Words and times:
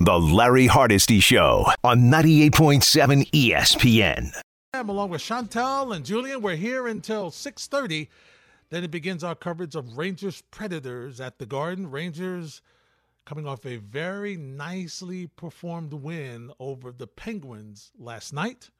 The 0.00 0.18
Larry 0.18 0.66
Hardesty 0.66 1.20
Show 1.20 1.66
on 1.84 2.10
98.7 2.10 3.30
ESPN. 3.30 4.32
I'm 4.72 4.88
along 4.88 5.10
with 5.10 5.20
Chantel 5.20 5.94
and 5.94 6.04
Julian. 6.04 6.42
We're 6.42 6.56
here 6.56 6.88
until 6.88 7.30
6:30. 7.30 8.08
Then 8.70 8.82
it 8.82 8.90
begins 8.90 9.22
our 9.22 9.36
coverage 9.36 9.76
of 9.76 9.96
Rangers 9.96 10.42
Predators 10.50 11.20
at 11.20 11.38
the 11.38 11.46
Garden. 11.46 11.92
Rangers 11.92 12.60
coming 13.24 13.46
off 13.46 13.64
a 13.64 13.76
very 13.76 14.36
nicely 14.36 15.28
performed 15.28 15.92
win 15.92 16.50
over 16.58 16.90
the 16.90 17.06
Penguins 17.06 17.92
last 17.96 18.32
night, 18.32 18.70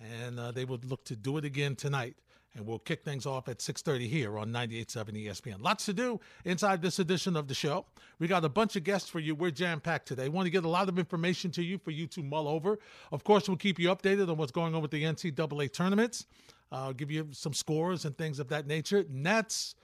and 0.00 0.40
uh, 0.40 0.50
they 0.50 0.64
would 0.64 0.84
look 0.84 1.04
to 1.04 1.14
do 1.14 1.36
it 1.36 1.44
again 1.44 1.76
tonight 1.76 2.16
and 2.58 2.66
we'll 2.66 2.80
kick 2.80 3.04
things 3.04 3.24
off 3.24 3.48
at 3.48 3.58
6.30 3.58 4.08
here 4.08 4.36
on 4.36 4.52
98.7 4.52 5.26
espn 5.28 5.62
lots 5.62 5.86
to 5.86 5.92
do 5.92 6.20
inside 6.44 6.82
this 6.82 6.98
edition 6.98 7.36
of 7.36 7.46
the 7.46 7.54
show. 7.54 7.86
We 8.18 8.26
got 8.26 8.44
a 8.44 8.48
bunch 8.48 8.74
of 8.74 8.82
guests 8.82 9.08
for 9.08 9.20
you. 9.20 9.34
We're 9.34 9.52
jam-packed 9.52 10.08
today. 10.08 10.28
Want 10.28 10.46
to 10.46 10.50
get 10.50 10.64
a 10.64 10.68
lot 10.68 10.88
of 10.88 10.98
information 10.98 11.52
to 11.52 11.62
you 11.62 11.78
for 11.78 11.92
you 11.92 12.08
to 12.08 12.22
mull 12.22 12.48
over. 12.48 12.78
Of 13.12 13.22
course 13.22 13.48
we'll 13.48 13.56
keep 13.56 13.78
you 13.78 13.88
updated 13.88 14.28
on 14.28 14.36
what's 14.36 14.50
going 14.50 14.74
on 14.74 14.82
with 14.82 14.90
the 14.90 15.04
ncaa 15.04 15.72
tournaments. 15.72 16.26
Uh, 16.70 16.92
give 16.92 17.10
you 17.10 17.28
some 17.30 17.54
scores 17.54 18.04
and 18.04 18.18
things 18.18 18.40
of 18.40 18.48
that 18.48 18.66
nature. 18.66 19.04
Nets 19.08 19.76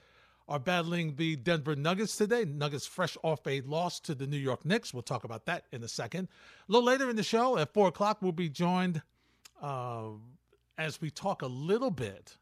are 0.47 0.59
battling 0.59 1.15
the 1.15 1.37
Denver 1.37 1.75
Nuggets 1.75 2.17
today. 2.17 2.43
Nuggets 2.43 2.85
fresh 2.85 3.17
off 3.23 3.47
a 3.47 3.61
loss 3.61 4.01
to 4.01 4.13
the 4.13 4.27
New 4.27 4.37
York 4.37 4.65
Knicks. 4.65 4.93
We'll 4.93 5.01
talk 5.01 5.23
about 5.23 5.45
that 5.45 5.63
in 5.71 5.81
a 5.81 5.87
second. 5.87 6.27
A 6.67 6.71
little 6.71 6.85
later 6.85 7.09
in 7.09 7.15
the 7.15 7.23
show, 7.23 7.57
at 7.57 7.73
4 7.73 7.87
o'clock, 7.87 8.21
we'll 8.21 8.33
be 8.33 8.49
joined 8.49 9.01
uh, 9.61 10.09
as 10.77 11.01
we 11.01 11.09
talk 11.09 11.41
a 11.41 11.47
little 11.47 11.89
bit 11.89 12.37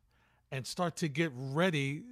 and 0.54 0.68
start 0.68 0.96
to 0.96 1.08
get 1.08 1.32
ready, 1.36 2.04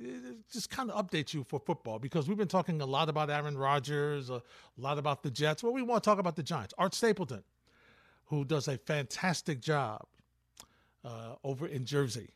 just 0.52 0.72
kind 0.72 0.90
of 0.90 1.06
update 1.06 1.32
you 1.32 1.46
for 1.48 1.60
football 1.60 2.00
because 2.00 2.28
we've 2.28 2.40
been 2.40 2.48
talking 2.48 2.82
a 2.82 2.86
lot 2.88 3.08
about 3.08 3.30
Aaron 3.30 3.56
Rodgers, 3.56 4.32
a 4.32 4.42
lot 4.80 4.98
about 4.98 5.22
the 5.22 5.30
Jets. 5.30 5.62
Well, 5.62 5.72
we 5.72 5.84
want 5.84 6.04
to 6.04 6.10
talk 6.10 6.18
about 6.18 6.36
the 6.36 6.42
Giants. 6.42 6.74
Art 6.80 6.96
Stapleton, 6.96 7.44
who 8.26 8.44
does 8.44 8.68
a 8.68 8.80
fantastic 8.80 9.62
job 9.62 10.08
uh, 11.06 11.36
over 11.44 11.68
in 11.68 11.86
Jersey, 11.86 12.30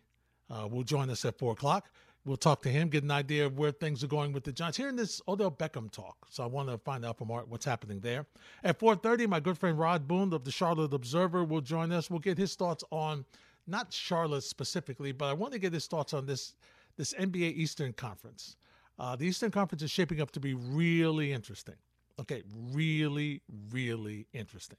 uh, 0.52 0.68
will 0.68 0.84
join 0.84 1.10
us 1.10 1.26
at 1.26 1.40
four 1.40 1.54
o'clock. 1.54 1.90
We'll 2.24 2.38
talk 2.38 2.62
to 2.64 2.70
him, 2.70 2.90
get 2.90 3.04
an 3.04 3.10
idea 3.10 3.48
of 3.48 3.58
where 3.58 3.72
things 3.72 4.04
are 4.04 4.08
going 4.08 4.32
with 4.32 4.44
the 4.44 4.52
Giants. 4.52 4.78
Hearing 4.78 4.96
this 4.96 5.24
Odell 5.28 5.50
Beckham 5.50 5.90
talk, 5.90 6.18
so 6.30 6.44
I 6.44 6.46
want 6.46 6.70
to 6.70 6.78
find 6.78 7.04
out 7.04 7.18
from 7.18 7.32
Art 7.32 7.48
what's 7.48 7.66
happening 7.66 8.00
there. 8.02 8.28
At 8.64 8.78
4:30, 8.80 9.28
my 9.28 9.40
good 9.40 9.58
friend 9.58 9.78
Rod 9.78 10.08
Boone 10.08 10.34
of 10.34 10.44
the 10.44 10.52
Charlotte 10.52 10.94
Observer 10.94 11.44
will 11.44 11.62
join 11.62 11.92
us. 11.92 12.12
We'll 12.12 12.20
get 12.20 12.38
his 12.38 12.54
thoughts 12.54 12.84
on 12.92 13.26
not 13.68 13.92
Charlotte 13.92 14.44
specifically, 14.44 15.12
but 15.12 15.26
I 15.26 15.34
want 15.34 15.54
to 15.54 15.60
get 15.60 15.74
his 15.74 15.88
thoughts 15.88 16.14
on 16.14 16.26
this 16.26 16.56
this 16.98 17.14
NBA 17.14 17.56
Eastern 17.56 17.94
Conference. 17.94 18.56
Uh, 18.98 19.16
the 19.16 19.26
Eastern 19.26 19.52
Conference 19.52 19.84
is 19.84 19.92
shaping 19.92 20.22
up 20.22 20.32
to 20.32 20.40
be 20.40 20.54
really 20.54 21.34
interesting. 21.34 21.76
Okay, 22.20 22.44
really, 22.72 23.42
really 23.70 24.28
interesting. 24.34 24.78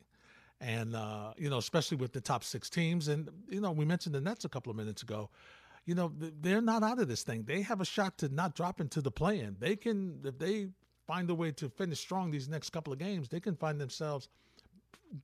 And, 0.61 0.97
uh, 0.97 1.34
you 1.37 1.51
know, 1.51 1.59
especially 1.59 1.98
with 1.98 2.12
the 2.12 2.20
top 2.20 2.42
six 2.42 2.70
teams. 2.70 3.09
And, 3.09 3.29
you 3.51 3.61
know, 3.61 3.73
we 3.73 3.84
mentioned 3.84 4.14
the 4.14 4.23
Nets 4.23 4.47
a 4.47 4.48
couple 4.48 4.70
of 4.70 4.77
minutes 4.77 5.03
ago. 5.03 5.29
You 5.84 5.95
know, 5.95 6.12
they're 6.17 6.62
not 6.62 6.83
out 6.83 6.98
of 6.98 7.09
this 7.09 7.23
thing. 7.23 7.45
They 7.45 7.61
have 7.61 7.81
a 7.83 7.84
shot 7.84 8.17
to 8.19 8.29
not 8.31 8.55
drop 8.55 8.81
into 8.81 9.03
the 9.03 9.11
play 9.11 9.41
in. 9.41 9.57
They 9.61 9.77
can, 9.77 10.20
if 10.25 10.39
they 10.39 10.69
find 11.07 11.29
a 11.29 11.34
way 11.34 11.53
to 11.53 11.69
finish 11.69 12.01
strong 12.01 12.31
these 12.31 12.48
next 12.48 12.70
couple 12.70 12.92
of 12.92 12.98
games, 12.98 13.29
they 13.29 13.39
can 13.39 13.55
find 13.55 13.79
themselves 13.79 14.29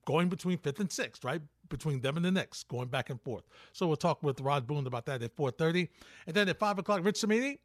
going 0.05 0.29
between 0.29 0.57
fifth 0.59 0.79
and 0.79 0.91
sixth, 0.91 1.25
right? 1.25 1.41
Between 1.69 2.01
them 2.01 2.17
and 2.17 2.25
the 2.25 2.31
Knicks, 2.31 2.63
going 2.63 2.89
back 2.89 3.09
and 3.09 3.19
forth. 3.21 3.43
So 3.71 3.87
we'll 3.87 3.95
talk 3.95 4.21
with 4.21 4.41
Rod 4.41 4.67
Boone 4.67 4.85
about 4.85 5.05
that 5.07 5.23
at 5.23 5.35
4.30. 5.35 5.87
And 6.27 6.35
then 6.35 6.49
at 6.49 6.59
5 6.59 6.79
o'clock, 6.79 7.01
Rich 7.03 7.17
Cimini, 7.17 7.59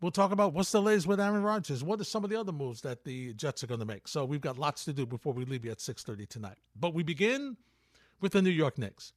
we'll 0.00 0.12
talk 0.12 0.32
about 0.32 0.52
what's 0.52 0.70
the 0.70 0.82
latest 0.82 1.06
with 1.06 1.18
Aaron 1.18 1.42
Rodgers. 1.42 1.82
What 1.82 2.00
are 2.00 2.04
some 2.04 2.24
of 2.24 2.30
the 2.30 2.38
other 2.38 2.52
moves 2.52 2.82
that 2.82 3.04
the 3.04 3.32
Jets 3.34 3.64
are 3.64 3.66
going 3.66 3.80
to 3.80 3.86
make? 3.86 4.06
So 4.06 4.24
we've 4.24 4.40
got 4.40 4.58
lots 4.58 4.84
to 4.84 4.92
do 4.92 5.06
before 5.06 5.32
we 5.32 5.44
leave 5.44 5.64
you 5.64 5.70
at 5.70 5.78
6.30 5.78 6.28
tonight. 6.28 6.58
But 6.78 6.94
we 6.94 7.02
begin 7.02 7.56
with 8.20 8.32
the 8.32 8.42
New 8.42 8.50
York 8.50 8.78
Knicks. 8.78 9.12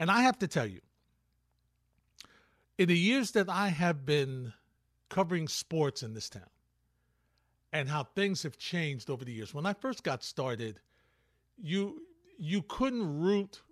And 0.00 0.10
I 0.10 0.22
have 0.22 0.38
to 0.38 0.48
tell 0.48 0.66
you, 0.66 0.80
in 2.78 2.88
the 2.88 2.98
years 2.98 3.32
that 3.32 3.48
I 3.48 3.68
have 3.68 4.04
been 4.04 4.52
covering 5.08 5.46
sports 5.46 6.02
in 6.02 6.14
this 6.14 6.28
town 6.28 6.50
and 7.72 7.88
how 7.88 8.04
things 8.04 8.42
have 8.42 8.58
changed 8.58 9.08
over 9.08 9.24
the 9.24 9.32
years, 9.32 9.54
when 9.54 9.66
I 9.66 9.74
first 9.74 10.02
got 10.02 10.24
started– 10.24 10.80
you 11.62 12.02
you 12.38 12.62
couldn't 12.62 13.20
root. 13.20 13.62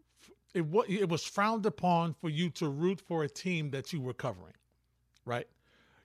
It 0.55 0.65
it 0.89 1.09
was 1.09 1.25
frowned 1.25 1.67
upon 1.67 2.15
for 2.15 2.29
you 2.29 2.51
to 2.51 2.69
root 2.69 3.01
for 3.01 3.25
a 3.25 3.29
team 3.29 3.71
that 3.71 3.93
you 3.93 4.01
were 4.01 4.15
covering, 4.15 4.55
right? 5.25 5.49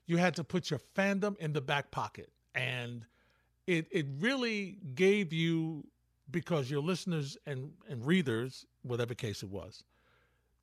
You 0.06 0.16
had 0.16 0.34
to 0.36 0.44
put 0.44 0.70
your 0.70 0.80
fandom 0.96 1.36
in 1.38 1.52
the 1.52 1.60
back 1.60 1.90
pocket, 1.90 2.32
and 2.54 3.04
it 3.66 3.86
it 3.90 4.06
really 4.18 4.78
gave 4.94 5.32
you 5.32 5.86
because 6.30 6.70
your 6.70 6.82
listeners 6.82 7.36
and 7.46 7.72
and 7.88 8.04
readers, 8.04 8.66
whatever 8.82 9.14
case 9.14 9.42
it 9.42 9.50
was, 9.50 9.84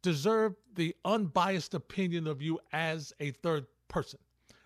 deserve 0.01 0.55
the 0.75 0.95
unbiased 1.05 1.73
opinion 1.73 2.27
of 2.27 2.41
you 2.41 2.59
as 2.73 3.13
a 3.19 3.31
third 3.31 3.65
person, 3.87 4.19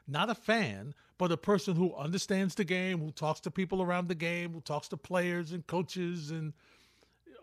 not 0.08 0.30
a 0.30 0.36
fan, 0.36 0.94
but 1.18 1.32
a 1.32 1.38
person 1.38 1.76
who 1.76 1.94
understands 1.96 2.56
the 2.56 2.64
game, 2.64 3.00
who 3.00 3.12
talks 3.12 3.40
to 3.42 3.52
people 3.52 3.84
around 3.84 4.08
the 4.08 4.16
game, 4.16 4.52
who 4.54 4.62
talks 4.62 4.88
to 4.88 4.98
players 4.98 5.52
and 5.52 5.66
coaches 5.68 6.32
and 6.32 6.54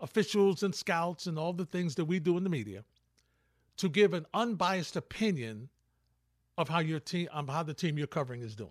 officials 0.00 0.62
and 0.62 0.74
scouts 0.74 1.26
and 1.26 1.38
all 1.38 1.52
the 1.52 1.64
things 1.66 1.94
that 1.96 2.04
we 2.04 2.18
do 2.18 2.36
in 2.36 2.44
the 2.44 2.50
media, 2.50 2.84
to 3.76 3.88
give 3.88 4.12
an 4.14 4.26
unbiased 4.34 4.96
opinion 4.96 5.68
of 6.56 6.68
how 6.68 6.80
your 6.80 7.00
team, 7.00 7.28
um, 7.32 7.48
how 7.48 7.62
the 7.62 7.74
team 7.74 7.96
you're 7.96 8.06
covering 8.06 8.42
is 8.42 8.54
doing. 8.54 8.70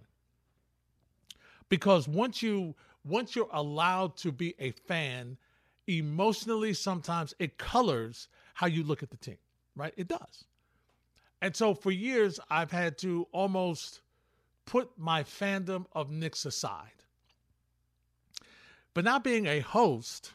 Because 1.70 2.08
once 2.08 2.42
you 2.42 2.76
once 3.04 3.36
you're 3.36 3.50
allowed 3.54 4.18
to 4.18 4.32
be 4.32 4.54
a 4.60 4.72
fan, 4.72 5.38
emotionally 5.88 6.74
sometimes 6.74 7.34
it 7.40 7.58
colors 7.58 8.28
how 8.54 8.68
you 8.68 8.84
look 8.84 9.02
at 9.02 9.10
the 9.10 9.18
team, 9.18 9.38
right? 9.76 9.94
It 9.96 10.10
does. 10.10 10.46
And 11.42 11.56
so 11.56 11.74
for 11.74 11.92
years 11.92 12.40
I've 12.50 12.72
had 12.72 12.98
to 13.00 13.28
almost 13.32 14.02
put 14.66 14.90
my 14.98 15.24
fandom 15.24 15.86
of 15.94 16.12
Knicks 16.12 16.46
aside. 16.46 16.92
But 18.94 19.06
now 19.06 19.20
being 19.20 19.46
a 19.46 19.60
host, 19.60 20.34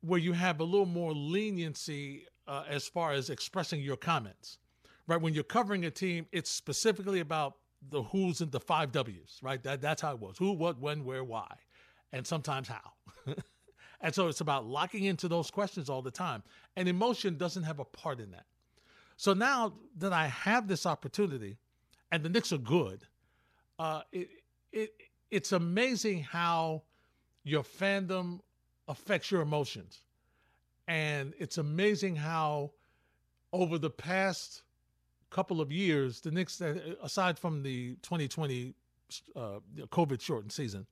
where 0.00 0.18
you 0.18 0.32
have 0.32 0.60
a 0.60 0.64
little 0.64 0.86
more 0.86 1.12
leniency 1.12 2.26
uh, 2.46 2.64
as 2.68 2.86
far 2.86 3.12
as 3.12 3.30
expressing 3.30 3.80
your 3.80 3.96
comments, 3.96 4.58
right? 5.06 5.20
When 5.20 5.34
you're 5.34 5.44
covering 5.44 5.84
a 5.84 5.90
team, 5.90 6.26
it's 6.32 6.50
specifically 6.50 7.20
about 7.20 7.56
the 7.90 8.02
who's 8.02 8.40
and 8.40 8.50
the 8.50 8.60
five 8.60 8.92
W's, 8.92 9.38
right? 9.42 9.62
That, 9.62 9.80
that's 9.80 10.02
how 10.02 10.12
it 10.12 10.20
was 10.20 10.38
who, 10.38 10.52
what, 10.52 10.80
when, 10.80 11.04
where, 11.04 11.24
why, 11.24 11.52
and 12.12 12.26
sometimes 12.26 12.68
how. 12.68 12.92
and 14.00 14.14
so 14.14 14.28
it's 14.28 14.40
about 14.40 14.66
locking 14.66 15.04
into 15.04 15.28
those 15.28 15.50
questions 15.50 15.88
all 15.88 16.02
the 16.02 16.10
time. 16.10 16.42
And 16.76 16.88
emotion 16.88 17.36
doesn't 17.36 17.64
have 17.64 17.78
a 17.78 17.84
part 17.84 18.20
in 18.20 18.30
that. 18.32 18.46
So 19.16 19.34
now 19.34 19.74
that 19.98 20.12
I 20.12 20.28
have 20.28 20.68
this 20.68 20.86
opportunity, 20.86 21.58
and 22.10 22.22
the 22.22 22.28
Knicks 22.28 22.52
are 22.52 22.58
good. 22.58 23.04
Uh, 23.78 24.02
it, 24.12 24.28
it 24.72 24.90
it's 25.30 25.52
amazing 25.52 26.22
how 26.22 26.82
your 27.44 27.62
fandom 27.62 28.40
affects 28.88 29.30
your 29.30 29.42
emotions, 29.42 30.00
and 30.86 31.34
it's 31.38 31.58
amazing 31.58 32.16
how 32.16 32.72
over 33.52 33.78
the 33.78 33.90
past 33.90 34.62
couple 35.30 35.60
of 35.60 35.70
years, 35.70 36.20
the 36.20 36.30
Knicks, 36.30 36.60
uh, 36.60 36.94
aside 37.02 37.38
from 37.38 37.62
the 37.62 37.94
2020 38.02 38.74
uh, 39.36 39.60
COVID 39.90 40.20
shortened 40.20 40.52
season, 40.52 40.86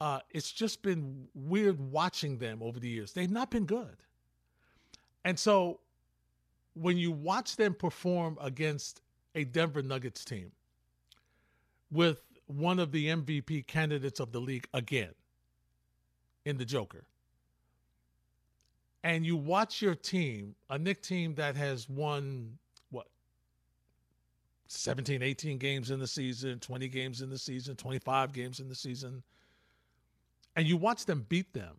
uh, 0.00 0.20
it's 0.30 0.52
just 0.52 0.82
been 0.82 1.28
weird 1.34 1.80
watching 1.80 2.38
them 2.38 2.62
over 2.62 2.78
the 2.78 2.88
years. 2.88 3.12
They've 3.12 3.30
not 3.30 3.50
been 3.50 3.64
good. 3.64 3.96
And 5.24 5.38
so 5.38 5.80
when 6.74 6.98
you 6.98 7.10
watch 7.10 7.56
them 7.56 7.74
perform 7.74 8.38
against 8.40 9.00
a 9.34 9.44
Denver 9.44 9.82
Nuggets 9.82 10.24
team 10.24 10.52
with 11.90 12.20
one 12.46 12.78
of 12.78 12.92
the 12.92 13.06
MVP 13.08 13.66
candidates 13.66 14.20
of 14.20 14.32
the 14.32 14.40
league 14.40 14.68
again 14.74 15.14
in 16.46 16.56
the 16.56 16.64
Joker. 16.64 17.04
And 19.04 19.26
you 19.26 19.36
watch 19.36 19.82
your 19.82 19.94
team, 19.94 20.54
a 20.70 20.78
Knick 20.78 21.02
team 21.02 21.34
that 21.34 21.56
has 21.56 21.88
won 21.88 22.58
what 22.90 23.08
17, 24.68 25.22
18 25.22 25.58
games 25.58 25.90
in 25.90 26.00
the 26.00 26.06
season, 26.06 26.58
20 26.58 26.88
games 26.88 27.20
in 27.20 27.28
the 27.28 27.38
season, 27.38 27.76
25 27.76 28.32
games 28.32 28.60
in 28.60 28.68
the 28.68 28.74
season. 28.74 29.22
And 30.54 30.66
you 30.66 30.76
watch 30.76 31.04
them 31.04 31.26
beat 31.28 31.52
them. 31.52 31.76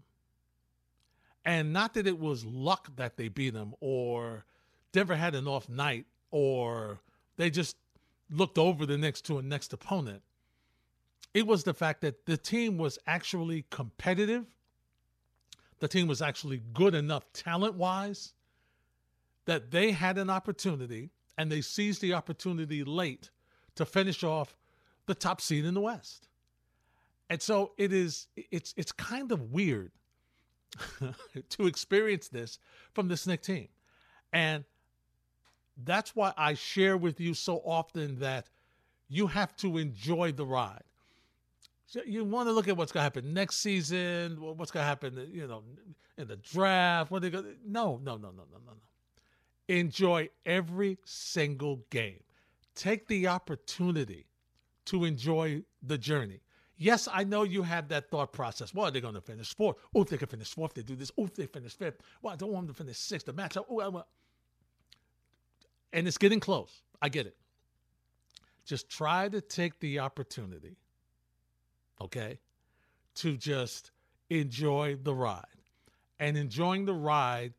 And 1.43 1.73
not 1.73 1.93
that 1.95 2.05
it 2.05 2.19
was 2.19 2.45
luck 2.45 2.89
that 2.97 3.17
they 3.17 3.29
beat 3.29 3.53
them 3.53 3.73
or 3.79 4.45
Denver 4.91 5.15
had 5.15 5.33
an 5.33 5.47
off 5.47 5.69
night 5.69 6.05
or 6.29 6.99
they 7.37 7.49
just 7.49 7.77
looked 8.29 8.57
over 8.57 8.85
the 8.85 8.97
next 8.97 9.21
to 9.25 9.37
a 9.37 9.41
next 9.41 9.71
opponent. 9.71 10.21
It 11.33 11.45
was 11.45 11.63
the 11.63 11.73
fact 11.73 12.01
that 12.01 12.25
the 12.25 12.37
team 12.37 12.77
was 12.77 12.97
actually 13.05 13.65
competitive. 13.69 14.45
The 15.79 15.87
team 15.87 16.07
was 16.07 16.21
actually 16.21 16.61
good 16.73 16.95
enough 16.95 17.31
talent 17.33 17.75
wise 17.75 18.33
that 19.45 19.71
they 19.71 19.91
had 19.91 20.17
an 20.17 20.29
opportunity 20.29 21.11
and 21.37 21.51
they 21.51 21.61
seized 21.61 22.01
the 22.01 22.13
opportunity 22.13 22.83
late 22.83 23.29
to 23.75 23.85
finish 23.85 24.23
off 24.23 24.57
the 25.05 25.15
top 25.15 25.39
seed 25.39 25.65
in 25.65 25.73
the 25.73 25.81
West. 25.81 26.27
And 27.29 27.41
so 27.41 27.73
it 27.77 27.93
is 27.93 28.27
it's 28.35 28.73
it's 28.77 28.91
kind 28.91 29.31
of 29.31 29.51
weird 29.51 29.91
to 31.49 31.67
experience 31.67 32.27
this 32.27 32.59
from 32.93 33.07
the 33.07 33.17
Snick 33.17 33.41
team. 33.41 33.67
And 34.33 34.63
that's 35.83 36.15
why 36.15 36.33
I 36.37 36.55
share 36.55 36.97
with 36.97 37.19
you 37.19 37.33
so 37.33 37.61
often 37.63 38.19
that 38.19 38.49
you 39.09 39.27
have 39.27 39.55
to 39.57 39.77
enjoy 39.77 40.31
the 40.31 40.45
ride. 40.45 40.83
You 42.05 42.25
want 42.25 42.49
to 42.49 42.51
look 42.51 42.67
at 42.67 42.75
what's 42.75 42.91
going 42.91 43.01
to 43.01 43.05
happen 43.05 43.33
next 43.33 43.57
season, 43.57 44.41
what's 44.41 44.71
going 44.71 44.83
to 44.83 44.87
happen, 44.87 45.29
you 45.31 45.47
know, 45.47 45.63
in 46.17 46.27
the 46.27 46.35
draft. 46.35 47.11
What 47.11 47.21
they 47.21 47.29
go? 47.29 47.43
No, 47.65 47.99
no, 48.03 48.17
no, 48.17 48.29
no, 48.31 48.43
no, 48.51 48.57
no, 48.65 48.73
no. 48.73 48.73
Enjoy 49.69 50.29
every 50.45 50.97
single 51.05 51.85
game. 51.89 52.19
Take 52.75 53.07
the 53.07 53.27
opportunity 53.27 54.27
to 54.85 55.05
enjoy 55.05 55.63
the 55.81 55.97
journey. 55.97 56.41
Yes, 56.77 57.07
I 57.11 57.23
know 57.23 57.43
you 57.43 57.63
have 57.63 57.87
that 57.89 58.11
thought 58.11 58.31
process. 58.31 58.73
Well, 58.73 58.85
are 58.85 58.91
they're 58.91 59.01
going 59.01 59.15
to 59.15 59.21
finish 59.21 59.55
fourth. 59.55 59.77
Oh, 59.95 60.03
if 60.03 60.09
they 60.09 60.17
can 60.17 60.27
finish 60.27 60.53
fourth, 60.53 60.73
they 60.73 60.83
do 60.83 60.95
this. 60.95 61.11
Oh, 61.17 61.25
if 61.25 61.33
they 61.33 61.47
finish 61.47 61.75
fifth. 61.75 62.01
Well, 62.21 62.33
I 62.33 62.35
don't 62.35 62.51
want 62.51 62.67
them 62.67 62.75
to 62.75 62.83
finish 62.83 62.97
sixth. 62.97 63.25
The 63.25 63.33
matchup. 63.33 63.65
Oh, 63.69 63.79
I 63.79 63.87
want. 63.87 64.05
And 65.93 66.07
it's 66.07 66.17
getting 66.17 66.39
close. 66.39 66.81
I 67.01 67.09
get 67.09 67.25
it. 67.25 67.35
Just 68.65 68.89
try 68.89 69.29
to 69.29 69.41
take 69.41 69.79
the 69.79 69.99
opportunity, 69.99 70.75
okay, 72.01 72.39
to 73.15 73.37
just 73.37 73.91
enjoy 74.29 74.97
the 75.01 75.13
ride. 75.13 75.45
And 76.19 76.37
enjoying 76.37 76.85
the 76.85 76.93
ride 76.93 77.53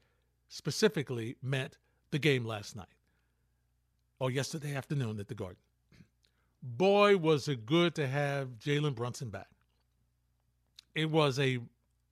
specifically 0.49 1.37
meant 1.43 1.79
the 2.11 2.19
game 2.19 2.45
last 2.45 2.75
night 2.75 2.87
or 4.19 4.31
yesterday 4.31 4.75
afternoon 4.75 5.21
at 5.21 5.29
the 5.29 5.35
Garden 5.35 5.59
boy, 6.63 7.17
was 7.17 7.49
it 7.49 7.67
good 7.67 7.95
to 7.97 8.07
have 8.07 8.59
Jalen 8.59 8.95
Brunson 8.95 9.31
back. 9.31 9.49
It 10.95 11.11
was 11.11 11.39
a 11.39 11.59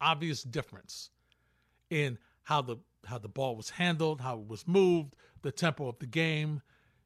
obvious 0.00 0.42
difference 0.42 1.10
in 1.90 2.18
how 2.42 2.62
the 2.62 2.76
how 3.06 3.18
the 3.18 3.28
ball 3.28 3.56
was 3.56 3.70
handled, 3.70 4.20
how 4.20 4.38
it 4.38 4.48
was 4.48 4.66
moved, 4.66 5.14
the 5.42 5.52
tempo 5.52 5.88
of 5.88 5.98
the 6.00 6.06
game. 6.06 6.60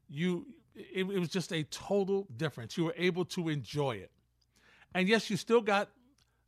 You, 0.08 0.46
it, 0.74 1.00
it 1.00 1.18
was 1.18 1.28
just 1.28 1.52
a 1.52 1.62
total 1.64 2.26
difference. 2.36 2.76
You 2.76 2.84
were 2.84 2.94
able 2.96 3.26
to 3.26 3.50
enjoy 3.50 3.96
it, 3.96 4.10
and 4.94 5.08
yes, 5.08 5.30
you 5.30 5.36
still 5.36 5.60
got 5.60 5.88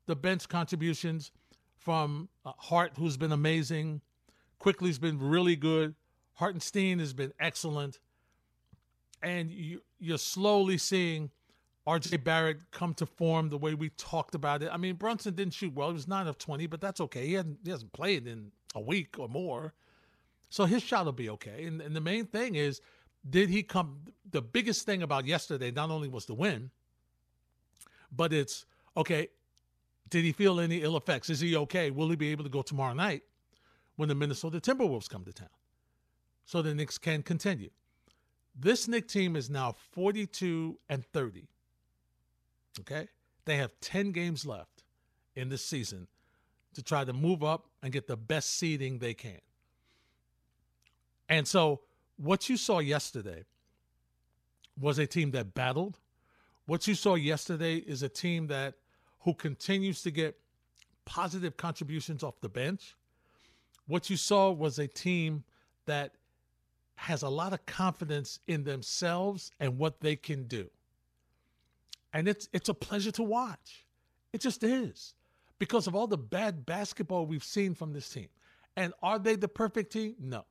the 0.06 0.16
bench 0.16 0.48
contributions 0.48 1.30
from 1.76 2.28
uh, 2.44 2.52
Hart, 2.56 2.92
who's 2.96 3.16
been 3.16 3.32
amazing. 3.32 4.00
Quickley's 4.58 4.98
been 4.98 5.18
really 5.18 5.56
good. 5.56 5.94
Hartenstein 6.34 6.98
has 6.98 7.12
been 7.12 7.32
excellent 7.38 7.98
and 9.22 9.50
you, 9.50 9.82
you're 9.98 10.18
slowly 10.18 10.78
seeing 10.78 11.30
RJ 11.86 12.22
Barrett 12.22 12.70
come 12.70 12.94
to 12.94 13.06
form 13.06 13.48
the 13.48 13.58
way 13.58 13.74
we 13.74 13.90
talked 13.90 14.34
about 14.34 14.62
it. 14.62 14.70
I 14.72 14.76
mean, 14.76 14.96
Brunson 14.96 15.34
didn't 15.34 15.54
shoot 15.54 15.74
well; 15.74 15.88
he 15.88 15.94
was 15.94 16.08
nine 16.08 16.26
of 16.26 16.38
twenty, 16.38 16.66
but 16.66 16.80
that's 16.80 17.00
okay. 17.00 17.26
He 17.26 17.34
hasn't 17.34 17.58
he 17.64 17.70
hasn't 17.70 17.92
played 17.92 18.26
in 18.26 18.52
a 18.74 18.80
week 18.80 19.18
or 19.18 19.28
more, 19.28 19.74
so 20.48 20.64
his 20.64 20.82
shot 20.82 21.04
will 21.04 21.12
be 21.12 21.30
okay. 21.30 21.64
And, 21.64 21.80
and 21.80 21.94
the 21.94 22.00
main 22.00 22.26
thing 22.26 22.54
is, 22.54 22.80
did 23.28 23.48
he 23.48 23.62
come? 23.62 24.00
The 24.30 24.42
biggest 24.42 24.86
thing 24.86 25.02
about 25.02 25.26
yesterday 25.26 25.70
not 25.70 25.90
only 25.90 26.08
was 26.08 26.26
the 26.26 26.34
win, 26.34 26.70
but 28.14 28.32
it's 28.32 28.66
okay. 28.96 29.28
Did 30.10 30.24
he 30.24 30.32
feel 30.32 30.60
any 30.60 30.82
ill 30.82 30.96
effects? 30.96 31.30
Is 31.30 31.40
he 31.40 31.56
okay? 31.56 31.90
Will 31.90 32.10
he 32.10 32.16
be 32.16 32.30
able 32.30 32.44
to 32.44 32.50
go 32.50 32.62
tomorrow 32.62 32.92
night 32.92 33.22
when 33.96 34.08
the 34.08 34.14
Minnesota 34.14 34.60
Timberwolves 34.60 35.08
come 35.08 35.24
to 35.24 35.32
town? 35.32 35.48
So 36.44 36.60
the 36.60 36.74
Knicks 36.74 36.98
can 36.98 37.22
continue. 37.22 37.70
This 38.54 38.86
Knick 38.86 39.08
team 39.08 39.36
is 39.36 39.48
now 39.48 39.74
42 39.92 40.78
and 40.88 41.04
30. 41.06 41.48
Okay? 42.80 43.08
They 43.44 43.56
have 43.56 43.72
10 43.80 44.12
games 44.12 44.44
left 44.44 44.84
in 45.34 45.48
this 45.48 45.64
season 45.64 46.08
to 46.74 46.82
try 46.82 47.04
to 47.04 47.12
move 47.12 47.42
up 47.42 47.66
and 47.82 47.92
get 47.92 48.06
the 48.06 48.16
best 48.16 48.58
seeding 48.58 48.98
they 48.98 49.14
can. 49.14 49.40
And 51.28 51.46
so, 51.46 51.80
what 52.16 52.48
you 52.48 52.56
saw 52.56 52.78
yesterday 52.78 53.44
was 54.78 54.98
a 54.98 55.06
team 55.06 55.30
that 55.32 55.54
battled. 55.54 55.98
What 56.66 56.86
you 56.86 56.94
saw 56.94 57.16
yesterday 57.16 57.76
is 57.76 58.02
a 58.02 58.08
team 58.08 58.46
that 58.48 58.74
who 59.20 59.34
continues 59.34 60.02
to 60.02 60.10
get 60.10 60.38
positive 61.04 61.56
contributions 61.56 62.22
off 62.22 62.40
the 62.40 62.48
bench. 62.48 62.94
What 63.86 64.10
you 64.10 64.16
saw 64.16 64.50
was 64.52 64.78
a 64.78 64.86
team 64.86 65.44
that 65.86 66.14
has 66.94 67.22
a 67.22 67.28
lot 67.28 67.52
of 67.52 67.64
confidence 67.66 68.38
in 68.46 68.62
themselves 68.62 69.50
and 69.58 69.78
what 69.78 70.00
they 70.00 70.14
can 70.14 70.44
do. 70.44 70.70
And 72.12 72.28
it's 72.28 72.48
it's 72.52 72.68
a 72.68 72.74
pleasure 72.74 73.10
to 73.12 73.22
watch. 73.22 73.86
It 74.32 74.40
just 74.40 74.62
is. 74.62 75.14
Because 75.58 75.86
of 75.86 75.94
all 75.94 76.06
the 76.06 76.18
bad 76.18 76.66
basketball 76.66 77.26
we've 77.26 77.44
seen 77.44 77.74
from 77.74 77.92
this 77.92 78.08
team. 78.08 78.28
And 78.76 78.92
are 79.02 79.18
they 79.18 79.36
the 79.36 79.48
perfect 79.48 79.92
team? 79.92 80.14
No. 80.20 80.44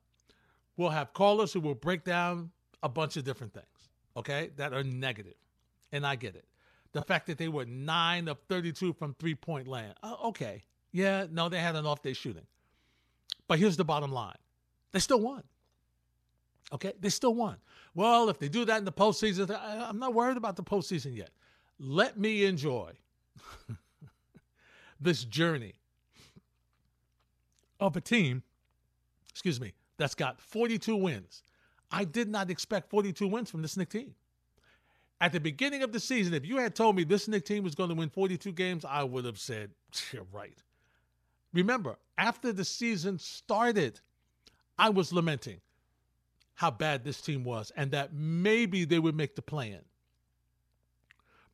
We'll 0.78 0.90
have 0.90 1.13
callers 1.13 1.54
who 1.54 1.60
will 1.60 1.75
break 1.75 2.04
down 2.04 2.52
a 2.84 2.90
bunch 2.90 3.18
of 3.18 3.24
different 3.24 3.54
things, 3.54 3.90
okay, 4.16 4.52
that 4.56 4.74
are 4.74 4.84
negative. 4.84 5.36
And 5.91 6.05
I 6.05 6.15
get 6.15 6.35
it. 6.35 6.45
The 6.93 7.01
fact 7.01 7.27
that 7.27 7.38
they 7.38 7.47
were 7.47 7.65
9 7.65 8.27
of 8.27 8.38
32 8.49 8.93
from 8.93 9.13
three 9.13 9.35
point 9.35 9.67
land. 9.67 9.93
Uh, 10.03 10.15
okay. 10.25 10.63
Yeah, 10.91 11.25
no, 11.31 11.49
they 11.49 11.59
had 11.59 11.75
an 11.75 11.85
off 11.85 12.01
day 12.01 12.13
shooting. 12.13 12.45
But 13.47 13.59
here's 13.59 13.77
the 13.77 13.85
bottom 13.85 14.11
line 14.11 14.38
they 14.91 14.99
still 14.99 15.19
won. 15.19 15.43
Okay, 16.73 16.93
they 16.99 17.09
still 17.09 17.33
won. 17.33 17.57
Well, 17.95 18.29
if 18.29 18.39
they 18.39 18.47
do 18.47 18.63
that 18.65 18.77
in 18.77 18.85
the 18.85 18.91
postseason, 18.91 19.53
I'm 19.61 19.99
not 19.99 20.13
worried 20.13 20.38
about 20.38 20.55
the 20.55 20.63
postseason 20.63 21.15
yet. 21.15 21.31
Let 21.79 22.17
me 22.17 22.45
enjoy 22.45 22.93
this 25.01 25.25
journey 25.25 25.73
of 27.79 27.97
a 27.97 28.01
team, 28.01 28.43
excuse 29.29 29.59
me, 29.59 29.73
that's 29.97 30.15
got 30.15 30.39
42 30.39 30.95
wins. 30.95 31.43
I 31.91 32.05
did 32.05 32.29
not 32.29 32.49
expect 32.49 32.89
42 32.89 33.27
wins 33.27 33.49
from 33.51 33.61
this 33.61 33.75
Knick 33.75 33.89
team. 33.89 34.15
At 35.21 35.33
the 35.33 35.39
beginning 35.39 35.83
of 35.83 35.91
the 35.91 36.00
season, 36.00 36.33
if 36.33 36.47
you 36.47 36.57
had 36.57 36.73
told 36.73 36.95
me 36.95 37.03
this 37.03 37.29
team 37.45 37.63
was 37.63 37.75
going 37.75 37.89
to 37.89 37.95
win 37.95 38.09
42 38.09 38.51
games, 38.53 38.83
I 38.83 39.03
would 39.03 39.23
have 39.25 39.38
said, 39.38 39.69
you're 40.12 40.25
right. 40.33 40.57
Remember, 41.53 41.97
after 42.18 42.51
the 42.51 42.65
season 42.65 43.19
started, 43.19 44.00
I 44.79 44.89
was 44.89 45.13
lamenting 45.13 45.62
how 46.56 46.71
bad 46.71 47.03
this 47.03 47.21
team 47.21 47.44
was 47.44 47.71
and 47.75 47.91
that 47.91 48.13
maybe 48.13 48.83
they 48.83 48.97
would 48.97 49.15
make 49.15 49.35
the 49.35 49.41
play 49.44 49.71
in. 49.71 49.81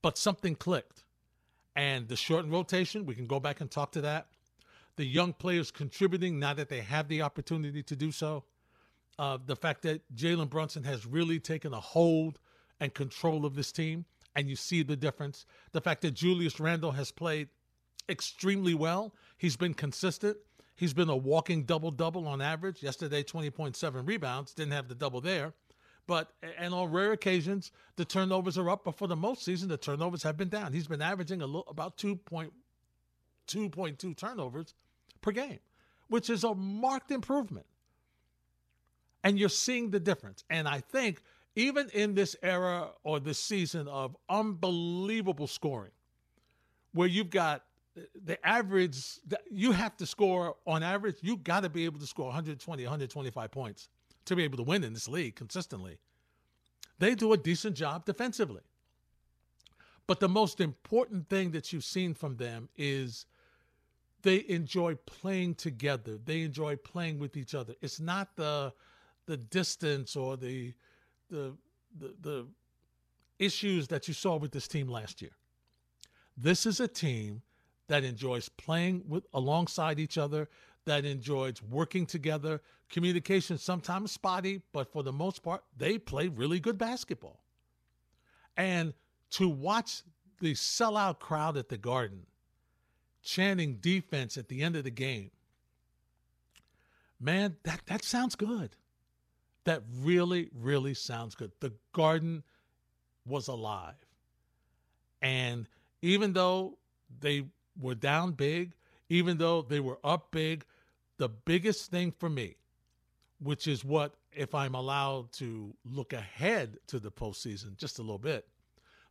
But 0.01 0.17
something 0.17 0.55
clicked. 0.55 1.03
And 1.75 2.07
the 2.07 2.15
shortened 2.15 2.53
rotation, 2.53 3.05
we 3.05 3.15
can 3.15 3.27
go 3.27 3.39
back 3.39 3.59
and 3.59 3.69
talk 3.69 3.91
to 3.93 4.01
that. 4.01 4.27
The 4.95 5.05
young 5.05 5.33
players 5.33 5.71
contributing 5.71 6.39
now 6.39 6.53
that 6.53 6.69
they 6.69 6.81
have 6.81 7.07
the 7.07 7.21
opportunity 7.21 7.83
to 7.83 7.95
do 7.95 8.11
so. 8.11 8.45
Uh, 9.19 9.37
the 9.45 9.55
fact 9.55 9.81
that 9.81 10.01
Jalen 10.15 10.49
Brunson 10.49 10.83
has 10.83 11.05
really 11.05 11.39
taken 11.39 11.73
a 11.73 11.79
hold 11.79 12.39
and 12.79 12.93
control 12.93 13.45
of 13.45 13.55
this 13.55 13.71
team, 13.71 14.05
and 14.35 14.49
you 14.49 14.55
see 14.55 14.83
the 14.83 14.95
difference. 14.95 15.45
The 15.71 15.81
fact 15.81 16.01
that 16.01 16.11
Julius 16.11 16.59
Randle 16.59 16.91
has 16.91 17.11
played 17.11 17.49
extremely 18.09 18.73
well, 18.73 19.13
he's 19.37 19.57
been 19.57 19.73
consistent. 19.73 20.37
He's 20.75 20.93
been 20.93 21.09
a 21.09 21.15
walking 21.15 21.63
double 21.63 21.89
double 21.89 22.27
on 22.27 22.39
average. 22.39 22.83
Yesterday, 22.83 23.23
20.7 23.23 24.07
rebounds. 24.07 24.53
Didn't 24.53 24.73
have 24.73 24.87
the 24.87 24.95
double 24.95 25.21
there. 25.21 25.53
But, 26.05 26.31
and 26.57 26.73
on 26.73 26.91
rare 26.91 27.11
occasions, 27.11 27.71
the 27.97 28.05
turnovers 28.05 28.57
are 28.57 28.69
up. 28.69 28.85
But 28.85 28.97
for 28.97 29.07
the 29.07 29.15
most 29.15 29.43
season, 29.43 29.69
the 29.69 29.77
turnovers 29.77 30.23
have 30.23 30.37
been 30.37 30.49
down. 30.49 30.73
He's 30.73 30.87
been 30.87 31.01
averaging 31.01 31.41
a 31.41 31.45
little, 31.45 31.65
about 31.67 31.97
2.2 31.97 34.15
turnovers 34.15 34.73
per 35.19 35.31
game, 35.31 35.59
which 36.09 36.29
is 36.29 36.43
a 36.43 36.53
marked 36.53 37.11
improvement. 37.11 37.65
And 39.23 39.39
you're 39.39 39.49
seeing 39.49 39.89
the 39.89 39.99
difference. 39.99 40.43
And 40.49 40.67
I 40.67 40.79
think 40.79 41.23
even 41.57 41.89
in 41.89 42.13
this 42.13 42.35
era 42.43 42.89
or 43.03 43.19
this 43.19 43.39
season 43.39 43.87
of 43.87 44.15
unbelievable 44.29 45.47
scoring, 45.47 45.91
where 46.93 47.07
you've 47.07 47.31
got 47.31 47.63
uh, 47.97 48.01
the 48.25 48.47
average 48.47 49.19
you 49.49 49.71
have 49.71 49.97
to 49.97 50.05
score 50.05 50.55
on 50.67 50.83
average 50.83 51.17
you 51.21 51.35
got 51.37 51.61
to 51.61 51.69
be 51.69 51.85
able 51.85 51.99
to 51.99 52.05
score 52.05 52.27
120 52.27 52.83
125 52.83 53.51
points 53.51 53.89
to 54.25 54.35
be 54.35 54.43
able 54.43 54.57
to 54.57 54.63
win 54.63 54.83
in 54.83 54.93
this 54.93 55.07
league 55.07 55.35
consistently. 55.35 55.97
They 56.99 57.15
do 57.15 57.33
a 57.33 57.37
decent 57.37 57.75
job 57.75 58.05
defensively. 58.05 58.61
But 60.05 60.19
the 60.19 60.29
most 60.29 60.61
important 60.61 61.27
thing 61.27 61.51
that 61.51 61.73
you've 61.73 61.83
seen 61.83 62.13
from 62.13 62.37
them 62.37 62.69
is 62.77 63.25
they 64.21 64.45
enjoy 64.47 64.95
playing 65.07 65.55
together. 65.55 66.19
They 66.23 66.43
enjoy 66.43 66.75
playing 66.75 67.17
with 67.17 67.35
each 67.35 67.55
other. 67.55 67.73
It's 67.81 67.99
not 67.99 68.35
the 68.35 68.73
the 69.25 69.37
distance 69.37 70.15
or 70.15 70.37
the 70.37 70.73
the 71.29 71.55
the, 71.97 72.13
the 72.21 72.47
issues 73.39 73.87
that 73.87 74.07
you 74.07 74.13
saw 74.13 74.35
with 74.35 74.51
this 74.51 74.67
team 74.67 74.87
last 74.87 75.21
year 75.21 75.31
this 76.37 76.65
is 76.65 76.79
a 76.79 76.87
team 76.87 77.41
that 77.87 78.03
enjoys 78.03 78.49
playing 78.49 79.03
with 79.07 79.25
alongside 79.33 79.99
each 79.99 80.17
other, 80.17 80.49
that 80.85 81.03
enjoys 81.03 81.61
working 81.63 82.05
together. 82.05 82.61
Communication 82.89 83.57
sometimes 83.57 84.11
spotty, 84.11 84.61
but 84.71 84.91
for 84.91 85.03
the 85.03 85.11
most 85.11 85.41
part, 85.41 85.63
they 85.75 85.97
play 85.97 86.27
really 86.27 86.59
good 86.59 86.77
basketball. 86.77 87.41
And 88.55 88.93
to 89.31 89.49
watch 89.49 90.03
the 90.39 90.53
sellout 90.53 91.19
crowd 91.19 91.57
at 91.57 91.69
the 91.69 91.77
Garden 91.77 92.27
chanting 93.23 93.75
defense 93.75 94.37
at 94.37 94.47
the 94.47 94.61
end 94.61 94.75
of 94.75 94.83
the 94.83 94.91
game. 94.91 95.31
Man, 97.19 97.57
that, 97.63 97.81
that 97.87 98.03
sounds 98.03 98.35
good. 98.35 98.75
That 99.67 99.83
really, 99.99 100.49
really 100.55 100.93
sounds 100.93 101.35
good. 101.35 101.51
The 101.59 101.73
Garden 101.91 102.41
was 103.25 103.49
alive. 103.49 103.95
And 105.21 105.67
even 106.01 106.31
though 106.31 106.77
they 107.19 107.43
were 107.77 107.93
down 107.93 108.31
big, 108.31 108.71
even 109.09 109.37
though 109.37 109.61
they 109.61 109.81
were 109.81 109.99
up 110.05 110.31
big, 110.31 110.63
the 111.17 111.27
biggest 111.27 111.91
thing 111.91 112.13
for 112.17 112.29
me, 112.29 112.55
which 113.41 113.67
is 113.67 113.83
what, 113.83 114.15
if 114.31 114.55
I'm 114.55 114.73
allowed 114.73 115.33
to 115.33 115.73
look 115.83 116.13
ahead 116.13 116.77
to 116.87 116.97
the 116.97 117.11
postseason 117.11 117.75
just 117.75 117.99
a 117.99 118.01
little 118.01 118.17
bit, 118.17 118.47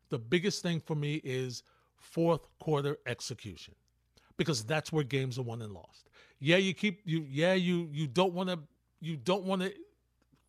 the 0.09 0.19
biggest 0.19 0.63
thing 0.63 0.81
for 0.81 0.95
me 0.95 1.21
is 1.23 1.65
fourth 1.99 2.47
quarter 2.61 2.97
execution 3.05 3.75
because 4.39 4.65
that's 4.65 4.91
where 4.91 5.05
games 5.05 5.39
are 5.39 5.43
won 5.43 5.61
and 5.61 5.75
lost. 5.75 6.09
Yeah, 6.39 6.57
you 6.57 6.73
keep 6.73 7.03
you 7.05 7.27
yeah, 7.29 7.53
you 7.53 7.91
you 7.93 8.07
don't 8.07 8.33
want 8.33 8.49
to 8.49 8.59
you 9.01 9.19
don't 9.19 9.45
want 9.45 9.61
to 9.61 9.75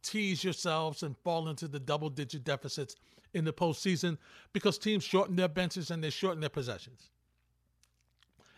tease 0.08 0.44
yourselves 0.44 1.04
and 1.04 1.18
fall 1.18 1.50
into 1.50 1.68
the 1.68 1.80
double 1.80 2.10
digit 2.10 2.44
deficits 2.44 2.96
in 3.34 3.44
the 3.44 3.54
postseason 3.54 4.18
because 4.54 4.78
teams 4.78 5.04
shorten 5.04 5.36
their 5.36 5.48
benches 5.48 5.92
and 5.92 6.04
they 6.04 6.10
shorten 6.10 6.40
their 6.40 6.50
possessions. 6.50 7.10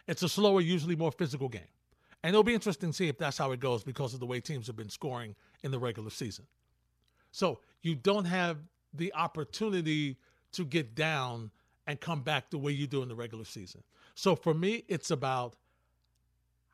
It's 0.07 0.23
a 0.23 0.29
slower, 0.29 0.61
usually 0.61 0.95
more 0.95 1.11
physical 1.11 1.49
game. 1.49 1.61
And 2.23 2.31
it'll 2.31 2.43
be 2.43 2.53
interesting 2.53 2.91
to 2.91 2.95
see 2.95 3.07
if 3.07 3.17
that's 3.17 3.37
how 3.37 3.51
it 3.51 3.59
goes 3.59 3.83
because 3.83 4.13
of 4.13 4.19
the 4.19 4.25
way 4.25 4.39
teams 4.39 4.67
have 4.67 4.75
been 4.75 4.89
scoring 4.89 5.35
in 5.63 5.71
the 5.71 5.79
regular 5.79 6.09
season. 6.09 6.45
So 7.31 7.59
you 7.81 7.95
don't 7.95 8.25
have 8.25 8.57
the 8.93 9.13
opportunity 9.13 10.17
to 10.51 10.65
get 10.65 10.95
down 10.95 11.51
and 11.87 11.99
come 11.99 12.21
back 12.21 12.49
the 12.49 12.57
way 12.57 12.71
you 12.71 12.87
do 12.87 13.01
in 13.01 13.09
the 13.09 13.15
regular 13.15 13.45
season. 13.45 13.83
So 14.15 14.35
for 14.35 14.53
me, 14.53 14.83
it's 14.87 15.11
about 15.11 15.55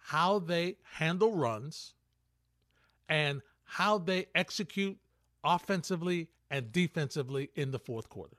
how 0.05 0.39
they 0.39 0.77
handle 0.83 1.35
runs 1.35 1.93
and 3.07 3.41
how 3.65 3.97
they 3.97 4.27
execute 4.33 4.97
offensively 5.43 6.29
and 6.49 6.71
defensively 6.71 7.49
in 7.55 7.71
the 7.71 7.79
fourth 7.79 8.09
quarter. 8.09 8.37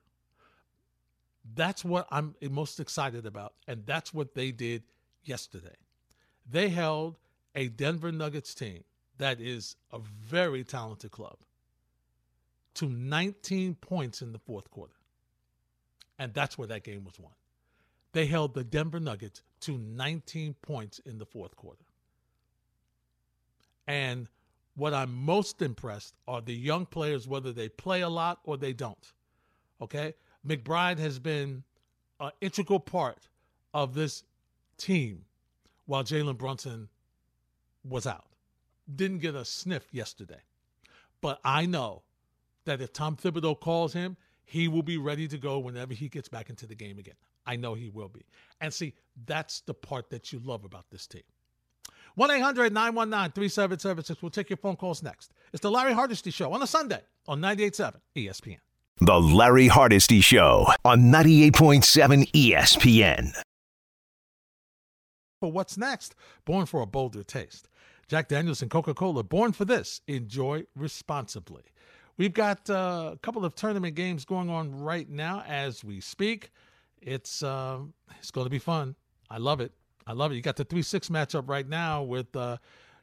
That's 1.54 1.84
what 1.84 2.06
I'm 2.10 2.34
most 2.50 2.80
excited 2.80 3.26
about. 3.26 3.54
And 3.68 3.84
that's 3.86 4.12
what 4.12 4.34
they 4.34 4.50
did 4.50 4.82
yesterday. 5.24 5.76
They 6.50 6.68
held 6.68 7.18
a 7.54 7.68
Denver 7.68 8.12
Nuggets 8.12 8.54
team 8.54 8.84
that 9.18 9.40
is 9.40 9.76
a 9.92 9.98
very 9.98 10.64
talented 10.64 11.10
club 11.10 11.36
to 12.74 12.86
19 12.86 13.74
points 13.76 14.22
in 14.22 14.32
the 14.32 14.38
fourth 14.38 14.70
quarter. 14.70 14.92
And 16.18 16.32
that's 16.34 16.56
where 16.58 16.68
that 16.68 16.84
game 16.84 17.04
was 17.04 17.18
won. 17.18 17.32
They 18.12 18.26
held 18.26 18.54
the 18.54 18.64
Denver 18.64 19.00
Nuggets 19.00 19.42
to 19.60 19.76
19 19.76 20.54
points 20.62 20.98
in 21.00 21.18
the 21.18 21.26
fourth 21.26 21.56
quarter. 21.56 21.84
And 23.86 24.28
what 24.76 24.94
I'm 24.94 25.12
most 25.12 25.62
impressed 25.62 26.14
are 26.28 26.40
the 26.40 26.54
young 26.54 26.86
players, 26.86 27.26
whether 27.26 27.52
they 27.52 27.68
play 27.68 28.02
a 28.02 28.08
lot 28.08 28.40
or 28.44 28.56
they 28.56 28.72
don't. 28.72 29.12
Okay? 29.80 30.14
McBride 30.46 30.98
has 30.98 31.18
been 31.18 31.64
an 32.20 32.30
integral 32.40 32.80
part 32.80 33.28
of 33.74 33.94
this 33.94 34.22
team 34.76 35.24
while 35.86 36.04
Jalen 36.04 36.38
Brunson 36.38 36.88
was 37.84 38.06
out. 38.06 38.26
Didn't 38.94 39.18
get 39.18 39.34
a 39.34 39.44
sniff 39.44 39.86
yesterday. 39.92 40.40
But 41.20 41.40
I 41.44 41.66
know 41.66 42.02
that 42.66 42.80
if 42.80 42.92
Tom 42.92 43.16
Thibodeau 43.16 43.58
calls 43.58 43.92
him, 43.92 44.16
he 44.44 44.68
will 44.68 44.82
be 44.82 44.98
ready 44.98 45.26
to 45.28 45.38
go 45.38 45.58
whenever 45.58 45.94
he 45.94 46.08
gets 46.08 46.28
back 46.28 46.50
into 46.50 46.66
the 46.66 46.74
game 46.74 46.98
again. 46.98 47.16
I 47.46 47.56
know 47.56 47.74
he 47.74 47.88
will 47.88 48.08
be. 48.08 48.26
And 48.60 48.72
see, 48.72 48.94
that's 49.24 49.60
the 49.60 49.74
part 49.74 50.10
that 50.10 50.32
you 50.32 50.40
love 50.44 50.64
about 50.64 50.84
this 50.90 51.06
team. 51.06 51.22
1 52.16 52.30
800 52.30 52.72
919 52.72 53.32
3776. 53.32 54.22
We'll 54.22 54.30
take 54.30 54.48
your 54.48 54.56
phone 54.56 54.76
calls 54.76 55.02
next. 55.02 55.32
It's 55.52 55.60
the 55.60 55.70
Larry 55.70 55.92
Hardesty 55.92 56.30
Show 56.30 56.52
on 56.52 56.62
a 56.62 56.66
Sunday 56.66 57.00
on 57.28 57.40
98.7 57.40 57.96
ESPN. 58.16 58.58
The 59.00 59.20
Larry 59.20 59.68
Hardesty 59.68 60.22
Show 60.22 60.66
on 60.82 61.02
98.7 61.12 62.30
ESPN. 62.32 63.32
For 65.40 65.52
what's 65.52 65.76
next? 65.76 66.14
Born 66.46 66.64
for 66.64 66.80
a 66.80 66.86
bolder 66.86 67.22
taste. 67.22 67.68
Jack 68.08 68.28
Daniels 68.28 68.62
and 68.62 68.70
Coca 68.70 68.94
Cola, 68.94 69.22
born 69.22 69.52
for 69.52 69.66
this. 69.66 70.00
Enjoy 70.06 70.64
responsibly. 70.74 71.64
We've 72.16 72.32
got 72.32 72.70
uh, 72.70 73.10
a 73.12 73.18
couple 73.18 73.44
of 73.44 73.54
tournament 73.54 73.94
games 73.94 74.24
going 74.24 74.48
on 74.48 74.80
right 74.80 75.10
now 75.10 75.42
as 75.46 75.84
we 75.84 76.00
speak. 76.00 76.50
It's 77.02 77.42
uh, 77.42 77.80
it's 78.18 78.30
going 78.30 78.46
to 78.46 78.50
be 78.50 78.58
fun. 78.58 78.94
I 79.28 79.36
love 79.36 79.60
it. 79.60 79.72
I 80.06 80.12
love 80.12 80.32
it. 80.32 80.36
You 80.36 80.42
got 80.42 80.56
the 80.56 80.64
three 80.64 80.82
six 80.82 81.08
matchup 81.08 81.48
right 81.48 81.68
now 81.68 82.02
with 82.02 82.34
uh, 82.36 82.58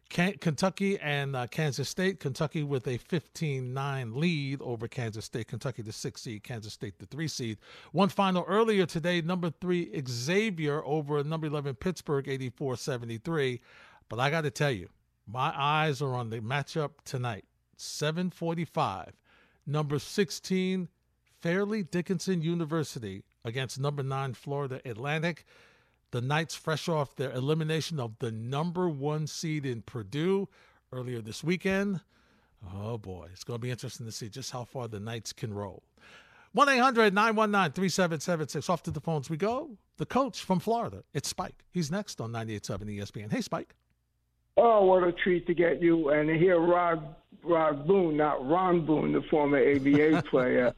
Kentucky 0.10 1.00
and 1.00 1.36
uh, 1.36 1.48
Kansas 1.48 1.90
State. 1.90 2.20
Kentucky 2.20 2.64
with 2.64 2.86
a 2.88 2.98
15-9 2.98 4.16
lead 4.16 4.62
over 4.62 4.88
Kansas 4.88 5.26
State. 5.26 5.48
Kentucky 5.48 5.82
the 5.82 5.92
six 5.92 6.22
seed, 6.22 6.44
Kansas 6.44 6.74
State 6.74 7.00
the 7.00 7.06
three 7.08 7.28
seed. 7.28 7.58
One 7.92 8.10
final 8.10 8.46
earlier 8.48 8.86
today, 8.86 9.22
number 9.22 9.52
three 9.60 9.92
Xavier 10.08 10.84
over 10.86 11.24
number 11.24 11.48
11 11.48 11.76
Pittsburgh, 11.76 12.26
84-73. 12.26 13.60
But 14.08 14.20
I 14.20 14.30
got 14.30 14.42
to 14.42 14.52
tell 14.52 14.72
you, 14.72 14.90
my 15.28 15.52
eyes 15.56 16.02
are 16.02 16.14
on 16.14 16.30
the 16.30 16.40
matchup 16.40 16.92
tonight. 17.06 17.46
745. 17.78 19.14
Number 19.66 19.98
16, 19.98 20.90
Fairleigh 21.42 21.84
Dickinson 21.84 22.42
University 22.42 23.24
against 23.46 23.80
number 23.80 24.04
9, 24.04 24.34
Florida 24.34 24.80
Atlantic. 24.86 25.46
The 26.14 26.22
Knights, 26.22 26.54
fresh 26.54 26.88
off 26.88 27.16
their 27.16 27.32
elimination 27.32 28.00
of 28.00 28.20
the 28.20 28.32
number 28.32 28.88
one 28.88 29.26
seed 29.26 29.66
in 29.66 29.82
Purdue 29.82 30.48
earlier 30.92 31.22
this 31.22 31.44
weekend. 31.44 32.02
Oh 32.72 33.00
boy, 33.00 33.30
it's 33.34 33.44
going 33.44 33.58
to 33.58 33.62
be 33.62 33.72
interesting 33.72 34.06
to 34.06 34.12
see 34.12 34.30
just 34.30 34.52
how 34.52 34.64
far 34.64 34.88
the 34.88 35.00
Knights 35.00 35.34
can 35.34 35.52
roll. 35.52 35.82
1 36.52 36.70
800 36.70 37.16
919 37.16 37.74
3776. 37.74 38.70
Off 38.70 38.84
to 38.84 38.92
the 38.92 39.02
phones 39.02 39.28
we 39.28 39.38
go. 39.38 39.72
The 39.98 40.06
coach 40.06 40.44
from 40.44 40.60
Florida, 40.60 41.04
it's 41.16 41.30
Spike. 41.30 41.66
He's 41.72 41.90
next 41.90 42.22
on 42.22 42.32
98.7 42.32 43.00
ESPN. 43.00 43.32
Hey, 43.32 43.42
Spike. 43.42 43.74
Oh, 44.58 44.86
what 44.86 45.04
a 45.04 45.12
treat 45.12 45.48
to 45.48 45.54
get 45.54 45.82
you 45.82 46.10
and 46.10 46.30
to 46.30 46.38
hear 46.38 46.60
Rod 46.60 47.16
Rod 47.44 47.86
Boone, 47.88 48.18
not 48.18 48.48
Ron 48.48 48.86
Boone, 48.86 49.12
the 49.12 49.22
former 49.30 49.58
ABA 49.58 50.24
player. 50.30 50.74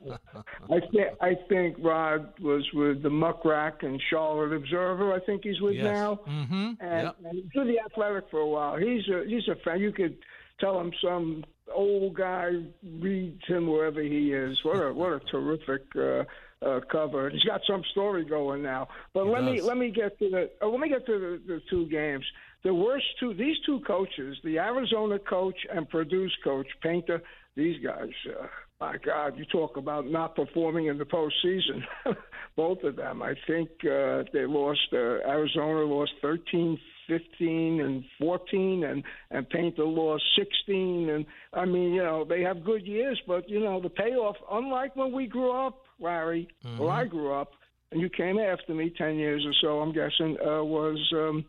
I 0.71 0.79
think 0.79 1.07
I 1.21 1.35
think 1.47 1.77
Rod 1.79 2.39
was 2.39 2.65
with 2.73 3.03
the 3.03 3.09
Muckrack 3.09 3.83
and 3.83 4.01
Charlotte 4.09 4.53
Observer. 4.53 5.13
I 5.13 5.19
think 5.19 5.43
he's 5.43 5.61
with 5.61 5.75
yes. 5.75 5.83
now, 5.83 6.19
mm-hmm. 6.27 6.71
and, 6.79 7.03
yep. 7.03 7.15
and 7.23 7.35
he's 7.35 7.51
with 7.53 7.67
the 7.67 7.79
Athletic 7.79 8.29
for 8.31 8.39
a 8.39 8.47
while. 8.47 8.77
He's 8.77 9.07
a 9.09 9.25
he's 9.27 9.47
a 9.47 9.55
fan. 9.63 9.79
You 9.79 9.91
could 9.91 10.17
tell 10.59 10.79
him 10.79 10.91
some 11.03 11.43
old 11.73 12.15
guy 12.15 12.63
reads 12.99 13.45
him 13.45 13.67
wherever 13.67 14.01
he 14.01 14.33
is. 14.33 14.57
What 14.63 14.77
a 14.77 14.93
what 14.93 15.13
a 15.13 15.19
terrific. 15.19 15.83
Uh, 15.95 16.23
uh, 16.61 16.79
cover. 16.91 17.29
He's 17.29 17.43
got 17.43 17.61
some 17.67 17.83
story 17.91 18.23
going 18.25 18.63
now. 18.63 18.87
But 19.13 19.25
he 19.25 19.29
let 19.29 19.41
does. 19.41 19.51
me 19.51 19.61
let 19.61 19.77
me 19.77 19.91
get 19.91 20.17
to 20.19 20.29
the 20.29 20.49
uh, 20.61 20.67
let 20.67 20.79
me 20.79 20.89
get 20.89 21.05
to 21.05 21.19
the, 21.19 21.53
the 21.53 21.61
two 21.69 21.85
games 21.87 22.25
the 22.65 22.73
worst 22.73 23.05
two 23.19 23.33
these 23.35 23.55
two 23.65 23.79
coaches, 23.87 24.35
the 24.43 24.57
Arizona 24.57 25.19
coach 25.19 25.55
and 25.71 25.87
Purdue's 25.87 26.35
coach, 26.43 26.67
Painter, 26.81 27.21
these 27.55 27.81
guys, 27.81 28.09
uh, 28.27 28.47
my 28.81 28.97
God, 29.05 29.37
you 29.37 29.45
talk 29.45 29.77
about 29.77 30.07
not 30.07 30.35
performing 30.35 30.87
in 30.87 30.97
the 30.97 31.05
postseason. 31.05 31.83
Both 32.57 32.83
of 32.83 32.95
them, 32.95 33.21
I 33.21 33.35
think 33.47 33.69
uh, 33.83 34.23
they 34.33 34.45
lost. 34.45 34.79
Uh, 34.91 35.21
Arizona 35.29 35.81
lost 35.81 36.11
13, 36.23 36.77
15, 37.07 37.81
and 37.81 38.03
14, 38.19 38.83
and 38.83 39.03
and 39.29 39.47
Painter 39.49 39.85
lost 39.85 40.23
16. 40.35 41.09
And 41.09 41.25
I 41.53 41.65
mean, 41.65 41.93
you 41.93 42.01
know, 42.01 42.25
they 42.27 42.41
have 42.41 42.65
good 42.65 42.85
years, 42.85 43.21
but 43.27 43.47
you 43.47 43.59
know, 43.59 43.79
the 43.79 43.89
payoff. 43.89 44.37
Unlike 44.51 44.95
when 44.95 45.11
we 45.13 45.27
grew 45.27 45.51
up, 45.51 45.83
Larry, 45.99 46.47
mm-hmm. 46.65 46.81
or 46.81 46.89
I 46.89 47.05
grew 47.05 47.31
up, 47.31 47.51
and 47.91 48.01
you 48.01 48.09
came 48.09 48.39
after 48.39 48.73
me 48.73 48.91
10 48.97 49.17
years 49.17 49.45
or 49.45 49.53
so, 49.61 49.79
I'm 49.81 49.93
guessing, 49.93 50.35
uh, 50.41 50.63
was. 50.63 50.97
Um, 51.13 51.45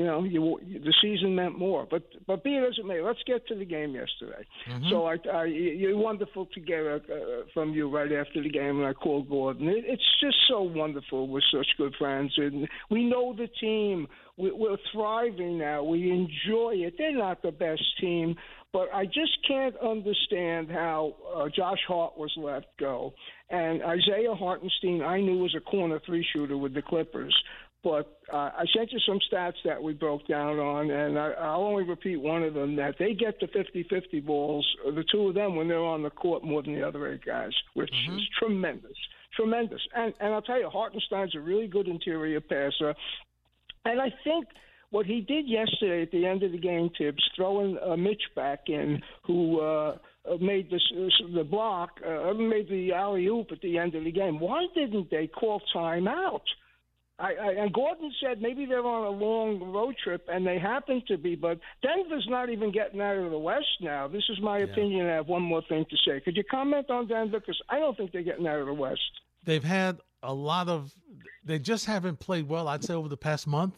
you 0.00 0.06
know, 0.06 0.24
you, 0.24 0.58
the 0.82 0.94
season 1.02 1.34
meant 1.34 1.58
more. 1.58 1.86
But 1.88 2.04
but 2.26 2.42
be 2.42 2.56
it 2.56 2.64
as 2.66 2.78
it 2.78 2.86
may, 2.86 3.02
let's 3.02 3.22
get 3.26 3.46
to 3.48 3.54
the 3.54 3.66
game 3.66 3.94
yesterday. 3.94 4.46
Mm-hmm. 4.66 4.88
So 4.88 5.04
I, 5.04 5.16
I, 5.30 5.44
you're 5.44 5.96
wonderful 5.98 6.46
to 6.46 6.60
get 6.60 6.80
uh, 6.80 7.00
from 7.52 7.74
you 7.74 7.90
right 7.90 8.10
after 8.10 8.42
the 8.42 8.48
game, 8.48 8.78
and 8.78 8.86
I 8.86 8.94
called 8.94 9.28
Gordon. 9.28 9.68
It, 9.68 9.84
it's 9.86 10.20
just 10.22 10.38
so 10.48 10.62
wonderful. 10.62 11.28
We're 11.28 11.42
such 11.52 11.66
good 11.76 11.94
friends, 11.98 12.32
and 12.38 12.66
we 12.90 13.04
know 13.04 13.34
the 13.36 13.48
team. 13.60 14.08
We, 14.38 14.52
we're 14.52 14.78
thriving 14.90 15.58
now. 15.58 15.82
We 15.82 16.10
enjoy 16.10 16.76
it. 16.76 16.94
They're 16.96 17.14
not 17.14 17.42
the 17.42 17.52
best 17.52 17.82
team, 18.00 18.36
but 18.72 18.88
I 18.94 19.04
just 19.04 19.36
can't 19.46 19.76
understand 19.76 20.70
how 20.70 21.14
uh, 21.36 21.48
Josh 21.54 21.80
Hart 21.86 22.16
was 22.16 22.32
let 22.38 22.64
go. 22.78 23.12
And 23.50 23.82
Isaiah 23.82 24.34
Hartenstein, 24.34 25.02
I 25.02 25.20
knew 25.20 25.38
was 25.38 25.54
a 25.54 25.60
corner 25.60 26.00
three 26.06 26.26
shooter 26.32 26.56
with 26.56 26.72
the 26.72 26.80
Clippers 26.80 27.34
but 27.82 28.18
uh, 28.32 28.36
I 28.36 28.64
sent 28.76 28.92
you 28.92 28.98
some 29.06 29.18
stats 29.32 29.54
that 29.64 29.82
we 29.82 29.94
broke 29.94 30.26
down 30.26 30.58
on, 30.58 30.90
and 30.90 31.18
I, 31.18 31.30
I'll 31.32 31.62
only 31.62 31.84
repeat 31.84 32.16
one 32.16 32.42
of 32.42 32.54
them 32.54 32.76
that 32.76 32.96
they 32.98 33.14
get 33.14 33.40
the 33.40 33.46
50 33.46 33.86
50 33.88 34.20
balls, 34.20 34.66
the 34.84 35.04
two 35.10 35.28
of 35.28 35.34
them, 35.34 35.56
when 35.56 35.68
they're 35.68 35.78
on 35.78 36.02
the 36.02 36.10
court 36.10 36.44
more 36.44 36.62
than 36.62 36.74
the 36.74 36.86
other 36.86 37.10
eight 37.12 37.24
guys, 37.24 37.52
which 37.74 37.90
mm-hmm. 37.90 38.18
is 38.18 38.22
tremendous. 38.38 38.96
Tremendous. 39.34 39.80
And, 39.94 40.12
and 40.20 40.34
I'll 40.34 40.42
tell 40.42 40.58
you, 40.58 40.68
Hartenstein's 40.68 41.34
a 41.34 41.40
really 41.40 41.68
good 41.68 41.88
interior 41.88 42.40
passer. 42.40 42.94
And 43.84 44.00
I 44.00 44.12
think 44.24 44.46
what 44.90 45.06
he 45.06 45.20
did 45.20 45.48
yesterday 45.48 46.02
at 46.02 46.10
the 46.10 46.26
end 46.26 46.42
of 46.42 46.52
the 46.52 46.58
game, 46.58 46.90
Thibs, 46.98 47.22
throwing 47.36 47.78
uh, 47.78 47.96
Mitch 47.96 48.22
back 48.36 48.64
in, 48.66 49.00
who 49.24 49.60
uh, 49.60 49.96
made 50.40 50.70
this, 50.70 50.82
the 51.34 51.44
block, 51.44 51.90
uh, 52.06 52.34
made 52.34 52.68
the 52.68 52.92
alley 52.92 53.26
oop 53.26 53.48
at 53.52 53.60
the 53.62 53.78
end 53.78 53.94
of 53.94 54.04
the 54.04 54.12
game. 54.12 54.38
Why 54.38 54.66
didn't 54.74 55.10
they 55.10 55.28
call 55.28 55.62
timeout? 55.74 56.42
I, 57.20 57.34
I, 57.34 57.52
and 57.52 57.72
Gordon 57.72 58.12
said 58.22 58.40
maybe 58.40 58.64
they're 58.64 58.84
on 58.84 59.06
a 59.06 59.10
long 59.10 59.72
road 59.72 59.94
trip, 60.02 60.26
and 60.28 60.46
they 60.46 60.58
happen 60.58 61.02
to 61.08 61.18
be. 61.18 61.34
But 61.34 61.60
Denver's 61.82 62.26
not 62.28 62.48
even 62.48 62.72
getting 62.72 63.00
out 63.00 63.16
of 63.16 63.30
the 63.30 63.38
West 63.38 63.66
now. 63.80 64.08
This 64.08 64.24
is 64.30 64.40
my 64.40 64.58
yeah. 64.58 64.64
opinion. 64.64 65.06
I 65.06 65.14
have 65.14 65.28
one 65.28 65.42
more 65.42 65.62
thing 65.68 65.84
to 65.90 65.96
say. 66.06 66.20
Could 66.20 66.36
you 66.36 66.44
comment 66.50 66.90
on 66.90 67.06
Denver? 67.06 67.40
Because 67.40 67.60
I 67.68 67.78
don't 67.78 67.96
think 67.96 68.12
they're 68.12 68.22
getting 68.22 68.46
out 68.46 68.58
of 68.58 68.66
the 68.66 68.74
West. 68.74 69.00
They've 69.44 69.64
had 69.64 69.98
a 70.22 70.32
lot 70.32 70.68
of. 70.68 70.92
They 71.44 71.58
just 71.58 71.86
haven't 71.86 72.20
played 72.20 72.48
well. 72.48 72.68
I'd 72.68 72.84
say 72.84 72.94
over 72.94 73.08
the 73.08 73.16
past 73.16 73.46
month. 73.46 73.74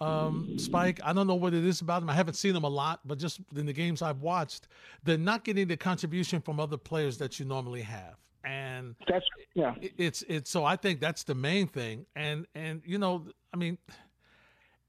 Um, 0.00 0.58
Spike, 0.58 1.00
I 1.04 1.12
don't 1.12 1.28
know 1.28 1.36
what 1.36 1.54
it 1.54 1.64
is 1.64 1.80
about 1.80 2.00
them. 2.00 2.10
I 2.10 2.14
haven't 2.14 2.34
seen 2.34 2.52
them 2.52 2.64
a 2.64 2.68
lot, 2.68 3.00
but 3.06 3.16
just 3.18 3.40
in 3.56 3.64
the 3.64 3.72
games 3.72 4.02
I've 4.02 4.20
watched, 4.20 4.66
they're 5.04 5.16
not 5.16 5.44
getting 5.44 5.68
the 5.68 5.76
contribution 5.76 6.40
from 6.40 6.58
other 6.58 6.76
players 6.76 7.16
that 7.18 7.38
you 7.38 7.46
normally 7.46 7.82
have 7.82 8.16
and 8.44 8.94
that's 9.08 9.26
yeah. 9.54 9.74
it's 9.96 10.22
it's 10.28 10.50
so 10.50 10.64
i 10.64 10.76
think 10.76 11.00
that's 11.00 11.24
the 11.24 11.34
main 11.34 11.66
thing. 11.66 12.06
And 12.14 12.46
and 12.54 12.82
you 12.84 12.98
know 12.98 13.26
i 13.52 13.56
mean 13.56 13.78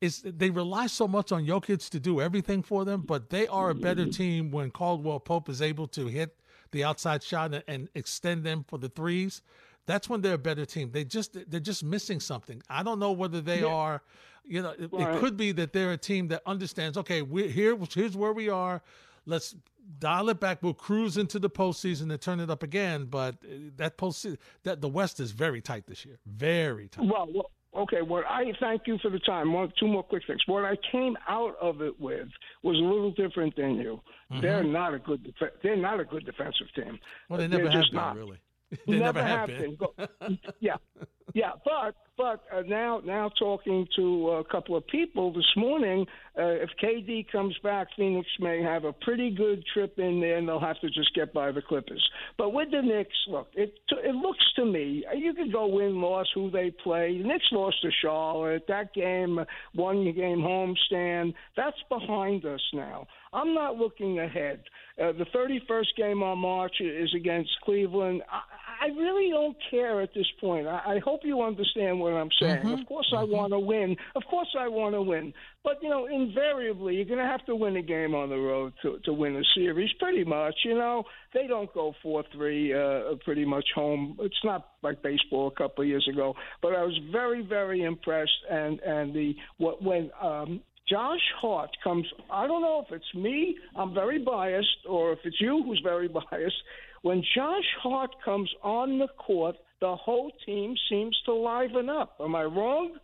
it's 0.01 0.21
they 0.25 0.49
rely 0.49 0.87
so 0.87 1.07
much 1.07 1.31
on 1.31 1.45
Jokic 1.45 1.89
to 1.89 1.99
do 1.99 2.19
everything 2.21 2.61
for 2.61 2.85
them 2.85 3.01
but 3.01 3.29
they 3.29 3.47
are 3.47 3.69
a 3.69 3.75
better 3.75 4.03
mm-hmm. 4.03 4.11
team 4.11 4.51
when 4.51 4.71
Caldwell 4.71 5.19
Pope 5.19 5.49
is 5.49 5.61
able 5.61 5.87
to 5.89 6.07
hit 6.07 6.35
the 6.71 6.83
outside 6.83 7.23
shot 7.23 7.53
and, 7.53 7.63
and 7.67 7.89
extend 7.95 8.43
them 8.43 8.65
for 8.67 8.77
the 8.77 8.89
threes. 8.89 9.41
That's 9.85 10.09
when 10.09 10.21
they're 10.21 10.33
a 10.33 10.37
better 10.37 10.65
team. 10.65 10.91
They 10.91 11.05
just 11.05 11.37
they're 11.49 11.59
just 11.59 11.83
missing 11.83 12.19
something. 12.19 12.61
I 12.69 12.83
don't 12.83 12.99
know 12.99 13.11
whether 13.11 13.39
they 13.39 13.61
yeah. 13.61 13.67
are 13.67 14.01
you 14.43 14.61
know 14.61 14.71
it, 14.71 14.89
it, 14.91 15.19
could 15.19 15.37
be 15.37 15.51
that 15.53 15.73
they're 15.73 15.93
a 15.93 15.97
team 15.97 16.27
that 16.27 16.41
understands 16.45 16.97
okay 16.97 17.23
we're 17.23 17.47
here 17.47 17.77
here's 17.93 18.17
where 18.17 18.33
we 18.33 18.49
are. 18.49 18.81
Let's 19.25 19.55
dial 19.99 20.29
it 20.29 20.39
back. 20.39 20.61
We'll 20.61 20.73
cruise 20.73 21.17
into 21.17 21.39
the 21.39 21.49
postseason 21.49 22.11
and 22.11 22.21
turn 22.21 22.39
it 22.39 22.49
up 22.49 22.63
again. 22.63 23.05
But 23.05 23.35
uh, 23.43 23.55
that 23.77 23.97
postseason, 23.97 24.37
that 24.63 24.81
the 24.81 24.89
West 24.89 25.19
is 25.19 25.31
very 25.31 25.61
tight 25.61 25.87
this 25.87 26.05
year, 26.05 26.19
very 26.25 26.87
tight. 26.87 27.05
Well, 27.05 27.27
well 27.33 27.51
okay. 27.83 28.01
What 28.01 28.25
I 28.25 28.45
thank 28.59 28.83
you 28.85 28.97
for 29.01 29.09
the 29.09 29.19
time. 29.19 29.53
One, 29.53 29.71
two 29.79 29.87
more 29.87 30.03
quick 30.03 30.23
things. 30.27 30.41
What 30.47 30.65
I 30.65 30.75
came 30.91 31.17
out 31.27 31.55
of 31.61 31.81
it 31.81 31.99
with 31.99 32.27
was 32.63 32.75
a 32.75 32.83
little 32.83 33.11
different 33.11 33.55
than 33.55 33.75
you. 33.75 34.01
Mm-hmm. 34.31 34.41
They're 34.41 34.63
not 34.63 34.93
a 34.93 34.99
good. 34.99 35.23
Def- 35.23 35.61
they're 35.63 35.75
not 35.75 35.99
a 35.99 36.05
good 36.05 36.25
defensive 36.25 36.67
team. 36.75 36.99
Well, 37.29 37.39
they 37.39 37.47
never 37.47 37.63
they're 37.63 37.71
have 37.73 37.83
been, 37.91 37.95
not. 37.95 38.15
really. 38.15 38.39
They 38.87 38.99
never, 38.99 39.21
never 39.21 39.23
have 39.23 39.47
been. 39.47 39.77
been. 40.19 40.39
yeah, 40.59 40.75
yeah, 41.33 41.51
but 41.63 41.95
but 42.17 42.43
uh, 42.55 42.61
now 42.61 43.01
now 43.03 43.29
talking 43.37 43.87
to 43.95 44.29
a 44.29 44.43
couple 44.45 44.75
of 44.77 44.85
people 44.87 45.33
this 45.33 45.51
morning, 45.57 46.05
uh, 46.37 46.43
if 46.43 46.69
KD 46.81 47.29
comes 47.31 47.57
back, 47.63 47.87
Phoenix 47.97 48.27
may 48.39 48.61
have 48.61 48.85
a 48.85 48.93
pretty 48.93 49.31
good 49.31 49.63
trip 49.73 49.97
in 49.97 50.21
there, 50.21 50.37
and 50.37 50.47
they'll 50.47 50.59
have 50.59 50.79
to 50.81 50.87
just 50.89 51.13
get 51.15 51.33
by 51.33 51.51
the 51.51 51.61
Clippers. 51.61 52.07
But 52.37 52.53
with 52.53 52.69
the 52.71 52.81
Knicks, 52.81 53.17
look, 53.27 53.47
it 53.53 53.73
it 54.03 54.15
looks 54.15 54.43
to 54.55 54.65
me 54.65 55.03
you 55.15 55.33
could 55.33 55.51
go 55.51 55.67
win 55.67 55.99
loss 55.99 56.27
who 56.33 56.51
they 56.51 56.71
play. 56.83 57.17
The 57.17 57.27
Knicks 57.27 57.47
lost 57.51 57.81
to 57.81 57.89
Charlotte. 58.01 58.65
That 58.67 58.93
game, 58.93 59.39
one 59.73 60.05
game 60.13 60.39
homestand, 60.39 61.33
that's 61.57 61.77
behind 61.89 62.45
us 62.45 62.61
now. 62.71 63.07
I'm 63.33 63.53
not 63.53 63.75
looking 63.75 64.19
ahead. 64.19 64.61
Uh, 65.01 65.11
the 65.11 65.25
31st 65.35 65.87
game 65.97 66.23
on 66.23 66.37
March 66.37 66.75
is 66.79 67.13
against 67.13 67.49
Cleveland. 67.65 68.21
I, 68.31 68.39
I 68.81 68.87
really 68.87 69.29
don't 69.29 69.55
care 69.71 70.01
at 70.01 70.13
this 70.13 70.27
point. 70.39 70.67
I, 70.67 70.95
I 70.95 70.99
hope 71.03 71.21
you 71.23 71.41
understand 71.41 71.99
what 71.99 72.13
I'm 72.13 72.29
saying. 72.39 72.57
Mm-hmm. 72.57 72.81
Of 72.81 72.87
course, 72.87 73.07
mm-hmm. 73.13 73.31
I 73.31 73.35
want 73.35 73.53
to 73.53 73.59
win. 73.59 73.95
Of 74.15 74.23
course, 74.29 74.53
I 74.57 74.67
want 74.67 74.95
to 74.95 75.01
win. 75.01 75.33
But 75.63 75.81
you 75.81 75.89
know, 75.89 76.05
invariably, 76.05 76.95
you're 76.95 77.05
going 77.05 77.19
to 77.19 77.25
have 77.25 77.45
to 77.45 77.55
win 77.55 77.75
a 77.77 77.81
game 77.81 78.13
on 78.13 78.29
the 78.29 78.37
road 78.37 78.73
to 78.83 78.99
to 79.05 79.13
win 79.13 79.35
a 79.35 79.43
series. 79.55 79.89
Pretty 79.99 80.23
much, 80.23 80.55
you 80.63 80.75
know, 80.75 81.03
they 81.33 81.47
don't 81.47 81.73
go 81.73 81.93
four 82.03 82.23
three 82.33 82.73
uh, 82.73 83.15
pretty 83.23 83.45
much 83.45 83.65
home. 83.73 84.17
It's 84.21 84.43
not 84.43 84.69
like 84.83 85.01
baseball 85.01 85.47
a 85.47 85.57
couple 85.59 85.83
of 85.83 85.87
years 85.87 86.07
ago. 86.11 86.35
But 86.61 86.75
I 86.75 86.83
was 86.83 86.97
very 87.11 87.41
very 87.41 87.83
impressed, 87.83 88.39
and 88.49 88.79
and 88.81 89.13
the 89.13 89.35
what 89.57 89.81
when 89.81 90.11
um, 90.21 90.61
Josh 90.87 91.19
Hart 91.41 91.71
comes, 91.83 92.05
I 92.31 92.45
don't 92.45 92.61
know 92.61 92.85
if 92.87 92.93
it's 92.95 93.15
me, 93.15 93.57
I'm 93.75 93.93
very 93.93 94.19
biased, 94.19 94.85
or 94.87 95.13
if 95.13 95.19
it's 95.23 95.41
you 95.41 95.63
who's 95.63 95.81
very 95.83 96.07
biased. 96.31 96.61
When 97.05 97.21
Josh 97.35 97.67
Hart 97.83 98.15
comes 98.25 98.49
on 98.63 98.97
the 98.97 99.07
court, 99.07 99.57
the 99.79 99.95
whole 99.95 100.31
team 100.43 100.73
seems 100.89 101.15
to 101.25 101.35
liven 101.35 101.87
up. 101.87 102.15
Am 102.19 102.33
I 102.35 102.45
wrong? 102.45 102.97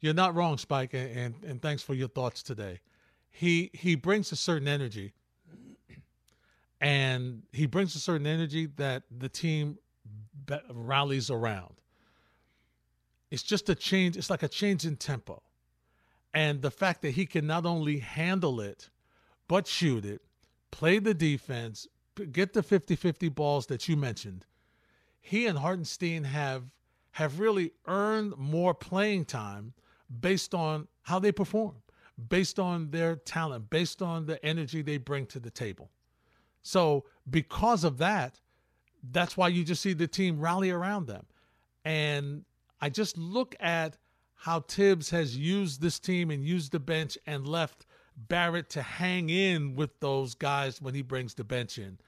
You're 0.00 0.12
not 0.12 0.34
wrong, 0.34 0.58
Spike, 0.58 0.92
and, 0.92 1.34
and, 1.42 1.62
thanks 1.62 1.82
for 1.82 1.94
your 1.94 2.08
thoughts 2.08 2.42
today. 2.42 2.80
He 3.30 3.70
he 3.72 3.94
brings 3.94 4.30
a 4.32 4.36
certain 4.36 4.68
energy, 4.68 5.14
and 6.78 7.42
he 7.50 7.64
brings 7.64 7.96
a 7.96 8.00
certain 8.00 8.26
energy 8.26 8.66
that 8.76 9.04
the 9.10 9.30
team 9.30 9.78
rallies 10.70 11.30
around. 11.30 11.80
It's 13.30 13.42
just 13.42 13.70
a 13.70 13.74
change. 13.74 14.18
It's 14.18 14.28
like 14.28 14.42
a 14.42 14.48
change 14.48 14.84
in 14.84 14.96
tempo 14.96 15.42
and 16.34 16.60
the 16.60 16.70
fact 16.70 17.00
that 17.00 17.12
he 17.12 17.24
can 17.24 17.46
not 17.46 17.64
only 17.64 18.00
handle 18.00 18.60
it, 18.60 18.90
but 19.48 19.66
shoot 19.66 20.04
it, 20.04 20.20
play 20.70 20.98
the 20.98 21.14
defense, 21.14 21.88
get 22.26 22.52
the 22.52 22.62
50 22.62 22.96
50 22.96 23.28
balls 23.30 23.66
that 23.66 23.88
you 23.88 23.96
mentioned, 23.96 24.44
he 25.20 25.46
and 25.46 25.58
Hartenstein 25.58 26.24
have 26.24 26.64
have 27.12 27.40
really 27.40 27.72
earned 27.86 28.36
more 28.36 28.74
playing 28.74 29.24
time 29.24 29.72
based 30.20 30.54
on 30.54 30.86
how 31.02 31.18
they 31.18 31.32
perform, 31.32 31.74
based 32.28 32.58
on 32.58 32.90
their 32.90 33.16
talent, 33.16 33.70
based 33.70 34.02
on 34.02 34.26
the 34.26 34.44
energy 34.44 34.82
they 34.82 34.98
bring 34.98 35.26
to 35.26 35.40
the 35.40 35.50
table. 35.50 35.90
So, 36.62 37.04
because 37.28 37.84
of 37.84 37.98
that, 37.98 38.40
that's 39.10 39.36
why 39.36 39.48
you 39.48 39.64
just 39.64 39.82
see 39.82 39.94
the 39.94 40.06
team 40.06 40.40
rally 40.40 40.70
around 40.70 41.06
them. 41.06 41.26
And 41.84 42.44
I 42.80 42.90
just 42.90 43.16
look 43.16 43.54
at 43.60 43.96
how 44.34 44.60
Thibs 44.60 45.10
has 45.10 45.36
used 45.36 45.80
this 45.80 45.98
team 45.98 46.30
and 46.30 46.44
used 46.44 46.72
the 46.72 46.78
bench 46.78 47.18
and 47.26 47.46
left 47.46 47.86
Barrett 48.16 48.68
to 48.70 48.82
hang 48.82 49.30
in 49.30 49.74
with 49.74 49.98
those 50.00 50.34
guys 50.34 50.82
when 50.82 50.94
he 50.94 51.02
brings 51.02 51.34
the 51.34 51.44
bench 51.44 51.78
in. 51.78 51.98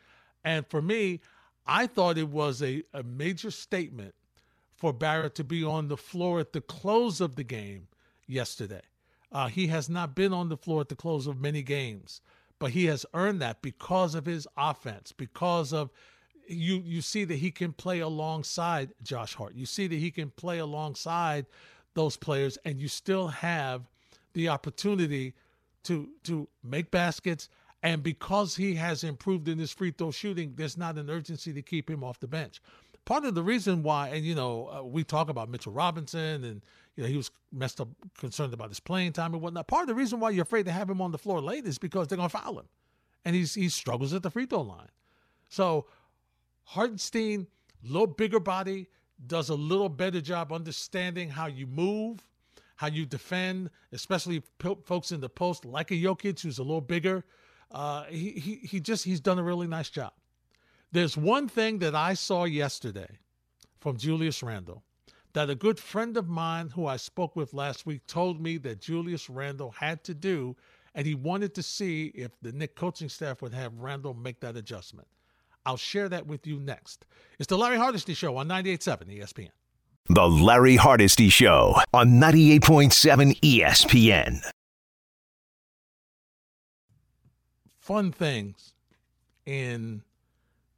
And 0.45 0.67
for 0.67 0.81
me, 0.83 1.21
I 1.67 1.87
thought 1.87 2.19
it 2.19 2.29
was 2.29 2.63
a, 2.63 2.83
a 2.93 3.03
major 3.03 3.51
statement 3.51 4.15
for 4.75 4.93
Barrett 4.93 5.35
to 5.37 5.45
be 5.45 5.63
on 5.63 5.89
the 5.89 5.97
floor 5.97 6.41
at 6.41 6.53
the 6.53 6.61
close 6.61 7.21
of 7.21 7.37
the 7.37 7.45
game 7.45 7.89
yesterday. 8.27 8.81
Uh, 9.33 9.47
he 9.49 9.69
has 9.69 9.89
not 9.89 10.15
been 10.15 10.33
on 10.33 10.49
the 10.49 10.57
floor 10.57 10.81
at 10.81 10.89
the 10.89 10.97
close 10.97 11.27
of 11.27 11.41
many 11.41 11.63
games, 11.63 12.21
but 12.59 12.71
he 12.71 12.87
has 12.87 13.07
earned 13.15 13.41
that 13.43 13.63
because 13.63 14.15
of 14.15 14.27
his 14.27 14.49
offense, 14.57 15.13
because 15.13 15.73
of 15.73 15.91
you 16.49 16.83
you 16.85 17.01
see 17.01 17.25
that 17.25 17.37
he 17.37 17.51
can 17.51 17.73
play 17.73 18.01
alongside 18.01 18.93
Josh 19.03 19.35
Hart. 19.35 19.55
You 19.55 19.67
see 19.67 19.87
that 19.87 19.97
he 19.97 20.11
can 20.11 20.31
play 20.31 20.59
alongside 20.59 21.47
those 21.95 22.17
players 22.17 22.59
and 22.65 22.81
you 22.81 22.89
still 22.89 23.29
have 23.29 23.89
the 24.33 24.49
opportunity 24.49 25.35
to 25.85 26.09
to 26.25 26.49
make 26.65 26.91
baskets 26.91 27.49
and 27.83 28.03
because 28.03 28.57
he 28.57 28.75
has 28.75 29.05
improved 29.05 29.49
in 29.49 29.59
his 29.59 29.73
free 29.73 29.91
throw 29.91 30.11
shooting 30.11 30.55
there's 30.57 30.77
not 30.77 30.99
an 30.99 31.11
urgency 31.11 31.53
to 31.53 31.63
keep 31.63 31.89
him 31.89 32.05
off 32.05 32.21
the 32.21 32.29
bench. 32.29 32.61
Part 33.05 33.25
of 33.25 33.35
the 33.35 33.43
reason 33.43 33.83
why 33.83 34.09
and 34.09 34.25
you 34.25 34.35
know 34.35 34.69
uh, 34.69 34.83
we 34.85 35.05
talk 35.05 35.29
about 35.29 35.49
mitchell 35.49 35.73
robinson 35.73 36.45
and 36.45 36.63
you 36.97 37.03
know 37.03 37.09
he 37.09 37.17
was 37.17 37.31
messed 37.51 37.81
up 37.81 37.89
concerned 38.19 38.53
about 38.53 38.69
his 38.69 38.81
playing 38.81 39.13
time 39.13 39.33
and 39.35 39.43
whatnot. 39.43 39.67
Part 39.67 39.83
of 39.83 39.89
the 39.89 39.95
reason 39.95 40.21
why 40.21 40.31
you're 40.31 40.43
afraid 40.43 40.67
to 40.67 40.73
have 40.73 40.89
him 40.89 41.01
on 41.01 41.11
the 41.11 41.19
floor 41.19 41.41
late 41.41 41.67
is 41.67 41.79
because 41.79 42.09
they're 42.09 42.19
going 42.19 42.29
to 42.29 42.39
foul 42.39 42.59
him. 42.59 42.69
And 43.25 43.35
he's 43.35 43.55
he 43.55 43.69
struggles 43.69 44.13
at 44.13 44.23
the 44.23 44.31
free 44.31 44.47
throw 44.47 44.63
line. 44.63 44.91
So 45.49 45.87
hartenstein 46.65 47.47
little 47.83 48.07
bigger 48.07 48.41
body 48.41 48.89
does 49.27 49.49
a 49.49 49.55
little 49.55 49.89
better 49.89 50.21
job 50.21 50.53
understanding 50.53 51.31
how 51.31 51.47
you 51.47 51.67
move, 51.67 52.21
how 52.77 52.87
you 52.87 53.05
defend, 53.05 53.71
especially 53.93 54.41
p- 54.59 54.77
folks 54.85 55.13
in 55.13 55.21
the 55.21 55.29
post 55.29 55.65
like 55.65 55.91
a 55.91 55.95
Jokic 55.95 56.41
who's 56.41 56.59
a 56.59 56.63
little 56.63 56.81
bigger. 56.81 57.25
Uh, 57.71 58.05
he, 58.05 58.31
he 58.31 58.55
he 58.57 58.81
just 58.81 59.05
he's 59.05 59.21
done 59.21 59.39
a 59.39 59.43
really 59.43 59.67
nice 59.67 59.91
job. 59.91 60.13
There's 60.93 61.17
one 61.17 61.49
thing 61.49 61.79
that 61.79 61.95
I 61.95 62.15
saw 62.15 62.45
yesterday 62.45 63.19
from 63.79 63.97
Julius 63.97 64.43
Randle 64.43 64.83
that 65.33 65.49
a 65.49 65.55
good 65.55 65.79
friend 65.79 66.17
of 66.17 66.29
mine 66.29 66.71
who 66.71 66.87
I 66.87 66.97
spoke 66.97 67.37
with 67.37 67.55
last 67.55 67.87
week 67.87 68.07
told 68.07 68.41
me 68.41 68.59
that 68.59 68.81
Julius 68.81 69.31
Randle 69.31 69.71
had 69.71 70.03
to 70.05 70.15
do, 70.15 70.57
and 70.95 71.07
he 71.07 71.15
wanted 71.15 71.55
to 71.55 71.63
see 71.63 72.07
if 72.07 72.33
the 72.43 72.53
Knick 72.53 72.75
coaching 72.75 73.09
staff 73.09 73.41
would 73.43 73.55
have 73.55 73.79
Randle 73.79 74.15
make 74.15 74.41
that 74.41 74.57
adjustment. 74.57 75.07
I'll 75.65 75.77
share 75.77 76.09
that 76.09 76.27
with 76.27 76.47
you 76.47 76.59
next. 76.59 77.05
It's 77.39 77.47
the 77.47 77.59
Larry 77.59 77.77
Hardesty 77.77 78.15
Show 78.15 78.37
on 78.37 78.49
98.7 78.49 79.21
ESPN. 79.21 79.51
The 80.09 80.27
Larry 80.27 80.77
Hardesty 80.77 81.29
Show 81.29 81.77
on 81.93 82.19
98.7 82.19 83.39
ESPN. 83.41 84.41
Fun 87.91 88.13
things 88.13 88.75
in 89.47 90.01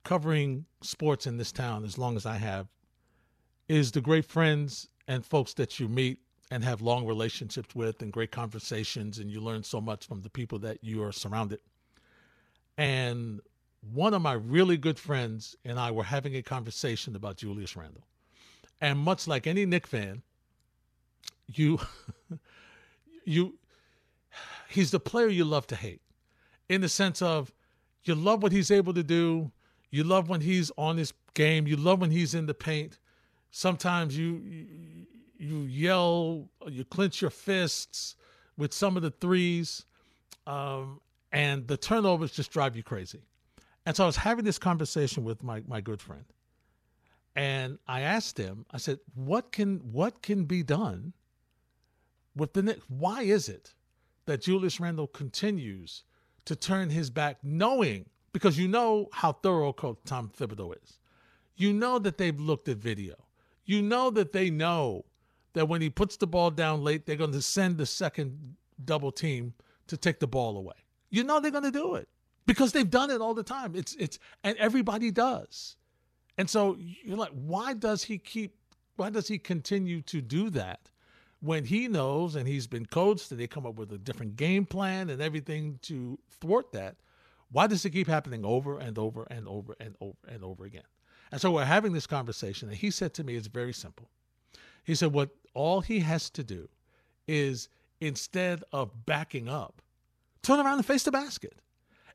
covering 0.03 0.65
sports 0.81 1.27
in 1.27 1.37
this 1.37 1.53
town, 1.53 1.85
as 1.85 1.99
long 1.99 2.17
as 2.17 2.25
I 2.25 2.37
have, 2.37 2.69
is 3.69 3.93
the 3.93 4.01
great 4.01 4.25
friends 4.25 4.89
and 5.07 5.23
folks 5.23 5.53
that 5.53 5.79
you 5.79 5.89
meet 5.89 6.21
and 6.51 6.65
have 6.65 6.81
long 6.81 7.05
relationships 7.05 7.75
with 7.75 8.01
and 8.01 8.11
great 8.11 8.31
conversations, 8.31 9.19
and 9.19 9.31
you 9.31 9.43
learn 9.43 9.63
so 9.63 9.79
much 9.79 10.07
from 10.07 10.23
the 10.23 10.31
people 10.31 10.59
that 10.61 10.83
you 10.83 11.03
are 11.03 11.13
surrounded. 11.13 11.61
And 12.79 13.43
one 13.93 14.15
of 14.15 14.23
my 14.23 14.33
really 14.33 14.79
good 14.79 14.99
friends 14.99 15.55
and 15.67 15.79
I 15.79 15.91
were 15.91 16.05
having 16.05 16.37
a 16.37 16.43
conversation 16.43 17.15
about 17.15 17.37
Julius 17.37 17.77
Randle. 17.77 18.07
And 18.81 18.99
much 18.99 19.29
like 19.29 19.47
any 19.47 19.67
Knick 19.67 19.87
fan, 19.87 20.23
you 21.47 21.79
you 23.27 23.59
he's 24.71 24.93
the 24.93 25.01
player 25.01 25.29
you 25.29 25.45
love 25.45 25.67
to 25.67 25.77
hate 25.77 26.01
in 26.69 26.81
the 26.81 26.89
sense 26.89 27.23
of 27.23 27.53
you 28.05 28.15
love 28.15 28.43
what 28.43 28.53
he's 28.53 28.71
able 28.71 28.95
to 28.95 29.03
do, 29.03 29.53
you 29.91 30.05
love 30.05 30.29
when 30.29 30.41
he's 30.41 30.71
on 30.77 30.97
his 30.97 31.13
game, 31.35 31.67
you 31.67 31.77
love 31.77 32.01
when 32.01 32.11
he's 32.11 32.35
in 32.35 32.47
the 32.47 32.55
paint. 32.55 32.99
Sometimes 33.51 34.17
you 34.17 35.07
you 35.37 35.63
yell, 35.63 36.49
you 36.69 36.85
clench 36.85 37.21
your 37.21 37.31
fists 37.31 38.17
with 38.57 38.73
some 38.73 38.97
of 38.97 39.03
the 39.03 39.11
threes, 39.11 39.85
um, 40.47 41.01
and 41.33 41.67
the 41.67 41.77
turnovers 41.77 42.31
just 42.31 42.53
drive 42.53 42.77
you 42.77 42.83
crazy. 42.83 43.23
And 43.85 43.97
so 43.97 44.05
I 44.05 44.07
was 44.07 44.17
having 44.17 44.45
this 44.45 44.59
conversation 44.59 45.25
with 45.25 45.43
my, 45.43 45.63
my 45.67 45.81
good 45.81 46.01
friend. 46.01 46.25
And 47.35 47.79
I 47.89 48.03
asked 48.03 48.39
him, 48.39 48.67
I 48.71 48.77
said, 48.77 49.01
what 49.15 49.53
can 49.53 49.79
what 49.91 50.23
can 50.23 50.45
be 50.45 50.63
done 50.63 51.13
with 52.37 52.53
the 52.53 52.63
Knicks? 52.63 52.85
Why 52.89 53.23
is 53.23 53.49
it 53.49 53.75
that 54.27 54.43
Julius 54.43 54.79
Randle 54.79 55.07
continues 55.07 56.05
to 56.45 56.57
turn 56.57 56.91
his 56.91 57.11
back, 57.11 57.39
knowing 57.43 58.07
because 58.33 58.59
you 58.59 58.69
know 58.69 59.09
how 59.13 59.33
thorough 59.33 59.73
Coach 59.73 59.99
Tom 60.05 60.31
Thibodeau 60.37 60.75
is. 60.83 60.99
You 61.57 61.73
know 61.73 61.99
that 61.99 62.19
they've 62.19 62.39
looked 62.39 62.69
at 62.69 62.79
video. 62.79 63.15
You 63.65 63.83
know 63.83 64.11
that 64.11 64.33
they 64.33 64.51
know 64.51 65.05
that 65.53 65.69
when 65.69 65.81
he 65.81 65.91
puts 65.91 66.17
the 66.17 66.27
ball 66.27 66.51
down 66.51 66.83
late, 66.83 67.07
they're 67.07 67.17
going 67.17 67.33
to 67.33 67.43
send 67.43 67.77
the 67.77 67.87
second 67.87 68.57
double 68.85 69.13
team 69.13 69.53
to 69.87 69.97
take 69.97 70.19
the 70.19 70.27
ball 70.27 70.57
away. 70.57 70.75
You 71.11 71.25
know 71.25 71.41
they're 71.41 71.51
going 71.51 71.65
to 71.65 71.71
do 71.71 71.95
it 71.95 72.09
because 72.47 72.73
they've 72.73 72.89
done 72.89 73.11
it 73.11 73.21
all 73.21 73.35
the 73.35 73.43
time. 73.43 73.75
It's 73.77 73.95
it's 73.97 74.19
and 74.43 74.57
everybody 74.57 75.11
does. 75.11 75.77
And 76.39 76.49
so 76.49 76.77
you're 76.79 77.19
like, 77.19 77.33
why 77.33 77.75
does 77.75 78.05
he 78.05 78.19
keep? 78.19 78.57
Why 78.97 79.11
does 79.11 79.29
he 79.29 79.39
continue 79.39 80.01
to 80.03 80.21
do 80.21 80.51
that 80.51 80.91
when 81.43 81.65
he 81.65 81.89
knows 81.89 82.37
and 82.37 82.47
he's 82.47 82.69
been 82.69 82.87
coached 82.87 83.31
and 83.33 83.41
they 83.41 83.49
come 83.49 83.67
up 83.67 83.75
with 83.75 83.93
a 83.93 83.99
different 83.99 84.37
game 84.37 84.65
plan 84.65 85.11
and 85.11 85.21
everything 85.21 85.79
to 85.83 86.19
thwart 86.41 86.73
that? 86.73 86.97
Why 87.51 87.67
does 87.67 87.85
it 87.85 87.91
keep 87.91 88.07
happening 88.07 88.45
over 88.45 88.79
and 88.79 88.97
over 88.97 89.27
and 89.29 89.47
over 89.47 89.75
and 89.79 89.95
over 90.01 90.17
and 90.27 90.43
over 90.45 90.65
again? 90.65 90.85
And 91.33 91.41
so 91.41 91.51
we're 91.51 91.65
having 91.65 91.93
this 91.93 92.07
conversation, 92.07 92.69
and 92.69 92.77
he 92.77 92.91
said 92.91 93.13
to 93.15 93.25
me, 93.25 93.35
it's 93.35 93.49
very 93.49 93.73
simple. 93.73 94.09
He 94.85 94.95
said, 94.95 95.13
what 95.13 95.31
all 95.53 95.81
he 95.81 96.01
has 96.01 96.31
to 96.31 96.45
do 96.45 96.69
is 97.27 97.69
instead 98.01 98.63
of 98.73 99.05
backing 99.07 99.49
up, 99.49 99.83
turn 100.43 100.61
around 100.61 100.77
and 100.77 100.87
face 100.87 101.03
the 101.03 101.13
basket. 101.13 101.61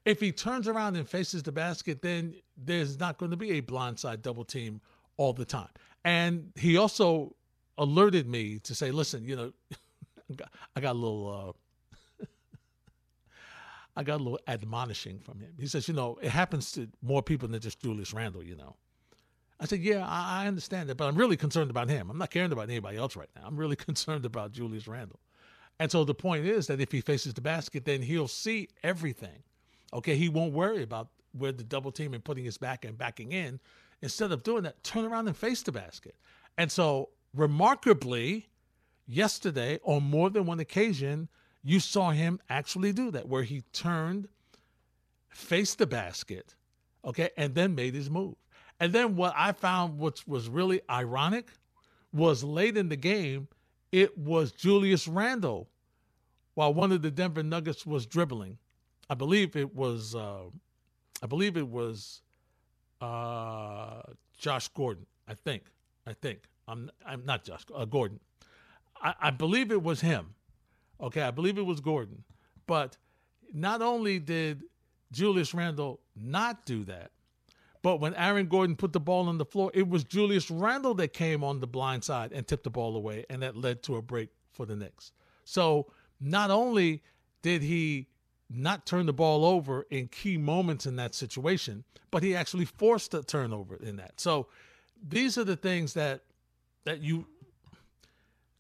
If 0.06 0.20
he 0.20 0.32
turns 0.32 0.68
around 0.68 0.96
and 0.96 1.08
faces 1.08 1.44
the 1.44 1.52
basket, 1.52 2.02
then 2.02 2.36
there's 2.56 2.98
not 3.00 3.18
going 3.18 3.32
to 3.32 3.38
be 3.38 3.52
a 3.58 3.62
blindside 3.62 4.22
double 4.22 4.46
team 4.46 4.82
all 5.18 5.34
the 5.34 5.46
time. 5.46 5.70
And 6.06 6.52
he 6.56 6.78
also 6.78 7.36
alerted 7.78 8.28
me 8.28 8.60
to 8.60 8.76
say, 8.76 8.92
listen, 8.92 9.24
you 9.24 9.36
know, 9.36 9.54
I 10.76 10.82
got 10.82 10.94
a 10.94 11.00
little. 11.00 11.56
Uh, 12.20 12.26
I 13.96 14.04
got 14.04 14.20
a 14.20 14.24
little 14.24 14.40
admonishing 14.48 15.20
from 15.20 15.40
him. 15.40 15.54
He 15.60 15.68
says, 15.68 15.88
you 15.88 15.94
know, 15.94 16.18
it 16.22 16.30
happens 16.30 16.72
to 16.74 16.88
more 17.02 17.24
people 17.24 17.48
than 17.48 17.60
just 17.60 17.80
Julius 17.82 18.14
Randle, 18.14 18.44
you 18.44 18.56
know. 18.56 18.76
I 19.60 19.66
said, 19.66 19.80
yeah, 19.80 20.06
I, 20.08 20.44
I 20.44 20.48
understand 20.48 20.90
that, 20.90 20.98
but 20.98 21.08
I'm 21.08 21.16
really 21.16 21.38
concerned 21.38 21.72
about 21.72 21.90
him. 21.90 22.10
I'm 22.12 22.18
not 22.18 22.30
caring 22.30 22.52
about 22.52 22.70
anybody 22.70 22.98
else 22.98 23.16
right 23.16 23.30
now. 23.36 23.44
I'm 23.46 23.58
really 23.58 23.76
concerned 23.88 24.26
about 24.26 24.52
Julius 24.52 24.88
Randle. 24.88 25.20
And 25.80 25.92
so 25.92 26.04
the 26.04 26.14
point 26.14 26.46
is 26.46 26.68
that 26.68 26.82
if 26.82 26.92
he 26.92 27.02
faces 27.02 27.34
the 27.34 27.42
basket, 27.42 27.86
then 27.86 28.02
he'll 28.02 28.28
see 28.28 28.70
everything. 28.84 29.44
Okay, 29.94 30.16
he 30.16 30.30
won't 30.30 30.54
worry 30.54 30.84
about 30.84 31.10
where 31.38 31.52
the 31.52 31.64
double 31.64 31.92
team 31.92 32.14
and 32.14 32.24
putting 32.24 32.44
his 32.44 32.58
back 32.58 32.84
and 32.84 32.98
backing 32.98 33.32
in. 33.32 33.60
Instead 34.02 34.32
of 34.32 34.44
doing 34.44 34.64
that, 34.64 34.84
turn 34.84 35.06
around 35.06 35.28
and 35.28 35.36
face 35.36 35.62
the 35.64 35.72
basket. 35.72 36.16
And 36.58 36.72
so, 36.72 37.10
remarkably, 37.34 38.48
yesterday, 39.08 39.80
on 39.84 40.04
more 40.04 40.30
than 40.30 40.46
one 40.46 40.60
occasion, 40.60 41.30
you 41.64 41.80
saw 41.80 42.12
him 42.12 42.40
actually 42.50 42.94
do 42.94 43.12
that, 43.12 43.28
where 43.28 43.44
he 43.44 43.62
turned, 43.74 44.28
faced 45.30 45.78
the 45.78 45.88
basket, 45.88 46.56
okay, 47.04 47.30
and 47.38 47.56
then 47.56 47.76
made 47.76 47.94
his 47.94 48.10
move. 48.10 48.36
And 48.80 48.94
then 48.94 49.16
what 49.16 49.34
I 49.36 49.52
found, 49.52 50.00
which 50.00 50.28
was 50.28 50.50
really 50.50 50.82
ironic, 50.90 51.50
was 52.14 52.44
late 52.44 52.78
in 52.78 52.90
the 52.90 52.96
game, 52.96 53.48
it 53.92 54.18
was 54.18 54.52
Julius 54.52 55.08
Randle 55.08 55.68
while 56.54 56.74
one 56.74 56.92
of 56.92 57.02
the 57.02 57.12
Denver 57.12 57.44
Nuggets 57.44 57.86
was 57.86 58.06
dribbling 58.06 58.58
I 59.10 59.16
believe 59.16 59.56
it 59.56 59.74
was 59.74 60.16
uh, 60.16 60.44
I 61.22 61.28
believe 61.28 61.58
it 61.58 61.68
was 61.68 62.22
uh, 63.02 64.02
Josh 64.38 64.68
Gordon. 64.70 65.06
I 65.28 65.34
think. 65.34 65.64
I 66.06 66.14
think. 66.14 66.42
I'm 66.68 66.90
I'm 67.06 67.26
not 67.26 67.44
Josh 67.44 67.62
uh, 67.74 67.86
Gordon. 67.86 68.20
I, 69.02 69.14
I 69.22 69.32
believe 69.32 69.72
it 69.72 69.82
was 69.82 70.02
him. 70.02 70.36
Okay, 71.00 71.22
I 71.22 71.32
believe 71.32 71.58
it 71.58 71.66
was 71.66 71.80
Gordon. 71.80 72.24
But 72.66 72.98
not 73.54 73.82
only 73.82 74.20
did 74.20 74.64
Julius 75.12 75.54
Randle 75.54 76.02
not 76.16 76.66
do 76.66 76.84
that, 76.86 77.12
but 77.82 78.00
when 78.00 78.14
Aaron 78.16 78.48
Gordon 78.48 78.76
put 78.76 78.92
the 78.94 79.00
ball 79.00 79.30
on 79.30 79.38
the 79.38 79.46
floor, 79.46 79.72
it 79.74 79.88
was 79.88 80.04
Julius 80.04 80.52
Randle 80.52 80.94
that 80.96 81.14
came 81.14 81.44
on 81.44 81.60
the 81.60 81.68
blind 81.68 82.04
side 82.04 82.34
and 82.34 82.46
tipped 82.46 82.64
the 82.64 82.70
ball 82.70 82.96
away, 82.96 83.26
and 83.30 83.42
that 83.44 83.56
led 83.56 83.84
to 83.84 83.96
a 83.96 84.02
break 84.02 84.30
for 84.52 84.66
the 84.66 84.76
Knicks. 84.76 85.12
So 85.46 85.88
not 86.20 86.52
only 86.52 87.04
did 87.42 87.62
he 87.62 88.08
not 88.50 88.86
turn 88.86 89.06
the 89.06 89.14
ball 89.14 89.46
over 89.46 89.86
in 89.90 90.08
key 90.08 90.38
moments 90.38 90.86
in 90.86 90.96
that 90.96 91.14
situation, 91.14 91.84
but 92.12 92.24
he 92.24 92.36
actually 92.36 92.66
forced 92.66 93.14
a 93.14 93.24
turnover 93.24 93.76
in 93.78 93.98
that. 93.98 94.20
So 94.20 94.48
these 95.08 95.38
are 95.38 95.44
the 95.44 95.56
things 95.56 95.94
that 95.94 96.22
that 96.88 97.02
you 97.02 97.26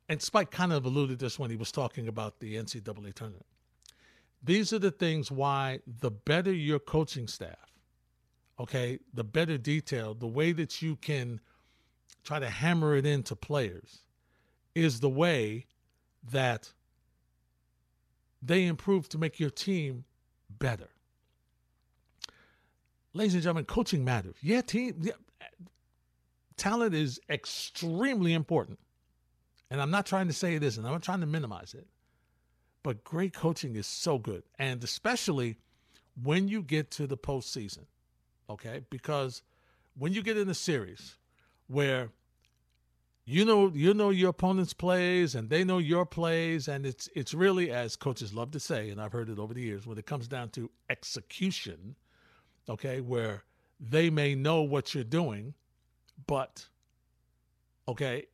and 0.09 0.21
Spike 0.21 0.51
kind 0.51 0.73
of 0.73 0.85
alluded 0.85 1.19
to 1.19 1.25
this 1.25 1.39
when 1.39 1.49
he 1.49 1.55
was 1.55 1.71
talking 1.71 2.09
about 2.09 2.41
the 2.41 2.55
NCAA 2.55 3.13
tournament. 3.13 3.45
These 4.43 4.73
are 4.73 4.79
the 4.79 4.91
things 4.91 5.31
why 5.31 5.79
the 6.01 6.11
better 6.11 6.51
your 6.51 6.79
coaching 6.79 7.27
staff, 7.27 7.71
okay, 8.59 8.99
the 9.13 9.23
better 9.23 9.57
detail, 9.57 10.13
the 10.13 10.27
way 10.27 10.51
that 10.51 10.81
you 10.81 10.97
can 10.97 11.39
try 12.25 12.37
to 12.37 12.49
hammer 12.49 12.97
it 12.97 13.05
into 13.05 13.33
players 13.33 13.99
is 14.75 14.99
the 14.99 15.09
way 15.09 15.65
that 16.29 16.73
they 18.41 18.65
improve 18.65 19.07
to 19.09 19.17
make 19.17 19.39
your 19.39 19.49
team 19.49 20.03
better. 20.59 20.89
Ladies 23.13 23.35
and 23.35 23.43
gentlemen, 23.43 23.63
coaching 23.63 24.03
matters. 24.03 24.35
Yeah, 24.41 24.59
team 24.59 24.95
yeah, 25.01 25.13
talent 26.57 26.93
is 26.93 27.19
extremely 27.29 28.33
important. 28.33 28.79
And 29.69 29.81
I'm 29.81 29.91
not 29.91 30.05
trying 30.05 30.27
to 30.27 30.33
say 30.33 30.55
it 30.55 30.63
isn't. 30.63 30.83
I'm 30.83 30.91
not 30.91 31.03
trying 31.03 31.21
to 31.21 31.25
minimize 31.27 31.73
it. 31.73 31.87
But 32.83 33.03
great 33.03 33.33
coaching 33.33 33.75
is 33.75 33.85
so 33.85 34.17
good. 34.17 34.43
And 34.57 34.83
especially 34.83 35.57
when 36.21 36.47
you 36.47 36.61
get 36.61 36.89
to 36.91 37.07
the 37.07 37.17
postseason. 37.17 37.85
Okay? 38.49 38.81
Because 38.89 39.43
when 39.97 40.13
you 40.13 40.21
get 40.21 40.37
in 40.37 40.49
a 40.49 40.53
series 40.53 41.15
where 41.67 42.09
you 43.25 43.43
know 43.43 43.69
you 43.73 43.93
know 43.93 44.09
your 44.09 44.29
opponent's 44.29 44.73
plays 44.73 45.35
and 45.35 45.49
they 45.49 45.63
know 45.63 45.79
your 45.79 46.05
plays 46.05 46.69
and 46.69 46.85
it's 46.85 47.09
it's 47.13 47.33
really 47.33 47.69
as 47.69 47.97
coaches 47.97 48.33
love 48.33 48.51
to 48.51 48.59
say 48.59 48.89
and 48.89 49.01
I've 49.01 49.11
heard 49.11 49.29
it 49.29 49.37
over 49.37 49.53
the 49.53 49.61
years 49.61 49.85
when 49.85 49.97
it 49.97 50.05
comes 50.05 50.29
down 50.29 50.49
to 50.51 50.69
execution 50.89 51.95
okay 52.69 53.01
where 53.01 53.43
they 53.81 54.09
may 54.09 54.33
know 54.33 54.61
what 54.61 54.95
you're 54.95 55.03
doing 55.03 55.53
but 56.25 56.65
okay 57.87 58.25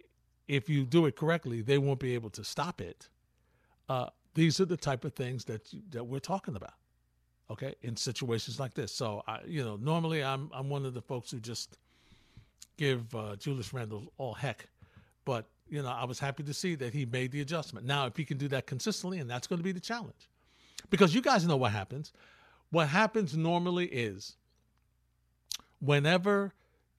if 0.48 0.70
you 0.70 0.86
do 0.86 1.06
it 1.06 1.16
correctly 1.16 1.62
they 1.62 1.78
won't 1.78 2.00
be 2.00 2.14
able 2.14 2.30
to 2.30 2.44
stop 2.44 2.82
it 2.82 3.10
uh, 3.90 4.08
these 4.34 4.60
are 4.60 4.66
the 4.66 4.78
type 4.78 5.04
of 5.04 5.14
things 5.14 5.46
that 5.46 5.70
that 5.90 6.04
we're 6.04 6.20
talking 6.20 6.56
about 6.56 6.74
okay 7.50 7.76
in 7.82 7.96
situations 7.96 8.60
like 8.60 8.74
this 8.74 8.92
so 8.92 9.24
I 9.28 9.40
you 9.46 9.64
know 9.64 9.76
normally 9.76 10.24
I'm 10.24 10.50
I'm 10.54 10.70
one 10.70 10.86
of 10.86 10.94
the 10.94 11.02
folks 11.02 11.32
who 11.32 11.40
just 11.40 11.78
give 12.78 13.14
uh, 13.14 13.36
Julius 13.36 13.74
Randle 13.74 14.12
all 14.18 14.34
heck 14.34 14.68
but 15.26 15.46
you 15.70 15.82
know, 15.82 15.90
I 15.90 16.06
was 16.06 16.20
happy 16.20 16.44
to 16.44 16.54
see 16.54 16.76
that 16.76 16.94
he 16.94 17.06
made 17.06 17.32
the 17.32 17.42
adjustment. 17.42 17.86
Now, 17.86 18.06
if 18.06 18.18
he 18.18 18.26
can 18.26 18.38
do 18.38 18.48
that 18.50 18.68
consistently, 18.68 19.20
and 19.20 19.30
that's 19.30 19.48
going 19.48 19.58
to 19.58 19.64
be 19.64 19.72
the 19.72 19.80
challenge, 19.80 20.30
because 20.90 21.16
you 21.16 21.22
guys 21.22 21.48
know 21.48 21.58
what 21.58 21.72
happens. 21.72 22.14
What 22.70 22.90
happens 22.90 23.36
normally 23.36 23.88
is 23.88 24.36
whenever 25.80 26.54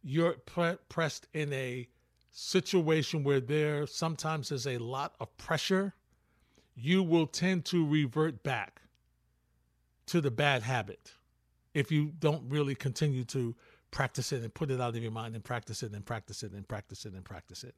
you're 0.05 0.35
pre- 0.35 0.77
pressed 0.89 1.27
in 1.33 1.53
a 1.53 1.89
situation 2.31 3.25
where 3.25 3.41
there 3.41 3.87
sometimes 3.87 4.53
is 4.53 4.67
a 4.67 4.79
lot 4.79 5.15
of 5.19 5.37
pressure, 5.39 5.95
you 6.77 7.03
will 7.03 7.27
tend 7.27 7.65
to 7.65 7.87
revert 7.87 8.43
back 8.43 8.83
to 10.07 10.21
the 10.21 10.31
bad 10.31 10.63
habit 10.63 11.13
if 11.73 11.91
you 11.91 12.13
don't 12.19 12.43
really 12.49 12.75
continue 12.75 13.25
to 13.25 13.57
practice 13.91 14.33
it 14.33 14.43
and 14.43 14.53
put 14.53 14.71
it 14.71 14.81
out 14.81 14.95
of 14.95 15.03
your 15.03 15.13
mind 15.13 15.35
and 15.35 15.45
practice 15.45 15.83
it 15.83 15.93
and 15.93 16.05
practice 16.05 16.43
it 16.43 16.53
and 16.53 16.69
practice 16.69 17.07
it 17.07 17.15
and 17.15 17.25
practice 17.25 17.65
it. 17.65 17.75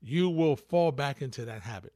You 0.00 0.28
will 0.28 0.54
fall 0.54 0.92
back 0.92 1.20
into 1.20 1.44
that 1.46 1.62
habit. 1.62 1.94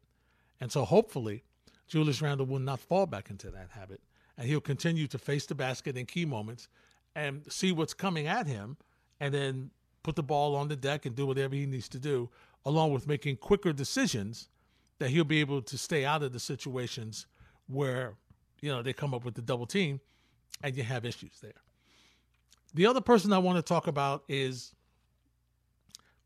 And 0.60 0.72
so 0.72 0.84
hopefully, 0.84 1.44
Julius 1.86 2.20
Randle 2.20 2.46
will 2.46 2.58
not 2.58 2.80
fall 2.80 3.06
back 3.06 3.30
into 3.30 3.50
that 3.50 3.68
habit 3.70 4.00
and 4.36 4.48
he'll 4.48 4.60
continue 4.60 5.06
to 5.06 5.18
face 5.18 5.46
the 5.46 5.54
basket 5.54 5.96
in 5.96 6.06
key 6.06 6.24
moments 6.24 6.68
and 7.14 7.42
see 7.52 7.72
what's 7.72 7.94
coming 7.94 8.26
at 8.26 8.46
him 8.46 8.76
and 9.20 9.32
then 9.32 9.70
put 10.02 10.16
the 10.16 10.22
ball 10.22 10.56
on 10.56 10.68
the 10.68 10.76
deck 10.76 11.06
and 11.06 11.14
do 11.14 11.26
whatever 11.26 11.54
he 11.54 11.66
needs 11.66 11.88
to 11.90 11.98
do, 11.98 12.28
along 12.64 12.92
with 12.92 13.06
making 13.06 13.36
quicker 13.36 13.72
decisions 13.72 14.48
that 14.98 15.10
he'll 15.10 15.24
be 15.24 15.40
able 15.40 15.62
to 15.62 15.78
stay 15.78 16.04
out 16.04 16.22
of 16.22 16.32
the 16.32 16.40
situations 16.40 17.26
where, 17.68 18.14
you 18.60 18.70
know, 18.70 18.82
they 18.82 18.92
come 18.92 19.14
up 19.14 19.24
with 19.24 19.34
the 19.34 19.42
double 19.42 19.66
team 19.66 20.00
and 20.62 20.76
you 20.76 20.82
have 20.82 21.04
issues 21.04 21.38
there. 21.42 21.52
The 22.74 22.86
other 22.86 23.00
person 23.00 23.32
I 23.32 23.38
want 23.38 23.56
to 23.56 23.62
talk 23.62 23.86
about 23.86 24.24
is 24.28 24.74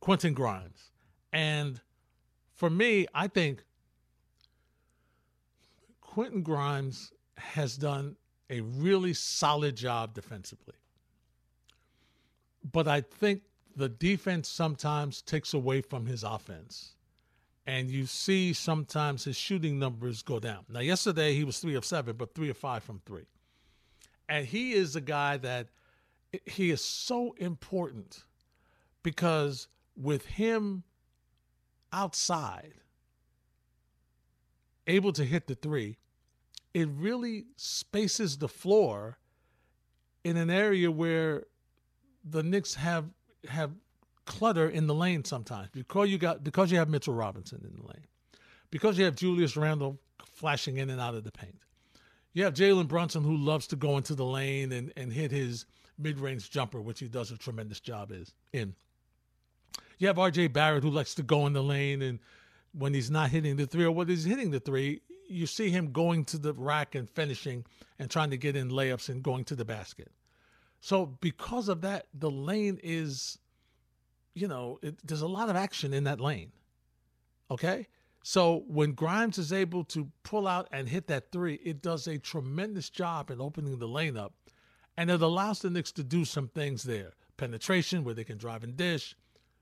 Quentin 0.01 0.35
Grimes. 0.35 0.91
And 1.33 1.81
for 2.55 2.71
me, 2.71 3.07
I 3.15 3.29
think 3.29 3.65
Quentin 6.01 6.43
Grimes 6.43 7.13
has 7.37 7.77
done 7.77 8.17
a 8.51 8.61
really 8.61 9.15
solid 9.15 9.77
job 9.77 10.15
defensively. 10.15 10.75
But 12.71 12.89
I 12.89 13.03
think 13.03 13.43
the 13.77 13.89
defense 13.89 14.49
sometimes 14.49 15.23
takes 15.23 15.53
away 15.53 15.81
from 15.81 16.07
his 16.07 16.23
offense. 16.23 16.95
And 17.67 17.89
you 17.89 18.07
see 18.07 18.53
sometimes 18.53 19.25
his 19.25 19.37
shooting 19.37 19.79
numbers 19.79 20.23
go 20.23 20.39
down. 20.39 20.65
Now, 20.69 20.81
yesterday 20.81 21.35
he 21.35 21.45
was 21.45 21.59
three 21.59 21.75
of 21.75 21.85
seven, 21.85 22.17
but 22.17 22.35
three 22.35 22.51
of 22.51 22.57
five 22.57 22.83
from 22.83 23.01
three. 23.07 23.27
And 24.29 24.47
he 24.47 24.73
is 24.73 24.97
a 24.97 25.01
guy 25.01 25.39
that 25.39 25.69
he 26.45 26.71
is 26.71 26.85
so 26.85 27.35
important 27.39 28.25
because 29.03 29.69
with 29.97 30.27
him 30.27 30.83
outside, 31.93 32.75
able 34.87 35.13
to 35.13 35.25
hit 35.25 35.47
the 35.47 35.55
three, 35.55 35.97
it 36.75 36.89
really 36.89 37.47
spaces 37.57 38.39
the 38.39 38.49
floor 38.49 39.19
in 40.25 40.37
an 40.37 40.51
area 40.51 40.91
where 40.91 41.45
the 42.25 42.43
Knicks 42.43 42.75
have 42.75 43.07
have 43.49 43.73
clutter 44.25 44.69
in 44.69 44.87
the 44.87 44.95
lane 44.95 45.23
sometimes 45.25 45.69
because 45.73 46.09
you 46.09 46.19
got 46.19 46.43
because 46.43 46.73
you 46.73 46.79
have 46.79 46.89
Mitchell 46.89 47.15
Robinson 47.15 47.61
in 47.65 47.77
the 47.77 47.87
lane, 47.87 48.07
because 48.71 48.99
you 48.99 49.05
have 49.05 49.17
Julius 49.17 49.57
Randle 49.57 49.99
flashing 50.25 50.79
in 50.79 50.91
and 50.91 51.01
out 51.01 51.15
of 51.15 51.25
the 51.25 51.33
paint. 51.33 51.59
You 52.33 52.45
have 52.45 52.55
Jalen 52.55 52.89
Brunson 52.89 53.23
who 53.23 53.37
loves 53.37 53.67
to 53.69 53.77
go 53.77 53.97
into 53.97 54.15
the 54.15 54.25
lane 54.25 54.73
and, 54.73 54.93
and 54.97 55.13
hit 55.13 55.31
his 55.31 55.67
mid-range 55.99 56.51
jumper, 56.51 56.81
which 56.81 56.99
he 56.99 57.07
does 57.07 57.31
a 57.31 57.39
tremendous 57.39 57.79
job 57.79 58.11
is 58.11 58.35
in. 58.53 58.75
You 59.99 60.09
have 60.09 60.17
RJ 60.17 60.53
Barrett 60.53 60.83
who 60.83 60.91
likes 60.91 61.15
to 61.17 61.23
go 61.23 61.47
in 61.47 61.53
the 61.53 61.63
lane 61.63 62.03
and 62.03 62.19
when 62.73 62.93
he's 62.93 63.11
not 63.11 63.31
hitting 63.31 63.55
the 63.57 63.67
three 63.67 63.85
or 63.85 63.93
when 63.93 64.09
he's 64.09 64.25
hitting 64.25 64.51
the 64.51 64.59
three, 64.59 65.01
you 65.29 65.47
see 65.47 65.71
him 65.71 65.93
going 65.93 66.25
to 66.27 66.39
the 66.39 66.53
rack 66.53 66.97
and 66.97 67.09
finishing 67.09 67.65
and 67.99 68.11
trying 68.11 68.31
to 68.31 68.37
get 68.37 68.57
in 68.57 68.71
layups 68.71 69.09
and 69.09 69.23
going 69.23 69.45
to 69.45 69.55
the 69.55 69.65
basket. 69.65 70.11
So 70.85 71.07
because 71.07 71.71
of 71.71 71.81
that, 71.81 72.09
the 72.13 72.31
lane 72.31 72.79
is, 72.83 73.39
you 74.35 74.47
know, 74.47 74.79
it, 74.83 74.95
there's 75.03 75.23
a 75.23 75.27
lot 75.27 75.49
of 75.49 75.57
action 75.57 75.95
in 75.95 76.05
that 76.05 76.21
lane. 76.21 76.53
Okay. 77.51 77.89
So 78.23 78.65
when 78.69 78.93
Grimes 78.93 79.39
is 79.39 79.51
able 79.51 79.85
to 79.85 80.11
pull 80.25 80.47
out 80.47 80.69
and 80.71 80.87
hit 80.87 81.07
that 81.07 81.33
three, 81.33 81.55
it 81.65 81.81
does 81.81 82.07
a 82.07 82.19
tremendous 82.19 82.91
job 82.91 83.31
in 83.31 83.41
opening 83.41 83.79
the 83.79 83.89
lane 83.89 84.19
up. 84.19 84.35
And 84.99 85.11
it 85.11 85.23
allows 85.23 85.61
the 85.61 85.71
Knicks 85.71 85.91
to 85.93 86.05
do 86.05 86.27
some 86.27 86.49
things 86.49 86.83
there. 86.83 87.15
Penetration 87.39 88.05
where 88.05 88.13
they 88.13 88.23
can 88.23 88.37
drive 88.37 88.63
and 88.63 88.77
dish. 88.77 89.17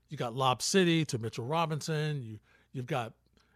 You 0.09 0.17
got 0.17 0.35
Lob 0.35 0.61
City 0.61 1.05
to 1.05 1.17
Mitchell 1.17 1.45
Robinson. 1.45 2.21
You 2.21 2.39
you've 2.73 2.85
got, 2.85 3.13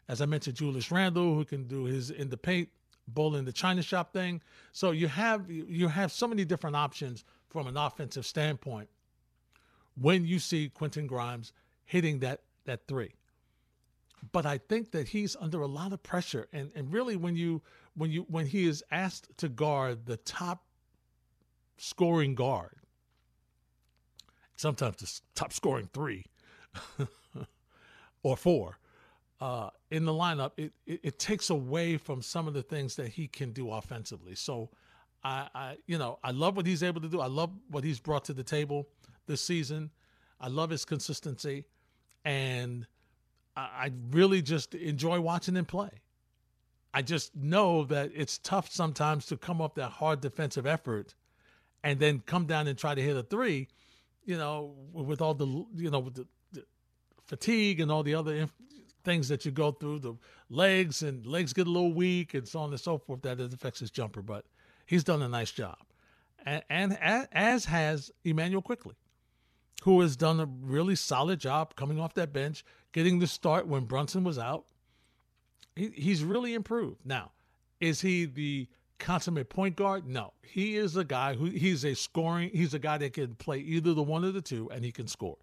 as 0.08 0.22
I 0.22 0.26
mentioned, 0.26 0.56
Julius 0.56 0.90
Randle 0.90 1.36
who 1.36 1.44
can 1.44 1.68
do 1.68 1.84
his 1.84 2.12
in 2.12 2.30
the 2.30 2.38
paint, 2.38 2.70
bull 3.10 3.36
in 3.36 3.44
the 3.44 3.52
China 3.52 3.82
shop 3.82 4.14
thing. 4.14 4.42
So 4.72 4.92
you 4.92 5.10
have 5.10 5.52
you 5.52 5.90
have 5.90 6.14
so 6.14 6.30
many 6.30 6.46
different 6.46 6.78
options 6.78 7.26
from 7.50 7.68
an 7.68 7.78
offensive 7.78 8.26
standpoint 8.26 8.90
when 10.00 10.26
you 10.26 10.40
see 10.40 10.70
Quentin 10.70 11.08
Grimes 11.08 11.54
hitting 11.86 12.20
that 12.20 12.42
that 12.66 12.88
three. 12.88 13.14
But 14.32 14.46
I 14.46 14.58
think 14.58 14.92
that 14.92 15.10
he's 15.10 15.36
under 15.40 15.62
a 15.62 15.68
lot 15.68 15.94
of 15.94 16.04
pressure, 16.04 16.48
and 16.52 16.72
and 16.76 16.92
really 16.92 17.16
when 17.16 17.36
you 17.36 17.62
when 17.96 18.12
you 18.12 18.26
when 18.30 18.46
he 18.46 18.68
is 18.68 18.84
asked 18.92 19.38
to 19.38 19.50
guard 19.50 20.06
the 20.06 20.18
top 20.18 20.64
scoring 21.78 22.36
guard, 22.36 22.78
sometimes 24.56 24.98
the 24.98 25.22
top 25.36 25.54
scoring 25.54 25.90
three 25.94 26.26
or 28.24 28.36
four 28.36 28.78
uh, 29.40 29.70
in 29.92 30.06
the 30.06 30.12
lineup, 30.12 30.52
it, 30.58 30.74
it, 30.86 31.00
it 31.04 31.20
takes 31.20 31.50
away 31.50 31.98
from 31.98 32.22
some 32.22 32.48
of 32.48 32.54
the 32.54 32.64
things 32.64 32.96
that 32.96 33.10
he 33.10 33.28
can 33.28 33.52
do 33.52 33.72
offensively. 33.72 34.36
So 34.36 34.70
I, 35.28 35.50
I, 35.54 35.78
you 35.88 35.98
know, 35.98 36.20
I 36.24 36.32
love 36.32 36.56
what 36.56 36.66
he's 36.66 36.82
able 36.82 37.02
to 37.02 37.10
do. 37.10 37.20
I 37.20 37.28
love 37.28 37.52
what 37.70 37.84
he's 37.84 38.00
brought 38.00 38.24
to 38.26 38.34
the 38.34 38.44
table 38.44 38.88
this 39.26 39.42
season. 39.42 39.90
I 40.40 40.48
love 40.48 40.70
his 40.70 40.86
consistency, 40.86 41.66
and 42.24 42.88
I, 43.58 43.62
I 43.62 43.92
really 44.12 44.42
just 44.42 44.74
enjoy 44.74 45.20
watching 45.20 45.56
him 45.56 45.66
play. 45.66 45.90
I 46.94 47.02
just 47.02 47.36
know 47.36 47.84
that 47.86 48.12
it's 48.16 48.38
tough 48.38 48.72
sometimes 48.72 49.26
to 49.26 49.36
come 49.36 49.62
up 49.62 49.76
that 49.76 49.90
hard 49.90 50.22
defensive 50.22 50.66
effort, 50.66 51.14
and 51.84 52.00
then 52.00 52.24
come 52.26 52.46
down 52.46 52.68
and 52.68 52.78
try 52.78 52.96
to 52.96 53.02
hit 53.02 53.18
a 53.18 53.24
three. 53.24 53.68
You 54.24 54.38
know, 54.38 54.76
with 54.94 55.22
all 55.22 55.34
the 55.34 55.48
you 55.76 55.90
know 55.90 56.00
with 56.00 56.16
the, 56.16 56.28
the 56.54 56.64
fatigue 57.26 57.82
and 57.82 57.92
all 57.92 58.04
the 58.04 58.16
other 58.16 58.34
inf- 58.34 58.56
things 59.04 59.28
that 59.28 59.44
you 59.44 59.52
go 59.52 59.72
through, 59.72 60.00
the 60.00 60.16
legs 60.50 61.02
and 61.02 61.26
legs 61.26 61.52
get 61.52 61.68
a 61.68 61.70
little 61.70 61.94
weak 61.94 62.34
and 62.34 62.48
so 62.48 62.60
on 62.60 62.70
and 62.70 62.80
so 62.80 62.98
forth. 62.98 63.24
That 63.24 63.42
it 63.42 63.54
affects 63.54 63.82
his 63.82 63.92
jumper, 63.92 64.22
but 64.22 64.46
he's 64.88 65.04
done 65.04 65.22
a 65.22 65.30
nice 65.30 65.52
job, 65.52 65.78
and, 66.44 66.64
and 66.70 66.98
as 67.32 67.66
has 67.66 68.10
Immanuel 68.24 68.64
Quickley, 68.64 68.96
who 69.84 70.02
has 70.02 70.16
done 70.16 70.40
a 70.40 70.46
really 70.46 70.96
solid 70.96 71.40
job 71.40 71.76
coming 71.76 72.00
off 72.00 72.16
that 72.16 72.34
bench, 72.34 72.66
getting 72.92 73.20
the 73.20 73.28
start 73.28 73.68
when 73.68 73.86
Brunson 73.86 74.24
was 74.24 74.40
out. 74.40 74.66
He, 75.76 75.90
he's 75.90 76.24
really 76.24 76.56
improved. 76.56 77.06
Now, 77.06 77.32
is 77.80 78.02
he 78.02 78.26
the 78.26 78.68
consummate 78.98 79.50
point 79.50 79.76
guard? 79.76 80.08
No, 80.08 80.34
he 80.42 80.76
is 80.76 80.98
a 80.98 81.04
guy 81.04 81.36
who 81.36 81.46
he's 81.46 81.86
a 81.86 81.94
scoring. 81.94 82.50
He's 82.52 82.74
a 82.74 82.80
guy 82.80 82.98
that 82.98 83.14
can 83.14 83.36
play 83.36 83.60
either 83.60 83.94
the 83.94 84.02
one 84.02 84.26
or 84.26 84.32
the 84.32 84.42
two, 84.42 84.70
and 84.72 84.84
he 84.84 84.92
can 84.92 85.08
score. 85.08 85.38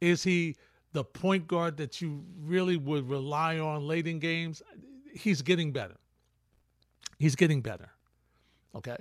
Is 0.00 0.22
he 0.22 0.56
the 0.92 1.04
point 1.04 1.48
guard 1.48 1.76
that 1.78 2.00
you 2.00 2.24
really 2.44 2.76
would 2.76 3.08
rely 3.08 3.58
on 3.58 3.86
late 3.86 4.06
in 4.06 4.18
games? 4.18 4.62
He's 5.12 5.40
getting 5.42 5.72
better. 5.72 5.96
He's 7.18 7.34
getting 7.34 7.62
better. 7.62 7.88
Okay. 8.74 8.96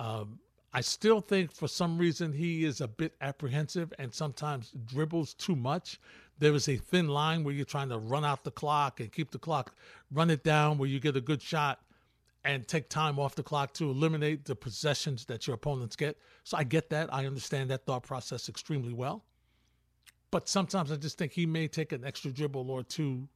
Um, 0.00 0.38
I 0.74 0.80
still 0.80 1.20
think 1.20 1.52
for 1.52 1.68
some 1.68 1.98
reason 1.98 2.32
he 2.32 2.64
is 2.64 2.80
a 2.80 2.88
bit 2.88 3.14
apprehensive 3.20 3.92
and 3.98 4.12
sometimes 4.12 4.72
dribbles 4.86 5.34
too 5.34 5.54
much. 5.54 6.00
There 6.38 6.54
is 6.54 6.68
a 6.68 6.76
thin 6.76 7.08
line 7.08 7.44
where 7.44 7.54
you're 7.54 7.66
trying 7.66 7.90
to 7.90 7.98
run 7.98 8.24
out 8.24 8.42
the 8.42 8.50
clock 8.50 9.00
and 9.00 9.12
keep 9.12 9.30
the 9.30 9.38
clock, 9.38 9.74
run 10.10 10.30
it 10.30 10.42
down 10.42 10.78
where 10.78 10.88
you 10.88 10.98
get 10.98 11.16
a 11.16 11.20
good 11.20 11.42
shot 11.42 11.80
and 12.44 12.66
take 12.66 12.88
time 12.88 13.18
off 13.18 13.34
the 13.34 13.42
clock 13.42 13.72
to 13.74 13.90
eliminate 13.90 14.44
the 14.44 14.56
possessions 14.56 15.24
that 15.26 15.46
your 15.46 15.54
opponents 15.54 15.94
get. 15.94 16.18
So 16.42 16.56
I 16.56 16.64
get 16.64 16.90
that. 16.90 17.12
I 17.12 17.26
understand 17.26 17.70
that 17.70 17.84
thought 17.84 18.02
process 18.02 18.48
extremely 18.48 18.92
well. 18.92 19.22
But 20.30 20.48
sometimes 20.48 20.90
I 20.90 20.96
just 20.96 21.18
think 21.18 21.32
he 21.32 21.44
may 21.46 21.68
take 21.68 21.92
an 21.92 22.04
extra 22.04 22.30
dribble 22.30 22.70
or 22.70 22.82
two 22.82 23.28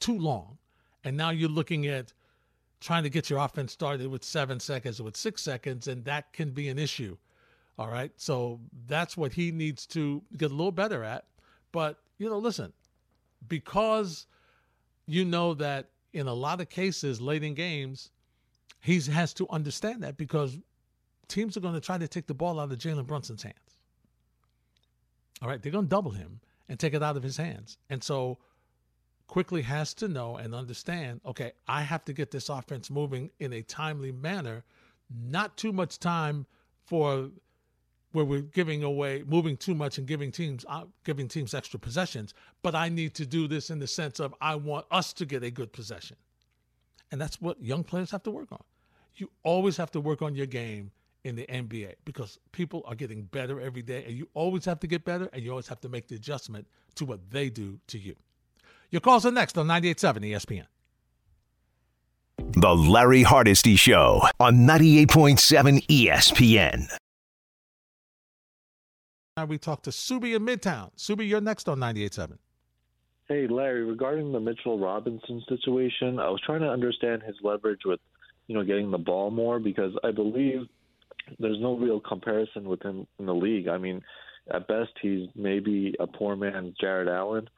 too 0.00 0.18
long. 0.18 0.56
And 1.04 1.16
now 1.16 1.30
you're 1.30 1.48
looking 1.48 1.86
at 1.86 2.12
trying 2.80 3.02
to 3.02 3.10
get 3.10 3.28
your 3.28 3.38
offense 3.38 3.72
started 3.72 4.06
with 4.08 4.24
seven 4.24 4.58
seconds 4.58 5.00
or 5.00 5.04
with 5.04 5.16
six 5.16 5.42
seconds, 5.42 5.86
and 5.86 6.04
that 6.04 6.32
can 6.32 6.50
be 6.50 6.68
an 6.68 6.78
issue. 6.78 7.16
All 7.78 7.88
right. 7.88 8.10
So 8.16 8.60
that's 8.86 9.16
what 9.16 9.32
he 9.32 9.50
needs 9.52 9.86
to 9.86 10.22
get 10.36 10.50
a 10.50 10.54
little 10.54 10.72
better 10.72 11.04
at. 11.04 11.24
But, 11.72 11.98
you 12.18 12.28
know, 12.28 12.38
listen, 12.38 12.72
because 13.48 14.26
you 15.06 15.24
know 15.24 15.54
that 15.54 15.88
in 16.12 16.26
a 16.26 16.34
lot 16.34 16.60
of 16.60 16.68
cases 16.68 17.20
late 17.20 17.42
in 17.42 17.54
games, 17.54 18.10
he 18.80 19.00
has 19.00 19.32
to 19.34 19.46
understand 19.50 20.02
that 20.02 20.16
because 20.16 20.58
teams 21.28 21.56
are 21.56 21.60
going 21.60 21.74
to 21.74 21.80
try 21.80 21.96
to 21.96 22.08
take 22.08 22.26
the 22.26 22.34
ball 22.34 22.60
out 22.60 22.72
of 22.72 22.78
Jalen 22.78 23.06
Brunson's 23.06 23.42
hands. 23.42 23.56
All 25.40 25.48
right. 25.48 25.62
They're 25.62 25.72
going 25.72 25.86
to 25.86 25.90
double 25.90 26.10
him 26.10 26.40
and 26.68 26.78
take 26.78 26.92
it 26.92 27.02
out 27.02 27.16
of 27.16 27.22
his 27.22 27.36
hands. 27.36 27.78
And 27.88 28.02
so 28.02 28.38
Quickley 29.30 29.62
has 29.62 29.94
to 29.94 30.08
know 30.08 30.38
and 30.38 30.56
understand 30.56 31.20
okay, 31.24 31.52
I 31.68 31.82
have 31.82 32.04
to 32.06 32.12
get 32.12 32.32
this 32.32 32.48
offense 32.48 32.90
moving 32.90 33.30
in 33.38 33.52
a 33.52 33.62
timely 33.62 34.10
manner, 34.10 34.64
not 35.08 35.56
too 35.56 35.72
much 35.72 36.00
time 36.00 36.46
for 36.82 37.30
where 38.10 38.24
we're 38.24 38.40
giving 38.40 38.82
away, 38.82 39.22
moving 39.24 39.56
too 39.56 39.76
much 39.76 39.98
and 39.98 40.06
giving 40.08 40.32
teams 40.32 40.64
uh, 40.68 40.82
giving 41.04 41.28
teams 41.28 41.54
extra 41.54 41.78
possessions. 41.78 42.34
But 42.62 42.74
I 42.74 42.88
need 42.88 43.14
to 43.14 43.24
do 43.24 43.46
this 43.46 43.70
in 43.70 43.78
the 43.78 43.86
sense 43.86 44.18
of 44.18 44.34
I 44.40 44.56
want 44.56 44.86
us 44.90 45.12
to 45.12 45.24
get 45.24 45.44
a 45.44 45.50
good 45.52 45.72
possession, 45.72 46.16
and 47.12 47.20
that's 47.20 47.40
what 47.40 47.62
young 47.62 47.84
players 47.84 48.10
have 48.10 48.24
to 48.24 48.32
work 48.32 48.50
on. 48.50 48.64
You 49.14 49.30
always 49.44 49.76
have 49.76 49.92
to 49.92 50.00
work 50.00 50.22
on 50.22 50.34
your 50.34 50.46
game 50.46 50.90
in 51.22 51.36
the 51.36 51.46
NBA 51.46 51.94
because 52.04 52.40
people 52.50 52.82
are 52.84 52.96
getting 52.96 53.22
better 53.22 53.60
every 53.60 53.82
day, 53.82 54.02
and 54.08 54.16
you 54.16 54.28
always 54.34 54.64
have 54.64 54.80
to 54.80 54.88
get 54.88 55.04
better, 55.04 55.30
and 55.32 55.40
you 55.40 55.50
always 55.50 55.68
have 55.68 55.80
to 55.82 55.88
make 55.88 56.08
the 56.08 56.16
adjustment 56.16 56.66
to 56.96 57.04
what 57.04 57.30
they 57.30 57.48
do 57.48 57.78
to 57.86 57.96
you. 57.96 58.16
Your 58.90 59.00
calls 59.00 59.24
are 59.24 59.30
next 59.30 59.56
on 59.56 59.66
98.7 59.68 60.32
ESPN. 60.32 60.66
The 62.60 62.74
Larry 62.74 63.22
Hardesty 63.22 63.76
Show 63.76 64.22
on 64.40 64.66
98.7 64.66 65.86
ESPN. 65.86 66.88
Now 69.36 69.44
we 69.44 69.58
talk 69.58 69.82
to 69.82 69.90
Subi 69.90 70.34
in 70.34 70.44
Midtown. 70.44 70.90
Subi, 70.96 71.28
you're 71.28 71.40
next 71.40 71.68
on 71.68 71.78
98.7. 71.78 72.38
Hey, 73.28 73.46
Larry, 73.46 73.84
regarding 73.84 74.32
the 74.32 74.40
Mitchell 74.40 74.80
Robinson 74.80 75.40
situation, 75.48 76.18
I 76.18 76.28
was 76.28 76.40
trying 76.44 76.62
to 76.62 76.68
understand 76.68 77.22
his 77.22 77.36
leverage 77.44 77.82
with, 77.84 78.00
you 78.48 78.56
know, 78.56 78.64
getting 78.64 78.90
the 78.90 78.98
ball 78.98 79.30
more 79.30 79.60
because 79.60 79.92
I 80.02 80.10
believe 80.10 80.62
there's 81.38 81.60
no 81.60 81.76
real 81.76 82.00
comparison 82.00 82.68
with 82.68 82.82
him 82.82 83.06
in 83.20 83.26
the 83.26 83.34
league. 83.34 83.68
I 83.68 83.78
mean, 83.78 84.02
at 84.52 84.66
best, 84.66 84.90
he's 85.00 85.28
maybe 85.36 85.94
a 86.00 86.08
poor 86.08 86.34
man's 86.34 86.74
Jarrett 86.80 87.08
Allen, 87.08 87.48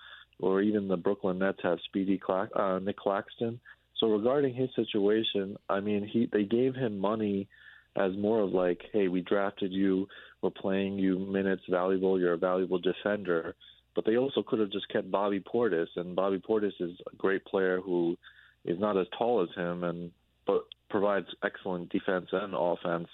or 0.43 0.61
even 0.61 0.89
the 0.89 0.97
Brooklyn 0.97 1.39
Nets 1.39 1.61
have 1.63 1.79
Speedy 1.87 2.19
Clack, 2.19 2.51
uh, 2.55 2.81
Nick 2.81 2.99
Claxton. 2.99 3.59
So 3.99 4.09
regarding 4.09 4.55
his 4.55 4.69
situation, 4.75 5.57
I 5.71 5.81
mean, 5.81 6.05
he 6.05 6.29
they 6.31 6.43
gave 6.43 6.75
him 6.75 6.99
money 6.99 7.49
as 7.97 8.13
more 8.19 8.41
of 8.41 8.53
like, 8.53 8.81
hey, 8.93 9.09
we 9.09 9.21
drafted 9.21 9.73
you, 9.73 10.09
we're 10.43 10.51
playing 10.51 10.99
you 10.99 11.19
minutes, 11.19 11.63
valuable, 11.71 12.19
you're 12.19 12.33
a 12.33 12.39
valuable 12.39 12.79
defender. 12.79 13.55
But 13.95 14.05
they 14.05 14.17
also 14.17 14.43
could 14.43 14.59
have 14.59 14.73
just 14.73 14.89
kept 14.89 15.11
Bobby 15.11 15.41
Portis, 15.41 15.87
and 15.97 16.17
Bobby 16.17 16.39
Portis 16.39 16.73
is 16.81 16.93
a 17.13 17.17
great 17.17 17.45
player 17.45 17.81
who 17.81 18.17
is 18.65 18.81
not 18.81 18.97
as 18.97 19.07
tall 19.17 19.43
as 19.43 19.55
him, 19.55 19.85
and 19.85 20.11
but 20.47 20.63
provides 20.91 21.27
excellent 21.45 21.91
defense 21.91 22.27
and 22.33 22.55
offense. 22.57 23.09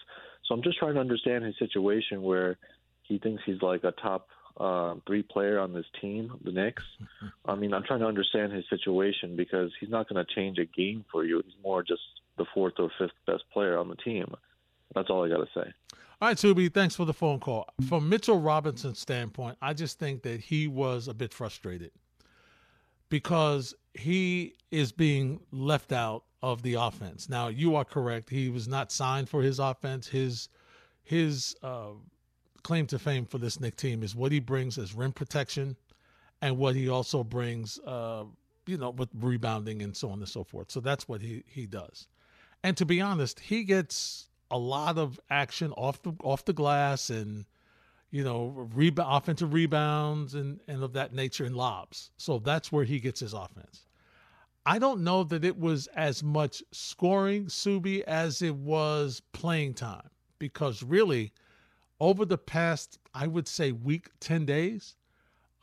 So 0.46 0.54
I'm 0.54 0.62
just 0.62 0.78
trying 0.78 0.94
to 0.94 1.00
understand 1.00 1.44
his 1.44 1.58
situation 1.58 2.22
where 2.22 2.56
he 3.02 3.18
thinks 3.18 3.42
he's 3.44 3.60
like 3.60 3.84
a 3.84 3.92
top 3.92 4.28
uh, 4.58 4.94
three 5.06 5.22
player 5.22 5.58
on 5.58 5.72
this 5.72 5.86
team, 6.00 6.32
the 6.44 6.52
Knicks. 6.52 6.82
I 7.44 7.54
mean, 7.54 7.72
I'm 7.72 7.84
trying 7.84 8.00
to 8.00 8.06
understand 8.06 8.52
his 8.52 8.64
situation 8.68 9.36
because 9.36 9.70
he's 9.78 9.90
not 9.90 10.08
going 10.08 10.24
to 10.24 10.34
change 10.34 10.58
a 10.58 10.64
game 10.64 11.04
for 11.10 11.24
you. 11.24 11.40
He's 11.44 11.54
more 11.62 11.82
just 11.82 12.02
the 12.36 12.44
fourth 12.52 12.74
or 12.78 12.90
fifth 12.98 13.12
best 13.26 13.44
player 13.52 13.78
on 13.78 13.88
the 13.88 13.96
team. 13.96 14.26
That's 14.94 15.10
all 15.10 15.24
I 15.24 15.28
got 15.28 15.38
to 15.38 15.48
say. 15.54 15.72
All 16.20 16.28
right, 16.28 16.36
Subi, 16.36 16.72
thanks 16.72 16.96
for 16.96 17.04
the 17.04 17.14
phone 17.14 17.38
call. 17.38 17.68
From 17.88 18.08
Mitchell 18.08 18.40
Robinson's 18.40 18.98
standpoint, 18.98 19.56
I 19.62 19.72
just 19.72 20.00
think 20.00 20.22
that 20.22 20.40
he 20.40 20.66
was 20.66 21.06
a 21.06 21.14
bit 21.14 21.32
frustrated 21.32 21.92
because 23.08 23.74
he 23.94 24.54
is 24.72 24.90
being 24.90 25.40
left 25.52 25.92
out 25.92 26.24
of 26.42 26.62
the 26.62 26.74
offense. 26.74 27.28
Now, 27.28 27.48
you 27.48 27.76
are 27.76 27.84
correct. 27.84 28.30
He 28.30 28.48
was 28.48 28.66
not 28.66 28.90
signed 28.90 29.28
for 29.28 29.42
his 29.42 29.58
offense. 29.58 30.08
His 30.08 30.48
his 31.04 31.56
uh, 31.62 31.92
claim 32.62 32.86
to 32.86 32.98
fame 32.98 33.26
for 33.26 33.38
this 33.38 33.60
Knick 33.60 33.76
team 33.76 34.02
is 34.02 34.14
what 34.14 34.32
he 34.32 34.40
brings 34.40 34.78
as 34.78 34.94
rim 34.94 35.12
protection 35.12 35.76
and 36.42 36.56
what 36.56 36.74
he 36.74 36.88
also 36.88 37.24
brings, 37.24 37.78
uh, 37.80 38.24
you 38.66 38.76
know, 38.76 38.90
with 38.90 39.08
rebounding 39.18 39.82
and 39.82 39.96
so 39.96 40.10
on 40.10 40.18
and 40.18 40.28
so 40.28 40.44
forth. 40.44 40.70
So 40.70 40.80
that's 40.80 41.08
what 41.08 41.20
he, 41.20 41.44
he 41.46 41.66
does. 41.66 42.06
And 42.62 42.76
to 42.76 42.84
be 42.84 43.00
honest, 43.00 43.40
he 43.40 43.64
gets 43.64 44.28
a 44.50 44.58
lot 44.58 44.98
of 44.98 45.20
action 45.30 45.72
off 45.72 46.02
the 46.02 46.12
off 46.22 46.44
the 46.44 46.52
glass 46.52 47.10
and 47.10 47.44
you 48.10 48.24
know 48.24 48.46
rebound 48.74 49.08
offensive 49.12 49.52
rebounds 49.52 50.34
and 50.34 50.60
and 50.66 50.82
of 50.82 50.92
that 50.94 51.12
nature 51.12 51.44
and 51.44 51.56
lobs. 51.56 52.10
So 52.16 52.38
that's 52.38 52.72
where 52.72 52.84
he 52.84 53.00
gets 53.00 53.20
his 53.20 53.34
offense. 53.34 53.86
I 54.66 54.78
don't 54.78 55.02
know 55.02 55.24
that 55.24 55.44
it 55.44 55.58
was 55.58 55.86
as 55.88 56.22
much 56.22 56.62
scoring 56.72 57.46
Subi 57.46 58.02
as 58.02 58.42
it 58.42 58.54
was 58.54 59.22
playing 59.32 59.74
time 59.74 60.10
because 60.38 60.82
really 60.82 61.32
over 62.00 62.24
the 62.24 62.38
past, 62.38 62.98
I 63.14 63.26
would 63.26 63.48
say, 63.48 63.72
week, 63.72 64.10
10 64.20 64.44
days, 64.46 64.96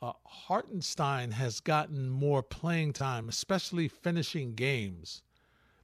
uh, 0.02 0.12
Hartenstein 0.24 1.30
has 1.30 1.60
gotten 1.60 2.08
more 2.10 2.42
playing 2.42 2.92
time, 2.92 3.28
especially 3.28 3.88
finishing 3.88 4.54
games, 4.54 5.22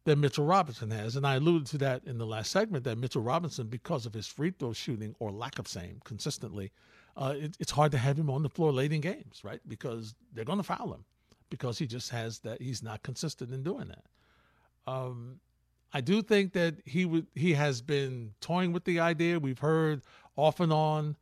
than 0.04 0.20
Mitchell 0.20 0.44
Robinson 0.44 0.90
has. 0.90 1.16
And 1.16 1.26
I 1.26 1.36
alluded 1.36 1.66
to 1.68 1.78
that 1.78 2.02
in 2.04 2.18
the 2.18 2.26
last 2.26 2.50
segment 2.50 2.84
that 2.84 2.98
Mitchell 2.98 3.22
Robinson, 3.22 3.68
because 3.68 4.04
of 4.04 4.12
his 4.12 4.26
free 4.26 4.50
throw 4.50 4.72
shooting 4.72 5.14
or 5.18 5.30
lack 5.30 5.58
of 5.58 5.68
same 5.68 6.00
consistently, 6.04 6.72
uh, 7.16 7.34
it, 7.36 7.56
it's 7.60 7.70
hard 7.70 7.92
to 7.92 7.98
have 7.98 8.18
him 8.18 8.28
on 8.28 8.42
the 8.42 8.48
floor 8.48 8.72
late 8.72 8.92
in 8.92 9.00
games, 9.00 9.40
right? 9.44 9.60
Because 9.68 10.14
they're 10.34 10.44
going 10.44 10.58
to 10.58 10.64
foul 10.64 10.92
him 10.92 11.04
because 11.50 11.78
he 11.78 11.86
just 11.86 12.10
has 12.10 12.38
that, 12.40 12.60
he's 12.60 12.82
not 12.82 13.02
consistent 13.02 13.52
in 13.52 13.62
doing 13.62 13.88
that. 13.88 14.90
Um, 14.90 15.40
I 15.94 16.00
do 16.00 16.22
think 16.22 16.54
that 16.54 16.76
he 16.84 17.04
would 17.04 17.26
he 17.34 17.52
has 17.52 17.82
been 17.82 18.32
toying 18.40 18.72
with 18.72 18.84
the 18.84 19.00
idea. 19.00 19.38
We've 19.38 19.58
heard 19.58 20.02
off 20.36 20.60
and 20.60 20.72
on, 20.72 21.16